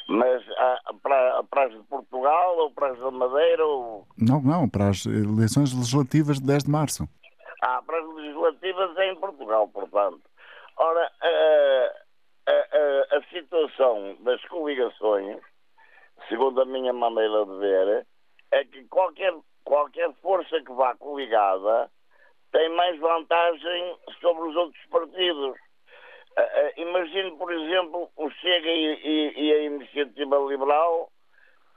Mas 0.09 0.42
ah, 0.59 0.78
para, 1.03 1.39
para 1.51 1.64
as 1.64 1.72
de 1.72 1.82
Portugal 1.84 2.57
ou 2.59 2.70
para 2.70 2.92
as 2.92 2.98
da 2.98 3.11
Madeira? 3.11 3.66
Ou... 3.66 4.07
Não, 4.16 4.40
não, 4.40 4.68
para 4.68 4.88
as 4.88 5.05
eleições 5.05 5.74
legislativas 5.74 6.38
de 6.38 6.46
10 6.46 6.64
de 6.64 6.70
março. 6.70 7.09
Ah, 7.62 7.82
para 7.84 7.98
as 8.01 8.14
legislativas 8.14 8.96
é 8.96 9.12
em 9.12 9.16
Portugal, 9.16 9.68
portanto. 9.68 10.22
Ora, 10.76 11.11
a, 11.20 11.92
a, 12.51 13.16
a 13.18 13.22
situação 13.30 14.16
das 14.20 14.42
coligações, 14.46 15.40
segundo 16.28 16.62
a 16.62 16.64
minha 16.64 16.92
maneira 16.92 17.44
de 17.44 17.59
ver, 17.59 18.07
é 18.53 18.64
que 18.64 18.84
qualquer, 18.84 19.34
qualquer 19.64 20.12
força 20.22 20.61
que 20.62 20.72
vá 20.72 20.94
coligada 20.96 21.90
tem 22.53 22.68
mais 22.70 22.98
vantagem 22.98 23.96
sobre 24.20 24.48
os 24.48 24.57
outros 24.57 24.84
partidos. 24.86 25.57
Uh, 26.36 26.42
uh, 26.42 26.80
imagine, 26.80 27.36
por 27.36 27.53
exemplo, 27.53 28.09
o 28.16 28.30
Chega 28.30 28.68
e, 28.68 29.01
e, 29.05 29.32
e, 29.36 29.53
a 29.53 29.62
Iniciativa 29.64 30.36
Liberal, 30.48 31.11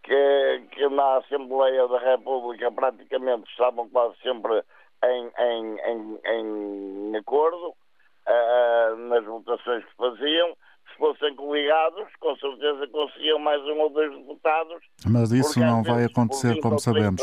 que, 0.03 0.63
que 0.71 0.87
na 0.89 1.17
Assembleia 1.17 1.87
da 1.87 1.99
República 1.99 2.71
praticamente 2.71 3.49
estavam 3.49 3.89
quase 3.89 4.15
sempre 4.21 4.63
em, 5.03 5.31
em, 5.39 5.79
em, 5.79 6.19
em 6.25 7.17
acordo 7.17 7.69
uh, 7.69 8.95
nas 9.07 9.25
votações 9.25 9.83
que 9.85 9.95
faziam. 9.97 10.55
Se 10.91 10.97
fossem 10.99 11.35
coligados, 11.35 12.05
com 12.19 12.35
certeza 12.35 12.87
conseguiam 12.87 13.39
mais 13.39 13.61
um 13.63 13.79
ou 13.79 13.89
dois 13.89 14.11
deputados. 14.15 14.83
Mas 15.07 15.31
isso 15.31 15.59
não 15.59 15.81
vai 15.81 16.05
acontecer, 16.05 16.59
como 16.61 16.75
30, 16.75 16.79
sabemos. 16.79 17.21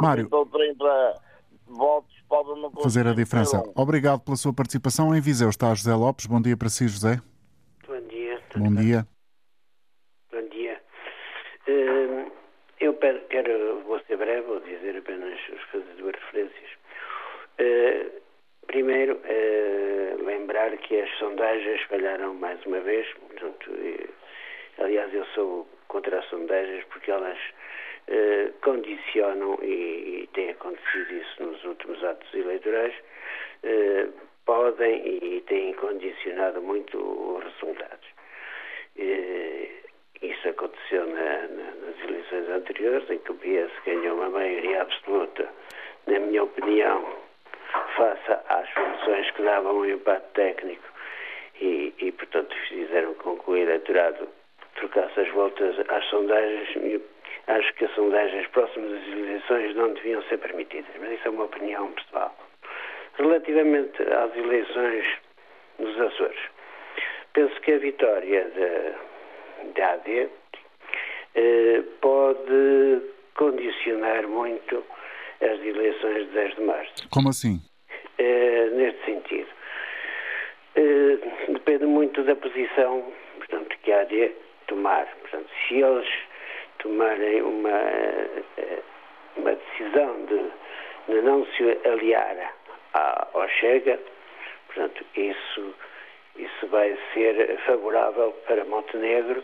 Mário. 0.00 0.28
30 0.28 1.20
votos 1.66 2.14
podem 2.28 2.62
não 2.62 2.70
fazer 2.70 3.06
a 3.06 3.14
diferença. 3.14 3.62
Obrigado 3.74 4.20
pela 4.20 4.36
sua 4.36 4.52
participação. 4.52 5.14
Em 5.14 5.20
Viseu 5.20 5.48
está 5.48 5.74
José 5.74 5.94
Lopes. 5.94 6.26
Bom 6.26 6.40
dia 6.40 6.56
para 6.56 6.68
si, 6.68 6.86
José. 6.86 7.20
Bom 7.88 8.00
dia. 8.08 8.40
Bom 8.56 8.74
dia. 8.74 9.15
Hum, 11.86 12.32
eu 12.80 12.94
quero, 12.94 13.80
vou 13.86 14.00
ser 14.00 14.16
breve, 14.16 14.40
vou 14.42 14.58
dizer 14.58 14.96
apenas 14.96 15.38
as 15.54 15.64
coisas 15.70 15.96
duas 15.98 16.14
referências. 16.16 16.70
Uh, 17.60 18.10
primeiro, 18.66 19.14
uh, 19.14 20.24
lembrar 20.24 20.76
que 20.78 21.00
as 21.00 21.08
sondagens 21.18 21.80
falharam 21.82 22.34
mais 22.34 22.64
uma 22.66 22.80
vez. 22.80 23.06
Portanto, 23.14 23.70
aliás, 24.78 25.14
eu 25.14 25.24
sou 25.26 25.68
contra 25.86 26.18
as 26.18 26.24
sondagens 26.26 26.84
porque 26.86 27.10
elas 27.10 27.38
condicionam, 28.62 29.58
e, 29.62 30.28
tem 30.32 30.50
acontecido 30.50 31.12
isso 31.12 31.42
nos 31.42 31.64
últimos 31.64 32.02
atos 32.04 32.32
eleitorais, 32.34 32.94
podem 34.44 35.18
e 35.24 35.40
têm 35.40 35.74
condicionado 35.74 36.62
muito 36.62 36.96
os 36.98 37.44
resultados. 37.44 38.08
Isso 40.22 40.48
aconteceu 40.48 41.06
na, 41.06 41.48
na, 41.48 41.86
nas 41.86 42.00
eleições 42.08 42.48
anteriores, 42.48 43.10
em 43.10 43.18
que 43.18 43.32
o 43.32 43.34
PS 43.34 43.72
ganhou 43.84 44.16
uma 44.16 44.30
maioria 44.30 44.82
absoluta, 44.82 45.48
na 46.06 46.18
minha 46.18 46.44
opinião, 46.44 47.04
face 47.96 48.36
às 48.48 48.68
funções 48.70 49.30
que 49.32 49.42
davam 49.42 49.78
um 49.78 49.84
impacto 49.84 50.32
técnico 50.32 50.84
e, 51.60 51.92
e, 51.98 52.12
portanto, 52.12 52.54
fizeram 52.68 53.14
com 53.14 53.38
que 53.38 53.50
o 53.50 53.56
eleitorado 53.56 54.28
trocasse 54.76 55.20
as 55.20 55.28
voltas 55.30 55.76
às 55.88 56.04
sondagens. 56.06 57.02
Acho 57.46 57.74
que 57.74 57.84
as 57.84 57.94
sondagens 57.94 58.46
próximas 58.48 58.92
às 58.92 59.08
eleições 59.08 59.76
não 59.76 59.92
deviam 59.94 60.22
ser 60.24 60.38
permitidas, 60.38 60.90
mas 60.98 61.12
isso 61.12 61.28
é 61.28 61.30
uma 61.30 61.44
opinião 61.44 61.92
pessoal. 61.92 62.34
Relativamente 63.18 64.02
às 64.02 64.36
eleições 64.36 65.06
nos 65.78 66.00
Açores, 66.00 66.40
penso 67.32 67.60
que 67.60 67.72
a 67.72 67.78
vitória 67.78 68.50
da 69.74 69.92
AD 69.92 70.28
eh, 71.34 71.82
pode 72.00 73.02
condicionar 73.34 74.26
muito 74.26 74.84
as 75.40 75.60
eleições 75.60 76.26
de 76.26 76.32
10 76.32 76.54
de 76.56 76.62
março. 76.62 77.08
Como 77.10 77.28
assim? 77.28 77.60
Uh, 78.18 78.76
neste 78.76 79.04
sentido. 79.04 79.48
Uh, 80.76 81.52
depende 81.52 81.84
muito 81.84 82.22
da 82.22 82.34
posição 82.34 83.12
portanto, 83.46 83.76
que 83.82 83.92
há 83.92 84.04
de 84.04 84.32
tomar. 84.66 85.06
Portanto, 85.20 85.48
se 85.66 85.74
eles 85.74 86.08
tomarem 86.78 87.42
uma, 87.42 87.70
eh, 87.70 88.82
uma 89.36 89.54
decisão 89.54 90.26
de, 90.26 91.12
de 91.12 91.20
não 91.22 91.46
se 91.46 91.78
aliar 91.88 92.54
ao 92.92 93.48
Chega, 93.48 93.98
portanto, 94.66 95.04
isso, 95.16 95.74
isso 96.38 96.66
vai 96.68 96.96
ser 97.12 97.58
favorável 97.66 98.32
para 98.46 98.64
Montenegro 98.64 99.42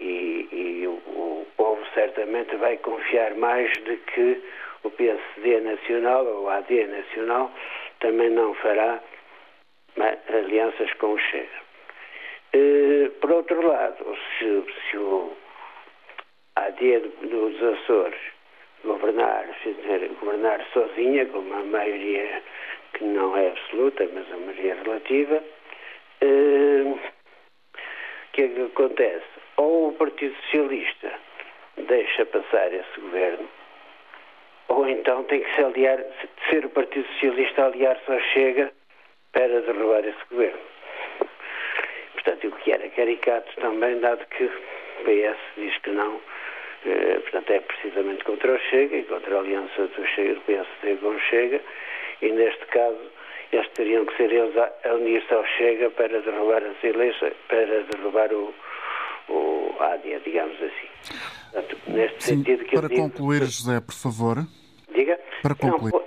e, 0.00 0.48
e 0.52 0.86
o, 0.86 0.92
o 0.92 1.46
povo 1.56 1.84
certamente 1.94 2.54
vai 2.56 2.76
confiar 2.78 3.34
mais 3.34 3.70
de 3.84 3.96
que 3.96 4.42
o 4.84 4.90
PSD 4.90 5.60
Nacional 5.60 6.26
ou 6.26 6.44
o 6.44 6.48
AD 6.48 6.86
Nacional 6.86 7.50
também 8.00 8.30
não 8.30 8.54
fará 8.54 9.00
alianças 10.28 10.92
com 10.94 11.12
o 11.12 11.18
Chega. 11.18 11.62
Uh, 12.54 13.10
por 13.20 13.32
outro 13.32 13.66
lado, 13.66 14.16
se, 14.38 14.64
se 14.90 14.96
o 14.96 15.32
AD 16.56 16.98
dos 17.22 17.62
Açores 17.62 18.20
governar, 18.84 19.46
governar 20.20 20.64
sozinha, 20.72 21.26
com 21.26 21.38
uma 21.38 21.62
maioria 21.64 22.42
que 22.94 23.04
não 23.04 23.36
é 23.36 23.48
absoluta, 23.48 24.08
mas 24.12 24.30
a 24.32 24.36
maioria 24.36 24.74
relativa, 24.82 25.42
o 26.26 26.98
que 28.32 28.42
é 28.42 28.48
que 28.48 28.62
acontece? 28.62 29.26
Ou 29.56 29.88
o 29.88 29.92
Partido 29.94 30.34
Socialista 30.42 31.12
deixa 31.76 32.26
passar 32.26 32.72
esse 32.72 33.00
governo, 33.00 33.48
ou 34.68 34.88
então 34.88 35.24
tem 35.24 35.40
que 35.40 35.54
se 35.54 35.62
aliar, 35.62 35.98
ser 36.48 36.64
o 36.64 36.70
Partido 36.70 37.06
Socialista 37.14 37.66
aliar-se 37.66 38.10
ao 38.10 38.20
Chega 38.20 38.72
para 39.32 39.60
derrubar 39.60 40.04
esse 40.04 40.24
governo. 40.30 40.60
Portanto, 42.14 42.48
o 42.48 42.52
que 42.52 42.72
era 42.72 42.88
caricato 42.90 43.52
também, 43.60 43.98
dado 44.00 44.24
que 44.26 44.44
o 44.44 44.50
PS 45.04 45.38
diz 45.56 45.76
que 45.78 45.90
não, 45.90 46.20
eh, 46.86 47.18
portanto, 47.20 47.50
é 47.50 47.60
precisamente 47.60 48.24
contra 48.24 48.54
o 48.54 48.58
Chega 48.58 48.96
e 48.96 49.04
contra 49.04 49.36
a 49.36 49.40
aliança 49.40 49.86
do, 49.88 50.06
Chega, 50.06 50.34
do 50.34 50.40
PSD 50.42 50.96
com 50.96 51.08
o 51.08 51.20
Chega, 51.20 51.60
e 52.20 52.30
neste 52.30 52.64
caso 52.66 53.10
eles 53.52 53.68
teriam 53.74 54.06
que 54.06 54.16
ser 54.16 54.32
eles 54.32 54.56
a 54.56 54.94
unir-se 54.94 55.32
ao 55.32 55.44
Chega 55.46 55.90
para 55.90 56.20
derrubar 56.20 56.62
as 56.62 56.82
eleições, 56.82 57.34
para 57.48 57.82
derrubar 57.82 58.32
o, 58.32 58.54
o 59.28 59.76
ADIA, 59.78 60.20
digamos 60.20 60.56
assim. 60.56 60.88
Portanto, 61.52 61.76
neste 61.88 62.24
Sim, 62.24 62.36
sentido 62.36 62.64
que 62.64 62.76
para 62.76 62.88
concluir, 62.88 63.40
José, 63.40 63.80
por 63.80 63.94
favor. 63.94 64.38
Diga? 64.94 65.20
Para 65.42 65.54
concluir. 65.54 65.92
Não, 65.92 66.02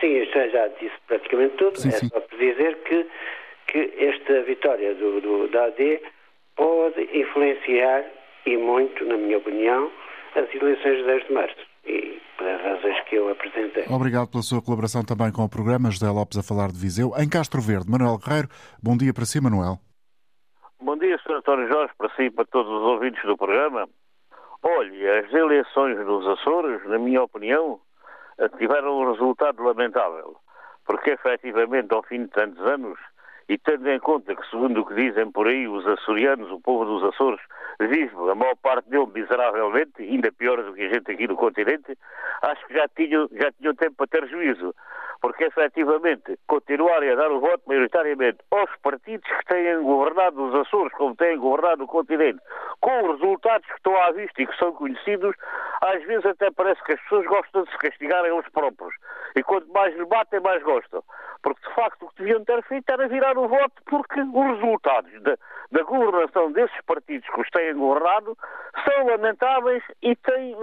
sim, 0.00 0.24
já, 0.26 0.48
já 0.48 0.66
disse 0.68 0.96
praticamente 1.06 1.56
tudo. 1.56 1.78
Sim, 1.78 1.88
é 1.88 1.92
sim. 1.92 2.08
só 2.08 2.20
para 2.20 2.38
dizer 2.38 2.76
que, 2.78 3.06
que 3.68 4.04
esta 4.04 4.42
vitória 4.42 4.94
do, 4.94 5.20
do, 5.20 5.48
da 5.48 5.66
AD 5.66 6.00
pode 6.56 7.02
influenciar, 7.16 8.04
e 8.46 8.56
muito, 8.56 9.04
na 9.04 9.16
minha 9.16 9.38
opinião, 9.38 9.90
as 10.34 10.52
eleições 10.54 10.98
de 10.98 11.04
10 11.04 11.26
de 11.26 11.32
março. 11.32 11.69
E 11.90 12.22
pelas 12.38 12.62
razões 12.62 13.00
que 13.08 13.16
eu 13.16 13.28
apresentei. 13.30 13.84
Obrigado 13.90 14.28
pela 14.30 14.42
sua 14.42 14.62
colaboração 14.62 15.04
também 15.04 15.32
com 15.32 15.42
o 15.42 15.48
programa. 15.48 15.90
José 15.90 16.08
Lopes 16.08 16.38
a 16.38 16.42
falar 16.42 16.68
de 16.68 16.78
Viseu. 16.78 17.12
Em 17.18 17.28
Castro 17.28 17.60
Verde, 17.60 17.90
Manuel 17.90 18.18
Guerreiro, 18.18 18.48
bom 18.80 18.96
dia 18.96 19.12
para 19.12 19.24
si, 19.24 19.40
Manuel. 19.40 19.78
Bom 20.80 20.96
dia, 20.96 21.18
Sr. 21.18 21.38
António 21.38 21.68
Jorge, 21.68 21.92
para 21.98 22.08
si 22.14 22.22
e 22.22 22.30
para 22.30 22.44
todos 22.46 22.70
os 22.70 22.82
ouvintes 22.82 23.22
do 23.24 23.36
programa. 23.36 23.88
Olhe, 24.62 25.08
as 25.08 25.32
eleições 25.32 25.96
dos 26.06 26.26
Açores, 26.26 26.80
na 26.86 26.98
minha 26.98 27.22
opinião, 27.22 27.80
tiveram 28.58 29.00
um 29.00 29.10
resultado 29.10 29.62
lamentável, 29.62 30.36
porque 30.86 31.10
efetivamente, 31.10 31.92
ao 31.92 32.02
fim 32.02 32.24
de 32.24 32.28
tantos 32.28 32.64
anos, 32.66 32.98
e 33.50 33.58
tendo 33.58 33.90
em 33.90 33.98
conta 33.98 34.36
que, 34.36 34.48
segundo 34.48 34.80
o 34.80 34.86
que 34.86 34.94
dizem 34.94 35.28
por 35.32 35.48
aí, 35.48 35.66
os 35.66 35.84
açorianos, 35.84 36.52
o 36.52 36.60
povo 36.60 36.84
dos 36.84 37.02
Açores, 37.02 37.40
vive, 37.80 38.14
a 38.30 38.34
maior 38.36 38.54
parte 38.54 38.88
dele, 38.88 39.08
miseravelmente, 39.12 40.00
ainda 40.00 40.30
pior 40.30 40.62
do 40.62 40.72
que 40.72 40.82
a 40.82 40.92
gente 40.92 41.10
aqui 41.10 41.26
no 41.26 41.34
continente, 41.34 41.98
acho 42.42 42.64
que 42.68 42.74
já 42.74 42.86
tinham, 42.94 43.28
já 43.32 43.50
tinham 43.50 43.74
tempo 43.74 43.96
para 43.96 44.06
ter 44.06 44.28
juízo. 44.28 44.72
Porque, 45.20 45.44
efetivamente, 45.44 46.38
continuarem 46.46 47.10
a 47.10 47.14
dar 47.14 47.30
o 47.30 47.40
voto 47.40 47.62
maioritariamente 47.66 48.38
aos 48.50 48.70
partidos 48.82 49.28
que 49.28 49.44
têm 49.46 49.82
governado 49.82 50.42
os 50.42 50.54
Açores, 50.54 50.92
como 50.94 51.14
têm 51.14 51.36
governado 51.38 51.84
o 51.84 51.86
continente, 51.86 52.40
com 52.80 53.10
os 53.10 53.20
resultados 53.20 53.66
que 53.66 53.74
estão 53.74 53.96
à 54.02 54.12
vista 54.12 54.40
e 54.40 54.46
que 54.46 54.56
são 54.56 54.72
conhecidos, 54.72 55.34
às 55.82 56.02
vezes 56.04 56.24
até 56.26 56.50
parece 56.50 56.82
que 56.84 56.92
as 56.92 57.00
pessoas 57.02 57.26
gostam 57.26 57.64
de 57.64 57.70
se 57.70 57.78
castigar 57.78 58.24
eles 58.24 58.48
próprios. 58.50 58.94
E 59.36 59.42
quanto 59.42 59.70
mais 59.72 59.94
lhe 59.94 60.04
batem, 60.04 60.40
mais 60.40 60.62
gostam. 60.62 61.02
Porque, 61.42 61.68
de 61.68 61.74
facto, 61.74 62.04
o 62.04 62.08
que 62.10 62.22
deviam 62.22 62.44
ter 62.44 62.62
feito 62.64 62.90
era 62.90 63.08
virar 63.08 63.36
o 63.38 63.48
voto, 63.48 63.82
porque 63.86 64.20
os 64.20 64.60
resultados 64.60 65.22
da, 65.22 65.36
da 65.72 65.82
governação 65.84 66.52
desses 66.52 66.80
partidos 66.82 67.28
que 67.28 67.40
os 67.40 67.48
têm 67.50 67.74
governado 67.74 68.36
são 68.84 69.06
lamentáveis 69.06 69.82
e 70.02 70.14
têm 70.16 70.56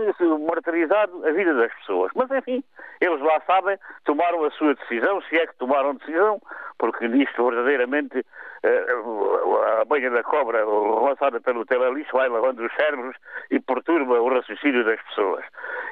martirizado 0.45 1.25
a 1.25 1.31
vida 1.31 1.53
das 1.53 1.73
pessoas. 1.75 2.11
Mas, 2.15 2.29
enfim, 2.31 2.63
eles 3.01 3.19
lá 3.21 3.41
sabem, 3.47 3.77
tomaram 4.05 4.46
a 4.47 4.51
sua 4.51 4.73
decisão, 4.75 5.21
se 5.21 5.37
é 5.37 5.47
que 5.47 5.55
tomaram 5.57 5.95
decisão, 5.95 6.41
porque 6.77 7.07
nisto 7.07 7.43
verdadeiramente 7.49 8.25
eh, 8.63 8.85
a 9.79 9.85
banha 9.85 10.09
da 10.09 10.23
cobra 10.23 10.65
lançada 10.65 11.39
pelo 11.39 11.65
telelixo 11.65 12.11
vai 12.13 12.29
lavando 12.29 12.65
os 12.65 12.73
cérebros 12.75 13.15
e 13.51 13.59
perturba 13.59 14.21
o 14.21 14.29
raciocínio 14.29 14.83
das 14.83 15.01
pessoas. 15.03 15.45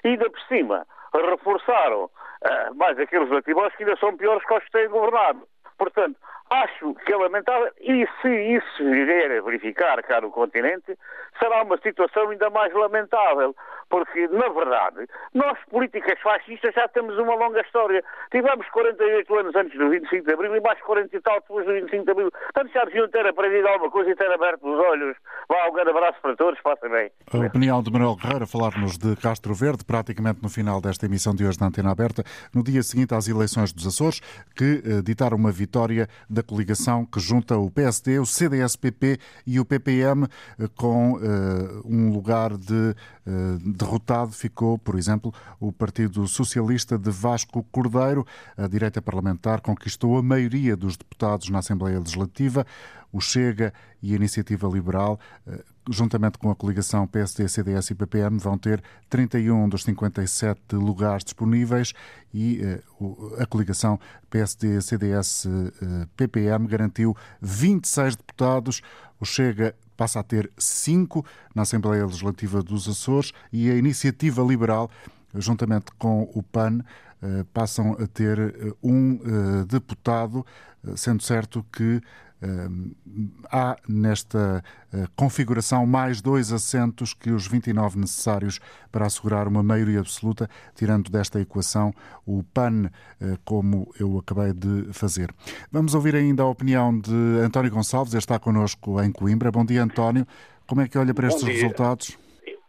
E 0.03 0.09
ainda 0.09 0.29
por 0.29 0.41
cima, 0.41 0.85
reforçaram 1.13 2.05
uh, 2.05 2.75
mais 2.75 2.99
aqueles 2.99 3.29
latinos 3.29 3.73
que 3.75 3.83
ainda 3.83 3.95
são 3.97 4.15
piores 4.17 4.45
que 4.45 4.53
os 4.53 4.63
que 4.63 4.71
têm 4.71 4.89
governado. 4.89 5.47
Portanto, 5.77 6.17
Acho 6.49 6.93
que 6.93 7.11
é 7.11 7.17
lamentável 7.17 7.71
e 7.81 8.07
se 8.21 8.29
isso 8.29 8.83
vier 8.83 9.31
a 9.31 9.41
verificar 9.41 10.01
cá 10.03 10.21
no 10.21 10.29
continente, 10.29 10.95
será 11.39 11.63
uma 11.63 11.77
situação 11.77 12.29
ainda 12.29 12.51
mais 12.51 12.71
lamentável, 12.71 13.55
porque, 13.89 14.27
na 14.27 14.49
verdade, 14.49 15.07
nós, 15.33 15.57
políticas 15.69 16.19
fascistas, 16.21 16.73
já 16.73 16.87
temos 16.87 17.17
uma 17.17 17.35
longa 17.35 17.61
história. 17.61 18.03
Tivemos 18.31 18.67
48 18.69 19.35
anos 19.35 19.55
antes 19.55 19.77
do 19.77 19.89
25 19.89 20.25
de 20.25 20.33
Abril 20.33 20.55
e 20.55 20.61
mais 20.61 20.81
40 20.81 21.15
e 21.15 21.21
tal 21.21 21.39
depois 21.39 21.65
do 21.65 21.73
25 21.73 22.05
de 22.05 22.11
Abril. 22.11 22.31
Portanto, 22.31 22.73
já 22.73 22.85
deviam 22.85 23.07
ter 23.09 23.25
aprendido 23.25 23.67
alguma 23.67 23.91
coisa 23.91 24.09
e 24.11 24.15
ter 24.15 24.31
aberto 24.31 24.63
os 24.63 24.79
olhos. 24.79 25.17
Vá, 25.47 25.69
um 25.69 25.73
grande 25.73 25.91
abraço 25.91 26.19
para 26.21 26.35
todos, 26.35 26.59
passem 26.61 26.89
bem. 26.89 27.11
A 27.31 27.37
opinião 27.37 27.81
de 27.81 27.91
Manuel 27.91 28.15
Guerreiro, 28.15 28.47
falar-nos 28.47 28.97
de 28.97 29.15
Castro 29.17 29.53
Verde, 29.53 29.85
praticamente 29.85 30.41
no 30.41 30.49
final 30.49 30.81
desta 30.81 31.05
emissão 31.05 31.35
de 31.35 31.45
hoje 31.45 31.57
da 31.57 31.67
Antena 31.67 31.91
Aberta, 31.91 32.23
no 32.53 32.63
dia 32.63 32.81
seguinte 32.81 33.13
às 33.13 33.27
eleições 33.27 33.71
dos 33.71 33.85
Açores, 33.85 34.19
que 34.55 34.81
eh, 34.85 35.01
ditaram 35.03 35.37
uma 35.37 35.51
vitória 35.51 36.07
da 36.29 36.41
coligação 36.41 37.05
que 37.05 37.19
junta 37.19 37.57
o 37.57 37.69
PSD, 37.69 38.19
o 38.19 38.25
CDS-PP 38.25 39.17
e 39.45 39.59
o 39.59 39.65
PPM, 39.65 40.25
eh, 40.59 40.67
com 40.75 41.13
uh, 41.13 41.81
um 41.85 42.11
lugar 42.11 42.51
de 42.57 42.95
derrotado 43.75 44.31
ficou, 44.31 44.77
por 44.77 44.97
exemplo, 44.97 45.33
o 45.59 45.71
Partido 45.71 46.27
Socialista 46.27 46.97
de 46.97 47.11
Vasco 47.11 47.63
Cordeiro. 47.71 48.25
A 48.57 48.67
direita 48.67 49.01
parlamentar 49.01 49.61
conquistou 49.61 50.17
a 50.17 50.23
maioria 50.23 50.75
dos 50.75 50.97
deputados 50.97 51.49
na 51.49 51.59
Assembleia 51.59 51.99
Legislativa. 51.99 52.65
O 53.11 53.21
Chega 53.21 53.73
e 54.01 54.13
a 54.13 54.15
Iniciativa 54.15 54.67
Liberal 54.67 55.19
uh, 55.47 55.63
juntamente 55.89 56.37
com 56.37 56.49
a 56.49 56.55
coligação 56.55 57.05
PSD, 57.07 57.47
CDS 57.47 57.91
e 57.91 57.95
PPM, 57.95 58.37
vão 58.39 58.57
ter 58.57 58.81
31 59.09 59.69
dos 59.69 59.83
57 59.83 60.75
lugares 60.75 61.23
disponíveis 61.23 61.93
e 62.33 62.61
uh, 62.99 63.35
a 63.39 63.45
coligação 63.45 63.99
PSD, 64.29 64.81
CDS, 64.81 65.45
uh, 65.45 66.07
PPM 66.15 66.67
garantiu 66.67 67.15
26 67.41 68.15
deputados. 68.15 68.81
O 69.19 69.25
Chega 69.25 69.75
passa 69.95 70.19
a 70.19 70.23
ter 70.23 70.51
5 70.57 71.25
na 71.53 71.63
Assembleia 71.63 72.05
Legislativa 72.05 72.61
dos 72.61 72.87
Açores 72.87 73.31
e 73.51 73.69
a 73.69 73.75
Iniciativa 73.75 74.41
Liberal, 74.43 74.89
juntamente 75.33 75.85
com 75.97 76.29
o 76.33 76.43
PAN, 76.43 76.79
uh, 77.21 77.45
passam 77.53 77.93
a 77.93 78.07
ter 78.07 78.37
um 78.83 79.19
deputado, 79.67 80.45
sendo 80.95 81.23
certo 81.23 81.65
que 81.71 82.01
há 83.51 83.75
nesta 83.87 84.63
eh, 84.93 85.05
configuração 85.15 85.85
mais 85.85 86.21
dois 86.21 86.51
assentos 86.51 87.13
que 87.13 87.31
os 87.31 87.47
29 87.47 87.97
necessários 87.97 88.59
para 88.91 89.05
assegurar 89.05 89.47
uma 89.47 89.63
maioria 89.63 89.99
absoluta, 89.99 90.49
tirando 90.75 91.09
desta 91.09 91.39
equação 91.39 91.91
o 92.25 92.43
PAN, 92.53 92.89
eh, 93.21 93.37
como 93.45 93.91
eu 93.99 94.17
acabei 94.17 94.53
de 94.53 94.93
fazer. 94.93 95.29
Vamos 95.71 95.95
ouvir 95.95 96.15
ainda 96.15 96.43
a 96.43 96.47
opinião 96.47 96.97
de 96.99 97.39
António 97.43 97.71
Gonçalves, 97.71 98.13
ele 98.13 98.19
está 98.19 98.39
connosco 98.39 99.01
em 99.01 99.11
Coimbra. 99.11 99.51
Bom 99.51 99.65
dia, 99.65 99.83
António. 99.83 100.25
Como 100.67 100.81
é 100.81 100.87
que 100.87 100.97
olha 100.97 101.13
para 101.13 101.27
estes 101.27 101.43
resultados? 101.43 102.17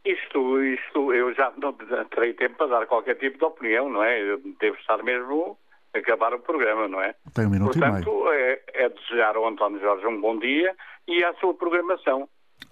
Isto, 0.04 0.62
isto, 0.62 1.12
eu 1.12 1.34
já 1.34 1.52
não 1.56 1.72
terei 2.10 2.34
tempo 2.34 2.56
para 2.56 2.66
dar 2.78 2.86
qualquer 2.86 3.16
tipo 3.16 3.38
de 3.38 3.44
opinião, 3.44 3.90
não 3.90 4.04
é? 4.04 4.20
Eu 4.20 4.40
devo 4.60 4.76
estar 4.76 5.02
mesmo 5.02 5.58
acabar 5.98 6.34
o 6.34 6.40
programa, 6.40 6.88
não 6.88 7.00
é? 7.00 7.14
Tem 7.34 7.46
um 7.46 7.50
minuto 7.50 7.78
Portanto, 7.78 8.08
e 8.08 8.12
meio. 8.12 8.32
É, 8.32 8.62
é 8.74 8.88
desejar 8.88 9.36
ao 9.36 9.46
António 9.46 9.80
Jorge 9.80 10.06
um 10.06 10.20
bom 10.20 10.38
dia 10.38 10.74
e 11.06 11.24
à 11.24 11.34
sua 11.34 11.54
programação. 11.54 12.28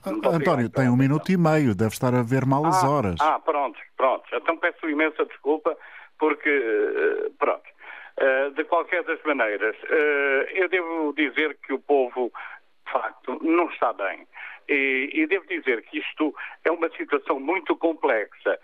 Muito 0.06 0.28
António, 0.28 0.52
obrigado, 0.52 0.72
tem 0.72 0.88
um 0.88 0.96
minuto 0.96 1.32
e 1.32 1.36
meio, 1.36 1.74
deve 1.74 1.92
estar 1.92 2.14
a 2.14 2.22
ver 2.22 2.44
mal 2.44 2.64
as 2.66 2.82
ah, 2.84 2.88
horas. 2.88 3.20
Ah, 3.20 3.38
pronto, 3.38 3.78
pronto. 3.96 4.24
Então 4.32 4.56
peço 4.58 4.88
imensa 4.88 5.24
desculpa, 5.24 5.76
porque, 6.18 6.48
eh, 6.48 7.30
pronto. 7.38 7.64
Eh, 8.16 8.50
de 8.50 8.64
qualquer 8.64 9.02
das 9.04 9.20
maneiras, 9.24 9.74
eh, 9.88 10.52
eu 10.54 10.68
devo 10.68 11.12
dizer 11.16 11.56
que 11.66 11.72
o 11.72 11.78
povo, 11.78 12.30
de 12.86 12.92
facto, 12.92 13.38
não 13.42 13.68
está 13.70 13.92
bem. 13.92 14.26
E, 14.68 15.10
e 15.12 15.26
devo 15.26 15.46
dizer 15.46 15.82
que 15.82 15.98
isto 15.98 16.34
é 16.64 16.70
uma 16.70 16.88
situação 16.96 17.38
muito 17.40 17.76
complexa, 17.76 18.58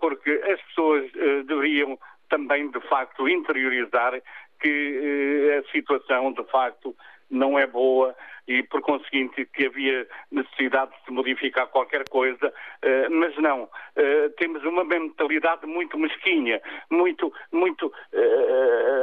porque 0.00 0.42
as 0.52 0.60
pessoas 0.62 1.08
deveriam 1.46 1.96
também, 2.32 2.70
de 2.70 2.80
facto, 2.88 3.28
interiorizar 3.28 4.18
que 4.58 5.50
eh, 5.52 5.58
a 5.58 5.70
situação, 5.70 6.32
de 6.32 6.42
facto, 6.44 6.96
não 7.30 7.58
é 7.58 7.66
boa 7.66 8.14
e, 8.48 8.62
por 8.62 8.80
conseguinte, 8.80 9.44
que 9.44 9.66
havia 9.66 10.06
necessidade 10.30 10.92
de 10.92 11.04
se 11.04 11.10
modificar 11.12 11.66
qualquer 11.66 12.08
coisa, 12.08 12.52
eh, 12.80 13.08
mas 13.10 13.36
não. 13.36 13.68
Eh, 13.96 14.30
temos 14.38 14.64
uma 14.64 14.82
mentalidade 14.82 15.66
muito 15.66 15.98
mesquinha, 15.98 16.58
muito, 16.90 17.30
muito, 17.52 17.92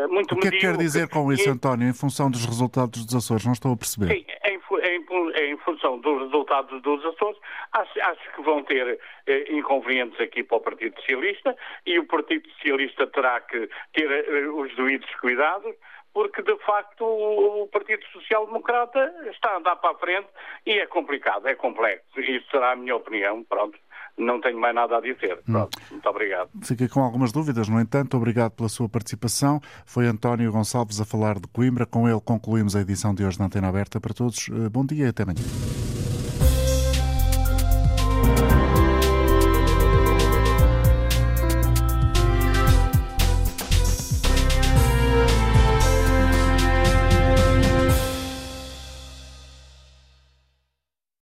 muito 0.10 0.34
O 0.34 0.40
que 0.40 0.48
é 0.48 0.52
que 0.52 0.58
quer 0.58 0.76
dizer 0.76 1.08
com 1.08 1.32
isso, 1.32 1.48
António, 1.52 1.88
em 1.88 1.94
função 1.94 2.32
dos 2.32 2.44
resultados 2.44 3.06
dos 3.06 3.16
Açores? 3.16 3.46
Não 3.46 3.54
estou 3.54 3.74
a 3.74 3.78
perceber. 3.78 4.12
Em, 4.12 4.26
em, 4.46 4.60
em, 4.96 5.06
em 5.52 5.58
função 5.58 6.00
dos 6.00 6.24
resultados 6.24 6.82
dos 6.82 7.06
Açores, 7.06 7.38
acho, 7.74 8.02
acho 8.02 8.36
que 8.36 8.42
vão 8.42 8.64
ter 8.64 9.00
eh, 9.28 9.46
inconvenientes 9.50 10.20
aqui 10.20 10.44
para 10.44 10.58
o 10.58 10.62
Partido 10.62 10.96
Socialista 11.00 11.56
e 11.86 12.00
o 12.00 12.06
Partido 12.06 12.50
Socialista 12.52 13.08
terá 13.08 13.40
que 13.42 13.70
ter 13.94 14.10
eh, 14.12 14.48
os 14.48 14.76
devidos 14.76 15.10
cuidados 15.16 15.76
porque 16.14 16.42
de 16.42 16.58
facto 16.66 17.06
o 17.06 17.68
Partido 17.72 18.04
Social 18.08 18.46
Democrata 18.46 19.14
está 19.30 19.52
a 19.52 19.58
andar 19.58 19.76
para 19.78 19.92
a 19.92 20.00
frente 20.00 20.28
e 20.66 20.80
é 20.80 20.86
complicado, 20.88 21.48
é 21.48 21.56
complexo. 21.56 22.20
Isso 22.20 22.50
será 22.50 22.72
a 22.72 22.76
minha 22.76 22.96
opinião, 22.96 23.44
pronto. 23.44 23.78
Não 24.20 24.40
tenho 24.42 24.60
mais 24.60 24.76
nada 24.76 24.98
a 24.98 25.02
dizer. 25.02 25.40
Pronto, 25.46 25.78
hum. 25.78 25.86
muito 25.92 26.10
obrigado. 26.10 26.50
Fiquei 26.62 26.88
com 26.88 27.02
algumas 27.02 27.32
dúvidas, 27.32 27.70
no 27.70 27.80
entanto, 27.80 28.18
obrigado 28.18 28.52
pela 28.52 28.70
sua 28.70 28.90
participação. 28.90 29.60
Foi 29.86 30.06
António 30.06 30.52
Gonçalves 30.52 31.00
a 31.00 31.06
falar 31.06 31.40
de 31.40 31.48
Coimbra. 31.48 31.86
Com 31.86 32.08
ele 32.08 32.20
concluímos 32.20 32.76
a 32.76 32.82
edição 32.82 33.16
de 33.16 33.24
hoje 33.24 33.38
da 33.38 33.46
Antena 33.46 33.70
Aberta 33.70 34.00
para 34.00 34.14
todos. 34.14 34.50
Eh, 34.50 34.70
bom 34.70 34.86
dia 34.86 35.06
e 35.06 35.10
até 35.10 35.24
amanhã. 35.24 35.40